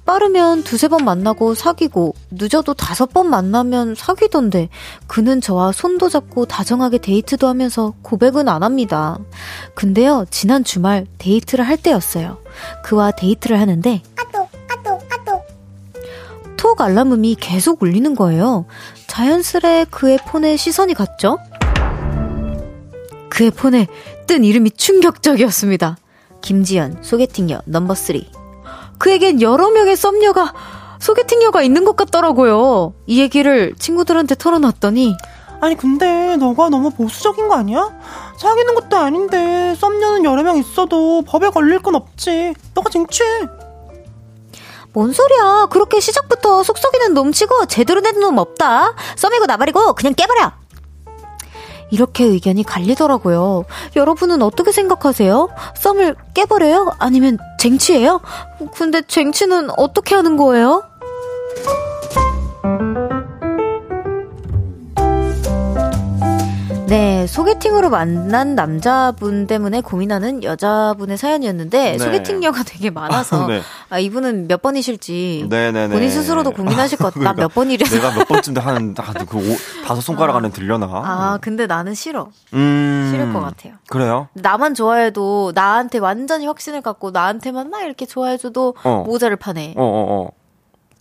빠르면 0.06 0.64
두세 0.64 0.90
번 0.90 1.06
만나고 1.06 1.56
사귀고 1.56 2.14
늦어도 2.32 2.74
다섯 2.74 3.14
번 3.14 3.30
만나면 3.30 3.96
사귀던데 3.96 4.70
그는 5.08 5.42
저와 5.42 5.72
손도 5.72 6.10
잡고 6.10 6.46
다정하게 6.46 6.98
데이트도 6.98 7.48
하면서 7.48 7.94
고백은 8.02 8.50
안 8.50 8.64
합니다. 8.64 9.18
근데요, 9.74 10.26
지난 10.30 10.64
주말 10.64 11.08
데이트를 11.18 11.68
할 11.68 11.78
때였어요. 11.78 12.38
그와 12.84 13.12
데이트를 13.12 13.60
하는데 13.60 14.02
톡 16.58 16.80
알람음이 16.80 17.38
계속 17.40 17.82
울리는 17.82 18.14
거예요. 18.14 18.66
자연스레 19.08 19.86
그의 19.90 20.20
폰에 20.28 20.58
시선이 20.58 20.94
갔죠? 20.94 21.40
그의 23.30 23.50
폰에 23.50 23.88
뜬 24.28 24.44
이름이 24.44 24.72
충격적이었습니다. 24.72 25.98
김지연, 26.42 27.00
소개팅녀, 27.02 27.62
넘버 27.66 27.96
3. 27.96 28.22
그에겐 28.98 29.42
여러 29.42 29.70
명의 29.72 29.96
썸녀가, 29.96 30.54
소개팅녀가 31.00 31.62
있는 31.64 31.86
것 31.86 31.96
같더라고요. 31.96 32.94
이 33.08 33.20
얘기를 33.20 33.74
친구들한테 33.78 34.36
털어놨더니, 34.36 35.16
아니 35.60 35.76
근데 35.78 36.36
너가 36.38 36.70
너무 36.70 36.90
보수적인 36.90 37.48
거 37.48 37.56
아니야? 37.56 37.90
사귀는 38.38 38.74
것도 38.74 38.98
아닌데 38.98 39.76
썸녀는 39.80 40.26
여러 40.26 40.42
명 40.42 40.58
있어도 40.58 41.22
법에 41.22 41.50
걸릴 41.50 41.80
건 41.80 41.94
없지. 41.94 42.56
너가 42.74 42.90
쟁취해. 42.90 43.28
뭔 44.94 45.14
소리야. 45.14 45.68
그렇게 45.70 46.00
시작부터 46.00 46.64
속썩이는 46.64 47.14
놈치고 47.14 47.68
제대로 47.68 48.02
된 48.02 48.20
놈 48.20 48.38
없다. 48.40 48.94
썸이고 49.16 49.46
나발이고 49.46 49.94
그냥 49.94 50.14
깨버려. 50.16 50.52
이렇게 51.92 52.24
의견이 52.24 52.64
갈리더라고요. 52.64 53.66
여러분은 53.96 54.42
어떻게 54.42 54.72
생각하세요? 54.72 55.50
썸을 55.76 56.16
깨버려요? 56.34 56.92
아니면 57.00 57.38
쟁취해요? 57.60 58.22
근데 58.76 59.02
쟁취는 59.02 59.70
어떻게 59.78 60.16
하는 60.16 60.38
거예요? 60.38 60.84
네, 66.92 67.26
소개팅으로 67.26 67.90
만난 67.90 68.54
남자분 68.54 69.48
때문에 69.48 69.80
고민하는 69.80 70.44
여자분의 70.44 71.16
사연이었는데 71.16 71.92
네. 71.94 71.98
소개팅 71.98 72.42
녀가 72.42 72.64
되게 72.64 72.90
많아서 72.90 73.48
네. 73.48 73.62
아 73.90 73.98
이분은 73.98 74.50
몇 74.50 74.62
번이실지 74.62 75.46
네네네. 75.50 75.94
본인 75.94 76.10
스스로도 76.10 76.52
고민하실 76.52 76.98
것 76.98 77.06
같다. 77.06 77.14
그러니까 77.32 77.42
몇 77.44 77.54
번이래서. 77.54 77.96
내가 77.96 78.14
몇 78.14 78.28
번쯤 78.28 78.58
한, 78.58 78.94
아, 78.98 79.14
그 79.14 79.38
오, 79.38 79.42
다섯 79.86 80.02
손가락 80.02 80.36
안에 80.36 80.50
들려나? 80.50 80.88
아, 80.92 81.38
근데 81.40 81.66
나는 81.66 81.94
싫어. 81.94 82.28
음. 82.54 83.08
싫을 83.10 83.32
것 83.32 83.40
같아요. 83.40 83.76
그래요? 83.88 84.28
나만 84.34 84.74
좋아해도 84.74 85.54
나한테 85.56 86.00
완전히 86.00 86.46
확신을 86.46 86.82
갖고 86.82 87.12
나한테만 87.12 87.70
막 87.70 87.84
이렇게 87.84 88.06
좋아해줘도 88.06 88.76
어. 88.84 89.06
모자를 89.08 89.38
파네. 89.38 89.76
어, 89.78 89.82
어, 89.82 90.26
어. 90.26 90.41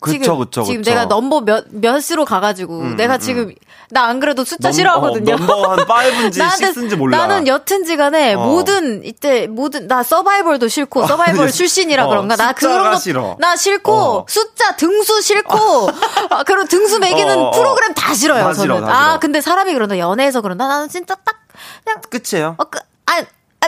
그쵸, 0.00 0.12
지금, 0.22 0.38
그쵸, 0.38 0.62
지금 0.64 0.80
그쵸. 0.80 0.90
내가 0.90 1.04
넘버 1.04 1.42
몇, 1.42 1.64
몇으로 1.70 2.24
가가지고 2.24 2.78
음, 2.80 2.96
내가 2.96 3.16
음, 3.16 3.20
지금 3.20 3.54
나안 3.90 4.18
그래도 4.18 4.44
숫자 4.44 4.68
넘- 4.68 4.72
싫어하거든요. 4.72 5.34
어, 5.34 5.36
넘버 5.36 5.70
한 5.72 5.78
5인지 5.80 6.38
6인지 6.40 6.96
몰라. 6.96 7.18
나는 7.18 7.46
여튼지 7.46 7.96
간에 7.98 8.32
어. 8.34 8.38
모든 8.46 9.04
이때 9.04 9.46
모든 9.46 9.88
나 9.88 10.02
서바이벌도 10.02 10.68
싫고 10.68 11.06
서바이벌 11.06 11.42
아니, 11.42 11.52
출신이라 11.52 12.06
어, 12.06 12.08
그런가 12.08 12.36
나 12.36 12.52
그런 12.52 12.90
거 12.90 12.96
싫어. 12.98 13.36
나 13.40 13.56
싫고 13.56 13.92
어. 13.92 14.26
숫자 14.28 14.74
등수 14.76 15.20
싫고 15.20 15.90
아, 16.30 16.44
그런 16.44 16.66
등수 16.66 16.98
매기는 16.98 17.38
어, 17.38 17.42
어. 17.48 17.50
프로그램 17.50 17.92
다 17.92 18.14
싫어요 18.14 18.42
다 18.42 18.54
싫어, 18.54 18.76
저는. 18.76 18.88
다 18.88 18.94
싫어. 18.94 19.12
아 19.14 19.18
근데 19.18 19.40
사람이 19.42 19.72
그런다 19.74 19.98
연애에서 19.98 20.40
그런다 20.40 20.66
나는 20.66 20.88
진짜 20.88 21.14
딱 21.16 21.36
그냥 21.84 22.00
끝이에요. 22.08 22.54
어, 22.58 22.64
그, 22.64 22.78
아, 23.06 23.18
아, 23.60 23.66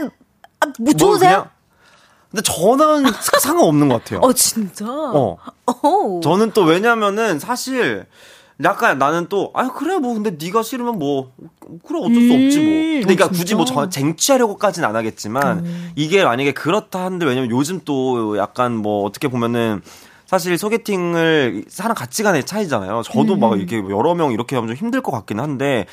아, 0.61 0.67
뭐뭐 0.79 0.95
좋으세요? 0.97 1.49
근데 2.33 2.43
저는 2.43 3.13
상관없는 3.41 3.89
것 3.89 4.03
같아요. 4.03 4.21
어 4.21 4.33
진짜. 4.33 4.87
어. 4.89 5.37
어. 5.67 6.21
저는 6.23 6.51
또 6.53 6.63
왜냐면은 6.65 7.39
사실 7.39 8.07
약간 8.65 8.99
나는 8.99 9.29
또 9.29 9.51
아 9.55 9.69
그래 9.73 9.99
뭐 9.99 10.15
근데 10.15 10.31
네가 10.43 10.63
싫으면 10.63 10.99
뭐 10.99 11.33
그래 11.87 11.99
어쩔 12.01 12.15
수 12.15 12.33
없지 12.33 12.59
뭐. 12.59 12.67
음, 12.69 13.01
그러니까 13.03 13.27
어, 13.27 13.29
굳이 13.29 13.55
뭐 13.55 13.65
저, 13.65 13.89
쟁취하려고까지는 13.89 14.89
안 14.89 14.97
하겠지만 14.97 15.59
음. 15.65 15.91
이게 15.97 16.25
만약에 16.25 16.53
그렇다 16.53 17.05
한데 17.05 17.27
왜냐면 17.27 17.51
요즘 17.51 17.81
또 17.85 18.39
약간 18.39 18.77
뭐 18.77 19.05
어떻게 19.05 19.29
보면은 19.29 19.83
사실 20.27 20.57
소개팅을 20.57 21.67
사람 21.69 21.95
가치관의 21.95 22.47
차이잖아요. 22.47 23.03
저도 23.03 23.37
막 23.37 23.59
이렇게 23.59 23.77
여러 23.91 24.15
명 24.15 24.33
이렇게 24.33 24.57
하면 24.57 24.69
좀 24.69 24.77
힘들 24.77 25.03
것 25.03 25.13
같긴 25.13 25.39
한데 25.41 25.85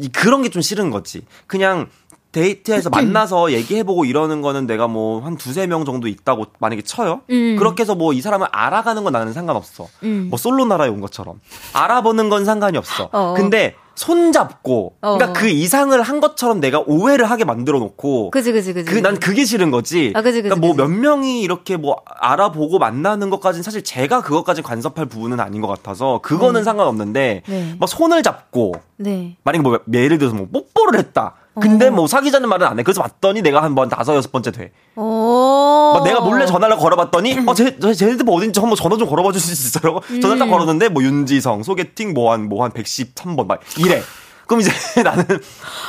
이 0.00 0.08
그런 0.08 0.42
게 0.42 0.48
좀 0.48 0.62
싫은 0.62 0.90
거지. 0.90 1.22
그냥 1.46 1.88
데이트에서 2.32 2.90
만나서 2.90 3.52
얘기해보고 3.52 4.04
이러는 4.04 4.42
거는 4.42 4.66
내가 4.66 4.88
뭐 4.88 5.20
한 5.22 5.36
두세 5.36 5.66
명 5.66 5.84
정도 5.84 6.06
있다고 6.08 6.46
만약에 6.58 6.82
쳐요. 6.82 7.22
음. 7.30 7.56
그렇게 7.58 7.82
해서 7.82 7.94
뭐 7.94 8.12
이 8.12 8.20
사람을 8.20 8.46
알아가는 8.52 9.02
건 9.04 9.12
나는 9.12 9.32
상관없어. 9.32 9.88
음. 10.02 10.26
뭐 10.30 10.36
솔로 10.38 10.64
나라에 10.66 10.88
온 10.88 11.00
것처럼. 11.00 11.40
알아보는 11.72 12.28
건 12.28 12.44
상관이 12.44 12.76
없어. 12.78 13.08
어. 13.12 13.34
근데 13.36 13.74
손잡고 13.94 14.94
어. 15.00 15.16
그러니까 15.16 15.38
그 15.40 15.48
이상을 15.48 16.00
한 16.02 16.20
것처럼 16.20 16.60
내가 16.60 16.80
오해를 16.86 17.30
하게 17.30 17.44
만들어 17.44 17.78
놓고 17.78 18.30
그지 18.30 18.52
그지 18.52 18.74
그지. 18.74 18.90
그 18.90 19.00
난 19.00 19.18
그게 19.18 19.44
싫은 19.44 19.70
거지. 19.70 20.12
아, 20.14 20.20
그지, 20.22 20.42
그지, 20.42 20.48
그러니까 20.50 20.66
뭐. 20.66 20.74
몇 20.76 20.88
명이 20.88 21.40
이렇게 21.40 21.76
뭐 21.78 21.96
알아보고 22.06 22.78
만나는 22.78 23.30
것까지는 23.30 23.62
사실 23.62 23.82
제가 23.84 24.20
그것까지 24.22 24.60
간섭할 24.62 25.06
부분은 25.06 25.40
아닌 25.40 25.62
것 25.62 25.68
같아서 25.68 26.20
그거는 26.22 26.64
상관없는데 26.64 27.42
네. 27.46 27.76
막 27.78 27.88
손을 27.88 28.22
잡고 28.22 28.74
네. 28.96 29.36
만약에 29.44 29.62
뭐 29.62 29.78
예를 29.92 30.18
들어서 30.18 30.34
뭐 30.36 30.46
뽀뽀를 30.52 30.98
했다. 30.98 31.34
근데 31.60 31.88
어. 31.88 31.90
뭐 31.90 32.06
사귀자는 32.06 32.48
말은 32.48 32.66
안 32.66 32.78
해. 32.78 32.82
그래서 32.82 33.02
봤더니 33.02 33.42
내가 33.42 33.62
한 33.62 33.74
번 33.74 33.88
다섯 33.88 34.14
여섯 34.14 34.30
번째 34.32 34.50
돼. 34.52 34.72
오. 34.94 35.92
막 35.94 36.04
내가 36.04 36.20
몰래 36.20 36.46
전화를 36.46 36.76
걸어봤더니 36.76 37.38
어, 37.48 37.54
제, 37.54 37.78
제, 37.78 37.94
제 37.94 38.06
핸드폰 38.06 38.36
어딘지 38.36 38.60
한번 38.60 38.76
전화 38.76 38.96
좀 38.96 39.08
걸어봐 39.08 39.32
주실 39.32 39.54
수 39.56 39.78
있어요? 39.78 40.00
전화를 40.20 40.38
딱 40.38 40.48
걸었는데 40.50 40.88
뭐 40.90 41.02
윤지성 41.02 41.62
소개팅 41.62 42.12
뭐 42.14 42.32
한 42.32 42.48
뭐 42.48 42.62
한 42.64 42.70
113번 42.72 43.46
막 43.46 43.60
이래. 43.78 44.02
그럼 44.46 44.60
이제 44.60 44.70
나는 45.02 45.24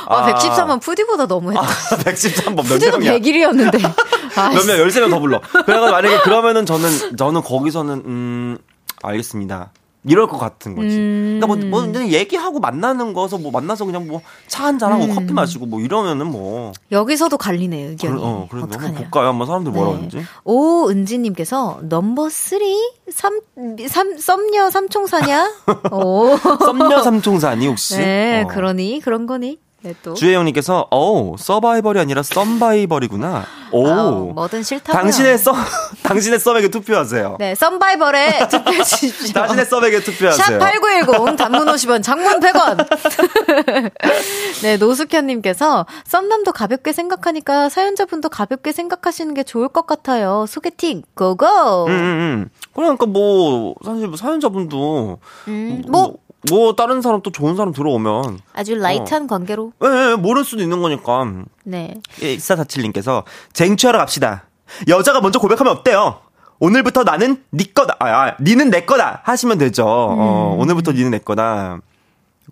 아, 0.08 0.32
113은 0.34 0.80
푸디보다 0.80 1.26
너무했다. 1.26 1.62
113번 1.62 2.68
몇 2.68 2.90
명이야? 3.00 3.18
100일이었는데. 3.18 3.84
아, 4.36 4.48
몇 4.54 4.66
명, 4.66 4.76
13명 4.78 5.10
더 5.10 5.20
불러. 5.20 5.40
그래가지고 5.40 5.90
만약에 5.92 6.18
그러면은 6.22 6.66
저는, 6.66 7.16
저는 7.16 7.42
거기서는, 7.42 8.02
음, 8.04 8.58
알겠습니다. 9.02 9.70
이럴 10.04 10.26
것 10.28 10.38
같은 10.38 10.74
거지. 10.74 10.96
음. 10.96 11.38
그러니까 11.40 11.68
뭐, 11.68 11.82
뭐 11.82 11.92
그냥 11.92 12.08
얘기하고 12.10 12.60
만나는 12.60 13.12
거서 13.12 13.36
뭐 13.38 13.50
만나서 13.50 13.84
그냥 13.84 14.06
뭐 14.06 14.20
차 14.46 14.64
한잔 14.64 14.90
하고 14.92 15.04
음. 15.04 15.14
커피 15.14 15.32
마시고 15.32 15.66
뭐 15.66 15.80
이러면은 15.80 16.30
뭐 16.30 16.72
여기서도 16.90 17.36
갈리네 17.36 17.76
의견이. 17.90 18.14
그래, 18.14 18.22
어, 18.24 18.48
그래 18.50 18.60
한번. 18.62 18.94
볼까요? 18.94 19.28
한번 19.28 19.46
사람들 19.46 19.72
뭐라 19.72 19.90
네. 19.90 20.08
그러는지. 20.08 20.24
오 20.44 20.88
은지님께서 20.88 21.80
넘버 21.82 22.28
3? 22.30 22.58
삼, 23.10 23.40
삼, 23.88 24.18
썸녀 24.18 24.70
삼총사냐? 24.70 25.52
오. 25.92 26.36
썸녀 26.36 27.02
삼총사니 27.02 27.66
혹시? 27.66 27.96
네, 27.98 28.42
어. 28.42 28.46
그러니, 28.48 29.00
그런 29.02 29.26
거니. 29.26 29.58
네, 29.80 29.94
또. 30.02 30.14
주혜영님께서 30.14 30.88
어 30.90 31.36
서바이벌이 31.38 32.00
아니라 32.00 32.24
썸바이벌이구나. 32.24 33.44
오. 33.70 33.86
아우, 33.86 34.32
뭐든 34.34 34.64
싫다고요. 34.64 35.00
당신의 35.00 35.38
썸 35.38 35.54
당신의 36.02 36.40
썸에게 36.40 36.68
투표하세요. 36.68 37.36
네, 37.38 37.54
썸바이벌에 37.54 38.48
투표해 38.50 38.82
주십시오. 38.82 39.34
당신의 39.34 39.66
썸에게 39.66 40.00
투표하세요. 40.00 40.58
샵8910 40.58 41.36
단문 41.36 41.66
50원 41.66 42.02
장문 42.02 42.40
100원. 42.40 43.92
네, 44.62 44.76
노숙현님께서 44.78 45.86
썸남도 46.06 46.52
가볍게 46.52 46.92
생각하니까 46.92 47.68
사연자분도 47.68 48.30
가볍게 48.30 48.72
생각하시는 48.72 49.32
게 49.34 49.44
좋을 49.44 49.68
것 49.68 49.86
같아요. 49.86 50.46
소개팅 50.48 51.02
go 51.14 51.27
go. 51.27 51.46
음, 51.86 51.90
음, 51.90 51.92
음. 51.92 52.50
그러니까 52.74 53.06
뭐 53.06 53.76
사실 53.84 54.08
뭐 54.08 54.16
사연자분도 54.16 55.18
음, 55.46 55.82
뭐, 55.86 56.02
뭐 56.02 56.16
뭐 56.50 56.74
다른 56.74 57.02
사람 57.02 57.20
또 57.22 57.30
좋은 57.30 57.56
사람 57.56 57.72
들어오면 57.72 58.38
아주 58.52 58.76
light한 58.76 59.26
관계로. 59.26 59.72
예, 59.84 60.12
예, 60.12 60.14
모를 60.14 60.44
수도 60.44 60.62
있는 60.62 60.80
거니까. 60.80 61.26
네. 61.64 61.94
예, 62.22 62.36
1447님께서 62.36 63.24
쟁취하러 63.52 63.98
갑시다. 63.98 64.44
여자가 64.86 65.20
먼저 65.20 65.38
고백하면 65.38 65.72
어때요? 65.72 66.20
오늘부터 66.60 67.04
나는 67.04 67.42
네 67.50 67.64
거다. 67.72 67.96
아, 67.98 68.06
아 68.06 68.36
니는 68.40 68.70
내 68.70 68.84
거다. 68.84 69.22
하시면 69.24 69.58
되죠. 69.58 69.84
어, 69.86 70.56
오늘부터 70.58 70.92
니는 70.92 71.12
내 71.12 71.18
거다. 71.18 71.80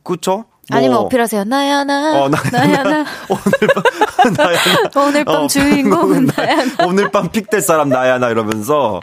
그쵸? 0.02 0.44
뭐, 0.68 0.76
음. 0.76 0.78
아니면 0.78 0.98
어필하세요. 0.98 1.44
나야 1.44 1.84
나. 1.84 2.22
어, 2.22 2.28
나, 2.28 2.38
나야 2.50 2.82
나. 2.82 3.04
오늘 3.30 3.68
밤, 4.16 4.32
나야, 4.34 4.58
나. 4.92 5.00
오늘 5.02 5.24
밤 5.24 5.34
어, 5.42 5.46
주인공은 5.46 6.26
나- 6.26 6.44
나야 6.44 6.64
나. 6.64 6.86
오늘 6.86 7.10
밤 7.10 7.28
픽 7.30 7.48
될 7.50 7.60
사람 7.60 7.88
나야 7.88 8.18
나 8.18 8.30
이러면서 8.30 9.00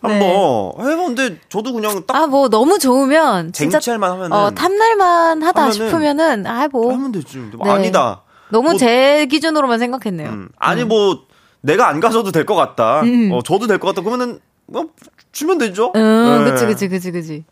한번 0.00 0.72
해봤는데 0.80 1.40
저도 1.48 1.72
그냥 1.72 2.02
딱 2.06 2.16
아, 2.16 2.26
뭐 2.26 2.48
너무 2.48 2.78
좋으면 2.78 3.52
진짜 3.52 3.78
쟁취할만 3.78 4.10
하면은 4.10 4.32
어, 4.36 4.50
탐날만 4.52 5.42
하다 5.42 5.60
하면은 5.62 5.72
싶으면은 5.88 6.46
아, 6.46 6.68
뭐 6.68 6.92
하면 6.92 7.12
되지. 7.12 7.38
뭐 7.38 7.66
네. 7.66 7.70
아니다. 7.72 8.22
너무 8.50 8.70
뭐- 8.70 8.78
제 8.78 9.26
기준으로만 9.30 9.78
생각했네요. 9.78 10.28
음, 10.30 10.48
아니 10.58 10.84
뭐 10.84 11.22
내가 11.60 11.88
안 11.88 12.00
가져도 12.00 12.32
될 12.32 12.44
것 12.46 12.54
같다. 12.56 13.00
음. 13.02 13.30
어, 13.32 13.42
저도 13.42 13.66
될 13.66 13.78
것 13.78 13.88
같다. 13.88 14.02
그러면은 14.02 14.40
뭐 14.66 14.86
주면 15.32 15.58
되죠. 15.58 15.92
음, 15.94 16.44
네. 16.44 16.50
그치, 16.50 16.66
그치, 16.66 16.88
그치, 16.88 17.10
그치. 17.10 17.44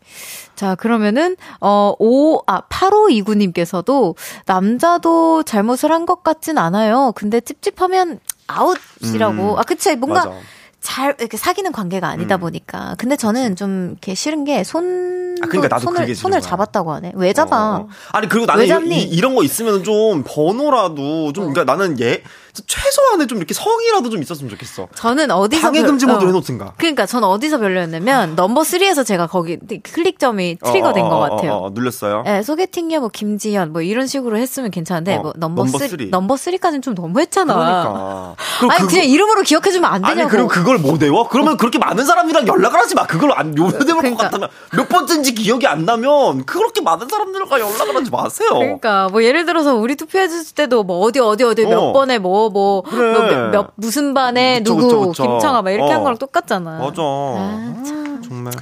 자, 0.61 0.75
그러면은, 0.75 1.37
어, 1.63 1.95
5, 1.99 2.43
아, 2.47 2.61
8529님께서도, 2.69 4.15
남자도 4.45 5.43
잘못을 5.45 5.91
한 5.91 6.05
것 6.05 6.23
같진 6.23 6.59
않아요. 6.59 7.13
근데 7.15 7.41
찝찝하면 7.41 8.21
아웃이라고. 8.47 9.55
음, 9.55 9.59
아, 9.59 9.63
그치. 9.63 9.97
뭔가, 9.97 10.27
맞아. 10.27 10.37
잘, 10.83 11.17
이렇게 11.19 11.39
사귀는 11.39 11.73
관계가 11.73 12.09
아니다 12.09 12.35
음. 12.37 12.41
보니까. 12.41 12.95
근데 12.99 13.17
저는 13.17 13.57
좀, 13.57 13.93
이렇게 13.93 14.15
싫은 14.15 14.45
게, 14.45 14.63
손, 14.63 15.35
아, 15.41 15.47
그러니까 15.47 15.79
손을, 15.79 16.15
손을. 16.15 16.43
잡았다고 16.43 16.93
하네. 16.93 17.13
왜 17.15 17.33
잡아? 17.33 17.77
어. 17.77 17.89
아니 18.13 18.29
그리고 18.29 18.45
나는 18.45 18.69
왜 18.91 18.97
이? 18.97 19.03
이, 19.05 19.21
런거 19.23 19.43
있으면 19.43 19.83
좀 19.83 20.25
번호라도 20.27 21.33
좀 21.33 21.55
그러니까 21.55 21.65
나는 21.65 21.99
얘 22.01 22.23
최소한의 22.67 23.27
좀 23.27 23.39
이렇게 23.39 23.55
성이라도 23.55 24.11
좀 24.11 24.23
있었으면 24.23 24.51
좋겠어. 24.51 24.89
저는 24.95 25.31
어디서. 25.31 25.63
방해 25.63 25.81
별- 25.81 25.91
금지 25.91 26.07
모드로 26.07 26.25
어. 26.25 26.29
해놓든가. 26.29 26.73
그러니까 26.79 27.07
전 27.07 27.25
어디서 27.25 27.59
별로였냐면, 27.59 28.35
넘버 28.37 28.63
3에서 28.63 29.05
제가 29.07 29.27
거기, 29.27 29.59
클릭점이 29.83 30.59
트리거 30.65 30.93
된것 30.93 31.13
어, 31.13 31.17
어, 31.17 31.19
어, 31.27 31.31
같아요. 31.37 31.53
어, 31.53 31.67
어, 31.67 31.71
눌렸어요. 31.73 32.23
네, 32.25 32.43
소개팅이야, 32.43 33.01
뭐, 33.01 33.09
김지현, 33.09 33.73
뭐, 33.73 33.83
이런 33.83 34.07
식으로 34.07 34.37
했으면 34.39 34.71
괜찮은데, 34.71 35.17
어, 35.17 35.23
뭐, 35.23 35.33
넘버, 35.37 35.65
넘버 35.65 35.79
3, 35.79 35.89
three. 35.89 36.09
넘버 36.11 36.35
3까지는 36.35 36.83
좀 36.83 36.95
너무했잖아. 36.95 37.55
그러니까. 37.55 38.35
그럼 38.59 38.71
아니, 38.71 38.79
그거- 38.81 38.91
그냥 38.91 39.05
이름으로 39.07 39.43
기억해주면 39.43 39.91
안 39.91 40.03
되냐고. 40.03 40.21
아니 40.21 40.29
그리고 40.31 40.49
그걸 40.49 40.79
못 40.79 41.01
외워? 41.03 41.29
그러면 41.29 41.57
그렇게 41.57 41.79
많은 41.79 42.05
사람이랑 42.05 42.47
연락을 42.47 42.79
하지 42.79 42.95
마. 42.95 43.07
그걸 43.07 43.33
안 43.33 43.57
요새될 43.57 43.87
그러니까. 43.97 44.11
것 44.11 44.17
같다면 44.25 44.49
몇 44.77 44.89
번째인지 44.89 45.35
기억이 45.35 45.67
안 45.67 45.85
나면 45.85 46.45
그렇게 46.47 46.81
많은 46.81 47.09
사람들과 47.09 47.61
연락을 47.61 47.97
하지 47.97 48.11
마세요. 48.11 48.49
그러니까, 48.55 49.09
뭐, 49.11 49.23
예를 49.23 49.47
들어서, 49.47 49.75
우리 49.75 49.97
투표해줬을 49.97 50.55
때도, 50.55 50.83
뭐, 50.83 50.99
어디, 51.01 51.21
어디, 51.21 51.45
어디, 51.45 51.65
몇 51.65 51.79
어. 51.79 51.93
번에 51.93 52.19
뭐, 52.19 52.40
뭐, 52.49 52.83
그래. 52.83 53.13
뭐 53.13 53.23
몇, 53.27 53.51
몇- 53.51 53.71
무슨 53.77 54.15
반에 54.15 54.61
그쵸, 54.61 54.75
누구, 54.75 54.87
그쵸, 54.89 55.09
그쵸. 55.11 55.23
김창아, 55.25 55.61
막 55.63 55.71
이렇게 55.71 55.93
어. 55.93 55.97
한 55.97 56.03
거랑 56.03 56.17
똑같잖아. 56.19 56.79
맞아. 56.79 57.03
아, 57.03 57.75
아, 57.77 58.21
정말. 58.27 58.53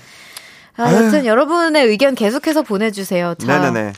아, 0.77 0.93
여튼 0.93 1.25
여러분의 1.27 1.87
의견 1.87 2.15
계속해서 2.15 2.63
보내주세요. 2.63 3.35
자, 3.37 3.59
네네네. 3.59 3.93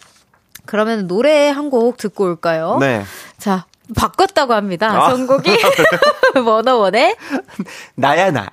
그러면 0.67 1.07
노래 1.07 1.49
한 1.49 1.71
곡 1.71 1.97
듣고 1.97 2.25
올까요? 2.25 2.77
네. 2.81 3.03
자, 3.39 3.65
바꿨다고 3.97 4.53
합니다. 4.55 4.87
아. 4.91 5.11
선곡이. 5.11 5.51
워너원의 6.47 7.17
나야 7.97 8.31
나. 8.31 8.49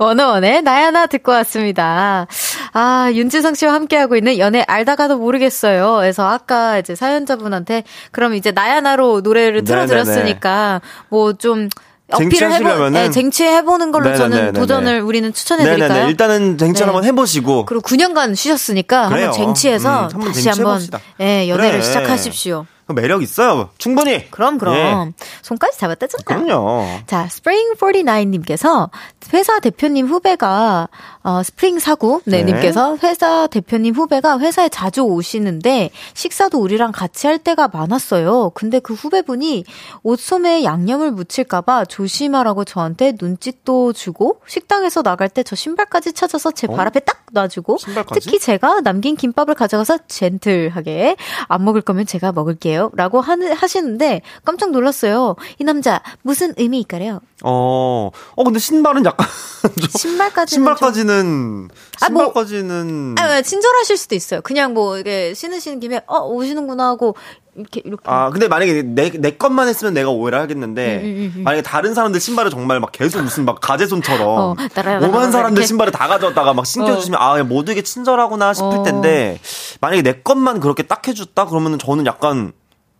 원어원의 0.00 0.62
나야나 0.62 1.06
듣고 1.06 1.32
왔습니다. 1.32 2.26
아, 2.72 3.10
윤지성 3.12 3.54
씨와 3.54 3.74
함께하고 3.74 4.16
있는 4.16 4.38
연애 4.38 4.64
알다가도 4.66 5.18
모르겠어요. 5.18 5.96
그래서 6.00 6.26
아까 6.28 6.78
이제 6.78 6.94
사연자분한테 6.94 7.84
그럼 8.12 8.34
이제 8.34 8.50
나야나로 8.52 9.20
노래를 9.20 9.62
네네네. 9.64 9.86
틀어드렸으니까 9.86 10.80
뭐 11.08 11.32
좀 11.34 11.68
어필을 12.12 12.52
해보, 12.52 12.90
네, 12.90 13.10
쟁취해보는 13.10 13.90
걸로 13.90 14.04
저는 14.14 14.30
네네네네네. 14.30 14.60
도전을 14.60 15.00
우리는 15.00 15.32
추천해드릴까요? 15.32 15.88
네네네. 15.88 16.10
일단은 16.10 16.58
쟁취 16.58 16.80
네. 16.80 16.84
한번 16.84 17.04
해보시고. 17.04 17.64
그리고 17.64 17.82
9년간 17.82 18.36
쉬셨으니까 18.36 19.08
그래요. 19.08 19.28
한번 19.28 19.54
쟁취해서 19.54 19.88
음, 19.88 20.08
한번 20.12 20.32
다시 20.32 20.48
한번 20.48 20.78
쟁취해봅시다. 20.78 21.00
예, 21.20 21.48
연애를 21.48 21.70
그래. 21.80 21.82
시작하십시오. 21.82 22.66
매력 22.92 23.22
있어요. 23.22 23.70
충분히. 23.78 24.30
그럼 24.30 24.58
그럼 24.58 24.74
예. 24.74 25.12
손까지 25.42 25.78
잡았다잖아. 25.78 26.22
그럼요. 26.24 26.86
자, 27.06 27.28
스프링 27.28 27.74
49님께서 27.74 28.90
회사 29.34 29.60
대표님 29.60 30.06
후배가, 30.06 30.88
어, 31.22 31.42
스프링 31.42 31.78
사구, 31.78 32.20
네, 32.24 32.42
네. 32.42 32.52
님께서 32.52 32.96
회사 33.02 33.46
대표님 33.46 33.94
후배가 33.94 34.38
회사에 34.40 34.68
자주 34.68 35.02
오시는데 35.02 35.90
식사도 36.14 36.58
우리랑 36.58 36.92
같이 36.92 37.26
할 37.26 37.38
때가 37.38 37.68
많았어요. 37.68 38.50
근데 38.54 38.78
그 38.80 38.94
후배분이 38.94 39.64
옷 40.02 40.18
소매에 40.18 40.64
양념을 40.64 41.12
묻힐까 41.12 41.60
봐 41.60 41.84
조심하라고 41.84 42.64
저한테 42.64 43.12
눈짓도 43.20 43.92
주고 43.92 44.40
식당에서 44.46 45.02
나갈 45.02 45.28
때 45.28 45.42
저 45.52 45.56
신발까지 45.56 46.12
찾아서 46.14 46.50
제발 46.50 46.80
어? 46.80 46.82
앞에 46.88 47.00
딱 47.00 47.26
놔주고 47.32 47.78
신발까지? 47.78 48.20
특히 48.20 48.38
제가 48.38 48.80
남긴 48.80 49.16
김밥을 49.16 49.54
가져가서 49.54 49.98
gentle하게 50.08 51.16
안 51.48 51.64
먹을 51.64 51.82
거면 51.82 52.06
제가 52.06 52.32
먹을게요. 52.32 52.81
라고 52.94 53.20
하는, 53.20 53.52
하시는데 53.52 54.22
깜짝 54.44 54.70
놀랐어요. 54.70 55.36
이 55.58 55.64
남자 55.64 56.02
무슨 56.22 56.54
의미일까요? 56.56 57.20
어, 57.44 58.10
어, 58.36 58.44
근데 58.44 58.58
신발은 58.58 59.04
약간. 59.04 59.26
좀- 59.80 59.88
신발까지는 59.98 60.64
신발까지는. 60.64 61.68
아, 62.00 62.08
뭐- 62.10 62.24
신발까지는. 62.24 63.14
아, 63.18 63.22
아, 63.22 63.42
친절하실 63.42 63.96
수도 63.96 64.14
있어요. 64.14 64.40
그냥 64.42 64.74
뭐 64.74 64.98
이게 64.98 65.34
신으시는 65.34 65.80
김에 65.80 66.00
어 66.06 66.18
오시는구나 66.26 66.88
하고 66.88 67.14
이렇게 67.54 67.82
이렇게 67.84 68.02
아, 68.06 68.30
근데 68.30 68.48
만약에 68.48 68.82
내, 68.82 69.10
내 69.10 69.32
것만 69.32 69.68
했으면 69.68 69.92
내가 69.92 70.08
오해를 70.08 70.40
하겠는데, 70.40 70.96
음, 71.02 71.04
음, 71.04 71.32
음. 71.36 71.42
만약에 71.44 71.60
다른 71.62 71.92
사람들 71.92 72.18
신발을 72.18 72.50
정말 72.50 72.80
막 72.80 72.92
계속 72.92 73.20
무슨 73.22 73.44
막 73.44 73.60
가재손처럼, 73.60 74.26
어, 74.26 74.56
오만 75.02 75.30
사람들 75.30 75.58
이렇게. 75.58 75.66
신발을 75.66 75.92
다 75.92 76.08
가져왔다가 76.08 76.54
막 76.54 76.64
신겨주시면, 76.64 77.20
아, 77.20 77.42
모두에게 77.44 77.82
친절하구나 77.82 78.54
싶을 78.54 78.78
어. 78.78 78.82
텐데, 78.84 79.38
만약에 79.82 80.00
내 80.00 80.12
것만 80.22 80.60
그렇게 80.60 80.82
딱 80.84 81.06
해줬다? 81.06 81.44
그러면은 81.46 81.78
저는 81.78 82.06
약간, 82.06 82.52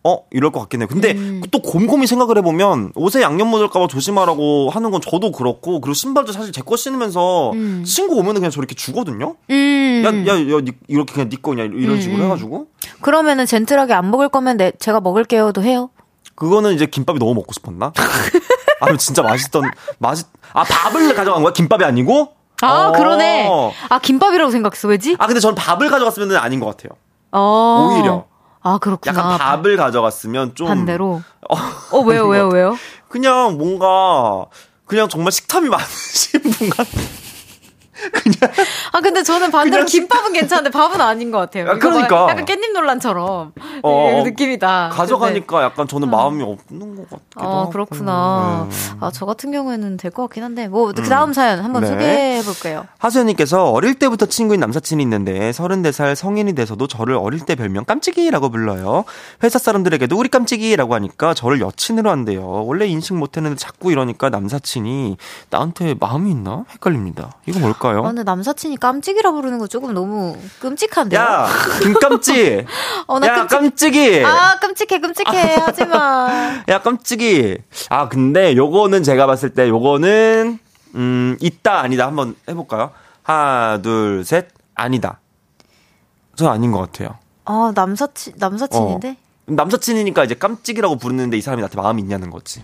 어? 0.04 0.18
이럴 0.32 0.50
것 0.50 0.58
같긴 0.60 0.80
해요. 0.80 0.88
근데 0.90 1.12
음. 1.12 1.40
또 1.52 1.60
곰곰이 1.62 2.06
생각을 2.08 2.36
해보면, 2.38 2.92
옷에 2.96 3.22
양념 3.22 3.48
묻을까봐 3.48 3.86
조심하라고 3.86 4.70
하는 4.70 4.90
건 4.90 5.00
저도 5.00 5.30
그렇고, 5.30 5.80
그리고 5.80 5.94
신발도 5.94 6.32
사실 6.32 6.52
제 6.52 6.60
거 6.62 6.76
신으면서, 6.76 7.52
음. 7.52 7.84
신고 7.86 8.16
오면은 8.16 8.34
그냥 8.40 8.50
저렇게 8.50 8.74
주거든요? 8.74 9.36
음. 9.50 10.02
야, 10.26 10.34
야, 10.34 10.60
이렇게 10.88 11.12
그냥 11.12 11.28
네 11.28 11.36
거냐, 11.40 11.64
이런 11.64 12.00
식으로 12.00 12.18
음. 12.20 12.24
해가지고. 12.26 12.66
그러면은 13.00 13.46
젠틀하게 13.46 13.92
안 13.94 14.10
먹을 14.10 14.28
거면 14.28 14.56
내, 14.56 14.72
제가 14.78 15.00
먹을게요도 15.00 15.62
해요. 15.62 15.90
그거는 16.34 16.72
이제 16.74 16.86
김밥이 16.86 17.18
너무 17.20 17.34
먹고 17.34 17.52
싶었나? 17.52 17.92
아니면 18.80 18.98
진짜 18.98 19.22
맛있던 19.22 19.70
맛있 19.98 20.26
아 20.54 20.64
밥을 20.64 21.14
가져간 21.14 21.42
거야? 21.42 21.52
김밥이 21.52 21.84
아니고? 21.84 22.30
아 22.62 22.88
어. 22.88 22.92
그러네. 22.92 23.48
아 23.90 23.98
김밥이라고 24.00 24.50
생각했어. 24.50 24.88
왜지? 24.88 25.14
아 25.18 25.26
근데 25.26 25.40
전 25.40 25.54
밥을 25.54 25.88
가져갔으면 25.88 26.36
아닌 26.36 26.58
것 26.58 26.66
같아요. 26.66 26.90
어. 27.30 27.90
오히려. 27.92 28.24
아 28.62 28.78
그렇구나. 28.78 29.18
약간 29.18 29.38
밥을 29.38 29.76
가져갔으면 29.76 30.54
좀 30.54 30.68
반대로. 30.68 31.22
어, 31.50 31.56
어 31.90 32.00
왜요 32.00 32.26
왜요 32.28 32.48
왜요? 32.48 32.76
그냥 33.08 33.58
뭔가 33.58 34.46
그냥 34.86 35.08
정말 35.08 35.32
식탐이 35.32 35.68
많으신 35.68 36.40
분 36.52 36.70
같 36.70 36.86
아. 38.02 38.98
아, 38.98 39.00
근데 39.00 39.22
저는 39.22 39.50
반대로 39.50 39.70
그냥 39.84 39.86
김밥은 39.86 40.32
괜찮은데 40.32 40.70
밥은 40.70 41.00
아닌 41.00 41.30
것 41.30 41.38
같아요. 41.38 41.70
아, 41.70 41.74
그러니까. 41.78 42.28
약간 42.30 42.44
깻잎 42.44 42.72
논란처럼. 42.72 43.52
어, 43.82 44.10
그 44.10 44.18
어. 44.20 44.22
느낌이다. 44.24 44.90
가져가니까 44.92 45.62
약간 45.62 45.86
저는 45.88 46.10
마음이 46.10 46.42
없는 46.42 46.96
것 46.96 47.10
같기도 47.10 47.40
어, 47.40 47.60
하고. 47.60 47.70
그렇구나. 47.70 48.66
네. 48.70 48.76
아, 49.00 49.10
저 49.12 49.26
같은 49.26 49.50
경우에는 49.52 49.96
될 49.96 50.12
것 50.12 50.22
같긴 50.24 50.42
한데, 50.44 50.68
뭐, 50.68 50.92
그 50.92 51.02
다음 51.08 51.32
사연 51.32 51.60
한번 51.64 51.82
네. 51.82 51.88
소개해 51.88 52.42
볼게요. 52.42 52.86
하수연님께서 52.98 53.70
어릴 53.70 53.94
때부터 53.98 54.26
친구인 54.26 54.60
남사친이 54.60 55.02
있는데 55.02 55.50
34살 55.52 56.14
성인이 56.14 56.54
돼서도 56.54 56.86
저를 56.86 57.14
어릴 57.16 57.40
때 57.40 57.54
별명 57.54 57.84
깜찍이라고 57.86 58.50
불러요. 58.50 59.04
회사 59.42 59.58
사람들에게도 59.58 60.16
우리 60.16 60.28
깜찍이라고 60.28 60.94
하니까 60.94 61.32
저를 61.34 61.60
여친으로 61.60 62.10
한대요. 62.10 62.64
원래 62.66 62.86
인식 62.86 63.14
못 63.14 63.36
했는데 63.36 63.56
자꾸 63.56 63.90
이러니까 63.90 64.28
남사친이 64.28 65.16
나한테 65.50 65.94
마음이 65.98 66.30
있나? 66.30 66.64
헷갈립니다. 66.72 67.32
이거 67.46 67.58
뭘까요? 67.60 67.91
아, 68.00 68.02
근데 68.02 68.22
남사친이 68.22 68.76
깜찍이라 68.78 69.30
부르는 69.32 69.58
거 69.58 69.66
조금 69.66 69.92
너무 69.94 70.36
끔찍한데요? 70.60 71.20
야, 71.20 71.48
김깜찍! 71.82 72.66
어, 73.06 73.18
나 73.18 73.26
야, 73.26 73.34
끔찍- 73.46 73.56
깜찍 73.58 73.96
이! 73.96 74.24
아, 74.24 74.58
끔찍해, 74.60 75.00
끔찍해. 75.00 75.54
하지 75.56 75.84
마. 75.86 76.62
야, 76.68 76.80
깜찍이! 76.80 77.58
아, 77.90 78.08
근데 78.08 78.56
요거는 78.56 79.02
제가 79.02 79.26
봤을 79.26 79.50
때 79.54 79.68
요거는, 79.68 80.58
음, 80.94 81.36
있다, 81.40 81.80
아니다. 81.80 82.06
한번 82.06 82.34
해볼까요? 82.48 82.90
하나, 83.22 83.80
둘, 83.82 84.24
셋. 84.24 84.48
아니다. 84.74 85.20
전 86.34 86.48
아닌 86.48 86.72
것 86.72 86.78
같아요. 86.80 87.18
아, 87.44 87.72
남사친, 87.74 88.34
남사친인데? 88.38 89.08
어. 89.10 89.16
남사친이니까 89.46 90.24
이제 90.24 90.34
깜찍이라고 90.34 90.96
부르는데 90.96 91.36
이 91.36 91.40
사람이 91.40 91.60
나한테 91.60 91.76
마음이 91.80 92.00
있냐는 92.00 92.30
거지. 92.30 92.62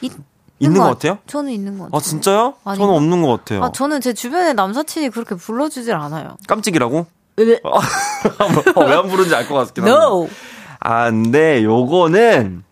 있, 0.00 0.12
있는 0.58 0.78
것 0.80 0.84
것 0.86 0.90
같아요? 0.98 1.18
저는 1.26 1.52
있는 1.52 1.78
것 1.78 1.84
같아요. 1.86 1.96
아, 1.98 2.00
진짜요? 2.00 2.54
아닌가? 2.64 2.84
저는 2.86 2.94
없는 2.96 3.22
것 3.22 3.28
같아요. 3.38 3.64
아, 3.64 3.72
저는 3.72 4.00
제 4.00 4.12
주변에 4.12 4.52
남사친이 4.52 5.10
그렇게 5.10 5.34
불러주질 5.34 5.92
않아요. 5.94 6.36
깜찍이라고? 6.48 7.06
어, 7.64 8.84
왜안 8.84 9.08
부르는지 9.08 9.34
알 9.34 9.48
것 9.48 9.54
같긴 9.54 9.84
한데. 9.84 9.90
No! 9.96 10.28
아, 10.80 11.10
근데 11.10 11.64
요거는, 11.64 12.62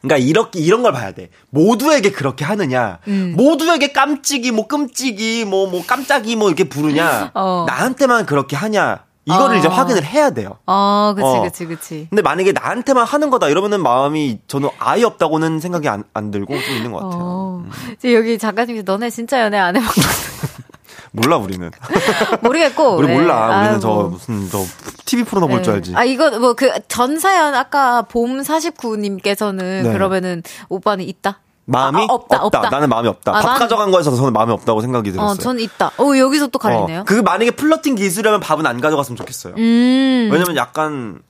그러니까 0.00 0.16
이렇게, 0.16 0.58
이런 0.60 0.82
걸 0.82 0.92
봐야 0.92 1.12
돼. 1.12 1.28
모두에게 1.50 2.10
그렇게 2.10 2.44
하느냐. 2.44 2.98
음. 3.08 3.34
모두에게 3.36 3.92
깜찍이, 3.92 4.52
뭐 4.52 4.66
끔찍이, 4.66 5.44
뭐, 5.44 5.68
뭐 5.68 5.84
깜짝이 5.86 6.36
뭐 6.36 6.48
이렇게 6.48 6.64
부르냐. 6.64 7.32
어. 7.34 7.64
나한테만 7.68 8.24
그렇게 8.24 8.56
하냐. 8.56 9.04
이거를 9.34 9.56
어. 9.56 9.58
이제 9.58 9.68
확인을 9.68 10.04
해야 10.04 10.30
돼요. 10.30 10.58
아, 10.66 11.12
그치, 11.16 11.26
어. 11.26 11.42
그치, 11.42 11.66
그치. 11.66 12.06
근데 12.10 12.22
만약에 12.22 12.52
나한테만 12.52 13.04
하는 13.06 13.30
거다 13.30 13.48
이러면은 13.48 13.82
마음이 13.82 14.40
저는 14.46 14.68
아예 14.78 15.04
없다고는 15.04 15.60
생각이 15.60 15.88
안, 15.88 16.04
안 16.14 16.30
들고 16.30 16.54
좀 16.60 16.74
있는 16.76 16.92
것 16.92 16.98
같아요. 17.00 17.20
어. 17.22 17.64
이제 17.96 18.14
여기 18.14 18.38
작가님께서 18.38 18.84
너네 18.90 19.10
진짜 19.10 19.42
연애 19.42 19.58
안 19.58 19.76
해봤나? 19.76 19.92
몰라 21.12 21.38
우리는. 21.38 21.70
모르겠고. 22.40 22.96
우리 22.96 23.08
네. 23.08 23.14
몰라. 23.14 23.58
우리는 23.60 23.74
아, 23.76 23.78
저 23.80 23.88
뭐. 23.88 24.04
무슨 24.10 24.48
저 24.48 24.62
TV 25.04 25.24
프로나 25.24 25.46
볼줄 25.48 25.72
네. 25.72 25.76
알지. 25.78 25.92
아, 25.96 26.04
이거 26.04 26.30
뭐 26.38 26.54
그 26.54 26.70
전 26.88 27.18
사연 27.18 27.54
아까 27.54 28.02
봄 28.02 28.40
49님께서는 28.42 29.82
네. 29.82 29.92
그러면은 29.92 30.42
오빠는 30.68 31.04
있다? 31.04 31.40
마음이 31.70 32.02
아, 32.02 32.06
없다, 32.08 32.42
없다. 32.44 32.68
나는 32.70 32.88
마음이 32.88 33.08
없다. 33.08 33.32
아, 33.36 33.40
밥 33.40 33.54
나는- 33.54 33.58
가져간 33.58 33.90
거에서 33.90 34.14
저는 34.14 34.32
마음이 34.32 34.52
없다고 34.52 34.80
생각이 34.80 35.12
들었어요. 35.12 35.30
어, 35.32 35.34
전 35.34 35.58
있다. 35.60 35.92
어, 35.98 36.16
여기서 36.18 36.48
또 36.48 36.58
갈리네요. 36.58 37.00
어, 37.00 37.04
그 37.06 37.14
만약에 37.14 37.52
flirting 37.52 37.94
기술이라면 37.94 38.40
밥은 38.40 38.66
안 38.66 38.80
가져갔으면 38.80 39.16
좋겠어요. 39.16 39.54
음. 39.56 40.28
왜냐면 40.32 40.56
약간 40.56 41.20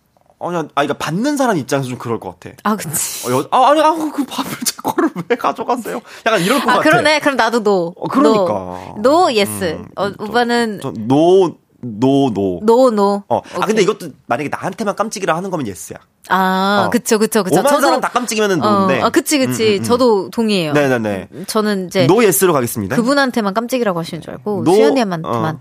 아니 0.43 0.57
아 0.57 0.63
그러니까 0.75 0.95
받는 0.95 1.37
사람 1.37 1.59
입장에서 1.59 1.89
좀 1.91 1.99
그럴 1.99 2.19
것 2.19 2.41
같아. 2.41 2.57
아, 2.65 2.75
그치. 2.77 3.29
어, 3.29 3.33
여, 3.39 3.47
아 3.51 3.71
아니 3.71 3.81
아 3.83 3.93
그 3.93 4.25
밥을 4.25 4.51
제 4.65 4.75
거를 4.83 5.11
왜 5.29 5.37
가져갔어요? 5.37 6.01
약간 6.25 6.41
이럴 6.41 6.61
것 6.61 6.71
아, 6.71 6.77
같아. 6.77 6.83
그러네. 6.89 7.21
그럼 7.21 7.37
나도 7.37 7.63
no. 7.63 7.93
어, 7.97 8.09
그러니까. 8.09 8.95
no, 8.97 9.27
no 9.27 9.33
yes. 9.33 9.65
음, 9.81 9.87
어, 9.97 10.11
저- 10.11 10.17
오빠는 10.25 10.81
저, 10.83 10.93
no, 10.97 11.57
no, 11.83 12.31
no. 12.35 12.61
no, 12.63 12.91
no. 12.91 13.23
어. 13.29 13.37
아, 13.39 13.57
오케이. 13.57 13.67
근데 13.67 13.83
이것도 13.83 14.09
만약에 14.27 14.49
나한테만 14.51 14.97
깜찍이라 14.97 15.35
하는 15.37 15.51
거면 15.51 15.67
yes야. 15.67 15.99
아, 16.29 16.85
어. 16.87 16.91
그쵸, 16.91 17.19
그쵸, 17.19 17.43
그쵸. 17.43 17.61
오만 17.61 17.81
사람 17.81 18.01
다 18.01 18.09
깜찍이면은 18.09 18.59
no인데. 18.59 19.01
어, 19.03 19.07
아, 19.07 19.11
그치, 19.11 19.39
그치. 19.39 19.65
음, 19.65 19.73
음, 19.77 19.79
음. 19.79 19.83
저도 19.83 20.31
동의해요. 20.31 20.73
네네네. 20.73 21.29
저는 21.47 21.87
이제 21.87 22.07
no 22.07 22.23
yes로 22.25 22.53
가겠습니다. 22.53 22.97
그분한테만 22.97 23.55
깜찍이라고 23.55 23.99
하시는 23.99 24.21
줄 24.21 24.33
알고 24.33 24.65
no- 24.65 24.75
수연님한테만. 24.75 25.55
어. 25.57 25.61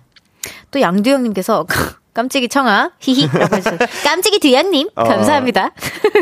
또 0.72 0.82
양두영님께서 0.82 1.66
깜찍이 2.14 2.50
청하 2.50 2.92
히히라고 3.00 3.56
해주셨어요. 3.56 3.80
깜찍이 4.04 4.40
두현님 4.40 4.90
어. 4.96 5.04
감사합니다. 5.04 5.72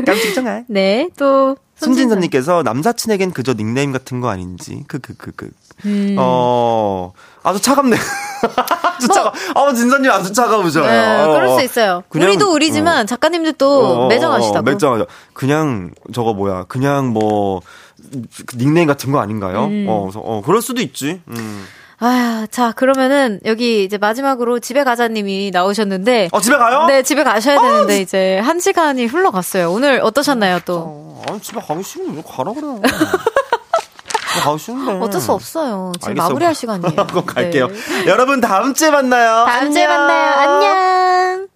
깜찍 0.06 0.36
정할. 0.36 0.66
네, 0.70 1.10
또 1.18 1.56
손진선님께서 1.78 2.64
남사친에겐 2.64 3.32
그저 3.32 3.54
닉네임 3.54 3.92
같은 3.92 4.20
거 4.22 4.30
아닌지. 4.30 4.84
그, 4.88 5.00
그, 5.00 5.16
그, 5.16 5.32
그. 5.36 5.50
음. 5.86 6.16
어, 6.18 7.14
아주 7.44 7.62
차갑네. 7.62 7.96
아주 8.98 9.08
차가. 9.08 9.32
아, 9.56 9.74
진선님 9.74 10.12
아주 10.12 10.34
차가우셔요. 10.34 10.84
뭐. 10.84 10.92
네, 10.92 11.22
어, 11.24 11.28
그럴 11.34 11.46
어. 11.48 11.58
수 11.58 11.64
있어요. 11.64 12.04
그냥, 12.10 12.30
우리도 12.30 12.52
우리지만 12.52 13.04
어. 13.04 13.06
작가님들도 13.06 13.68
어, 13.68 14.06
어, 14.06 14.08
매정하시다고. 14.08 14.60
어, 14.60 14.62
매정하죠. 14.62 15.06
그냥 15.34 15.92
저거 16.14 16.34
뭐야. 16.34 16.66
그냥 16.68 17.14
뭐그 17.14 18.58
닉네임 18.58 18.88
같은 18.88 19.12
거 19.12 19.20
아닌가요? 19.20 19.66
음. 19.66 19.86
어, 19.88 20.02
그래서 20.04 20.20
어, 20.20 20.42
그럴 20.46 20.62
수도 20.62 20.82
있지. 20.82 21.22
음. 21.28 21.66
아, 22.00 22.46
자 22.52 22.74
그러면은 22.74 23.40
여기 23.46 23.84
이제 23.84 23.98
마지막으로 23.98 24.60
집에 24.60 24.84
가자님이 24.84 25.50
나오셨는데. 25.52 26.30
어, 26.32 26.40
집에 26.42 26.56
가요? 26.58 26.86
네, 26.86 27.02
집에 27.02 27.24
가셔야 27.24 27.60
되는데 27.60 28.02
이제 28.02 28.38
한 28.40 28.60
시간이 28.60 29.06
흘러갔어요. 29.08 29.72
오늘 29.72 30.02
어떠셨나요, 30.04 30.60
또? 30.66 30.78
어, 30.78 31.24
아니, 31.28 31.40
집에 31.42 31.60
가기 31.60 31.82
싫으면 31.82 32.18
왜 32.18 32.24
가라 32.28 32.54
그래. 32.54 32.68
가기 34.52 34.60
싫은데. 34.64 34.92
어쩔 35.06 35.22
수 35.22 35.32
없어요. 35.34 35.92
지금 36.00 36.10
알겠어요. 36.10 36.28
마무리할 36.30 36.56
시간이에요. 36.56 36.96
그럼 37.08 37.26
갈게요. 37.26 37.68
네. 37.68 38.06
여러분 38.08 38.42
다음 38.42 38.74
주에 38.74 38.90
만나요. 38.92 39.46
다음 39.46 39.72
주에 39.72 39.88
만나요. 39.88 40.34
안녕. 40.34 41.48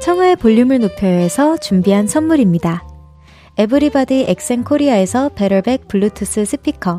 청하의 0.00 0.36
볼륨을 0.36 0.80
높여서 0.80 1.56
준비한 1.56 2.06
선물입니다. 2.06 2.84
에브리바디 3.56 4.26
엑센코리아에서 4.28 5.30
barrel 5.30 5.69
bag 5.69 5.88
블루투스 5.88 6.44
스피커, 6.44 6.98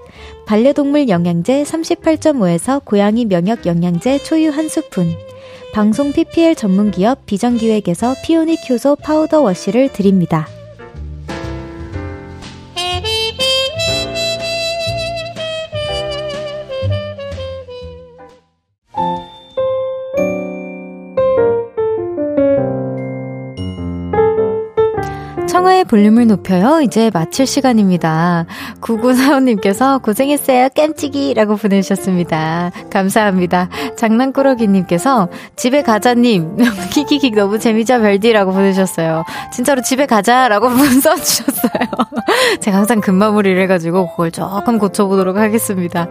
반려동물 0.45 1.07
영양제 1.07 1.63
38.5에서 1.63 2.83
고양이 2.83 3.25
면역 3.25 3.65
영양제 3.65 4.19
초유 4.23 4.49
한 4.49 4.67
스푼, 4.67 5.07
방송 5.73 6.11
PPL 6.11 6.55
전문 6.55 6.91
기업 6.91 7.25
비전기획에서 7.25 8.15
피오닉 8.23 8.69
효소 8.69 8.97
파우더 8.97 9.41
워시를 9.41 9.93
드립니다. 9.93 10.47
청하의 25.71 25.85
볼륨을 25.85 26.27
높여요. 26.27 26.81
이제 26.81 27.09
마칠 27.13 27.45
시간입니다. 27.47 28.45
9945님께서 28.81 30.01
고생했어요. 30.01 30.69
깜찍이 30.75 31.33
라고 31.33 31.55
보내주셨습니다. 31.55 32.71
감사합니다. 32.91 33.69
장난꾸러기님께서 33.97 35.29
집에 35.55 35.81
가자님. 35.81 36.57
키키킥 36.91 37.35
너무 37.35 37.59
재미져 37.59 37.99
별디라고 37.99 38.51
보내주셨어요. 38.51 39.23
진짜로 39.53 39.81
집에 39.81 40.05
가자라고 40.05 40.69
문 40.71 40.99
써주셨어요. 40.99 41.71
제가 42.59 42.77
항상 42.77 43.01
금마무리를 43.01 43.61
해가지고 43.63 44.11
그걸 44.11 44.31
조금 44.31 44.77
고쳐보도록 44.77 45.37
하겠습니다. 45.37 46.07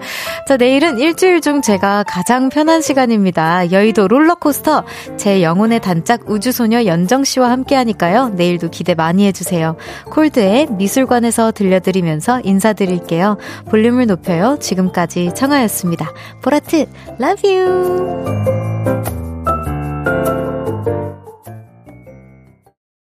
자, 0.46 0.56
내일은 0.56 0.98
일주일 0.98 1.40
중 1.40 1.62
제가 1.62 2.04
가장 2.06 2.48
편한 2.48 2.82
시간입니다. 2.82 3.70
여의도 3.72 4.08
롤러코스터 4.08 4.84
제 5.16 5.42
영혼의 5.42 5.80
단짝 5.80 6.28
우주소녀 6.28 6.84
연정씨와 6.84 7.50
함께 7.50 7.74
하니까요. 7.74 8.30
내일도 8.30 8.70
기대 8.70 8.94
많이 8.94 9.26
해 9.26 9.32
주세요. 9.50 9.76
콜드의 10.06 10.68
미술관에서 10.70 11.50
들려드리면서 11.50 12.40
인사드릴게요. 12.44 13.36
볼륨을 13.68 14.06
높여요. 14.06 14.58
지금까지 14.60 15.32
청하였습니다. 15.34 16.12
보라트, 16.40 16.86
love 17.20 17.56
you! 17.56 18.60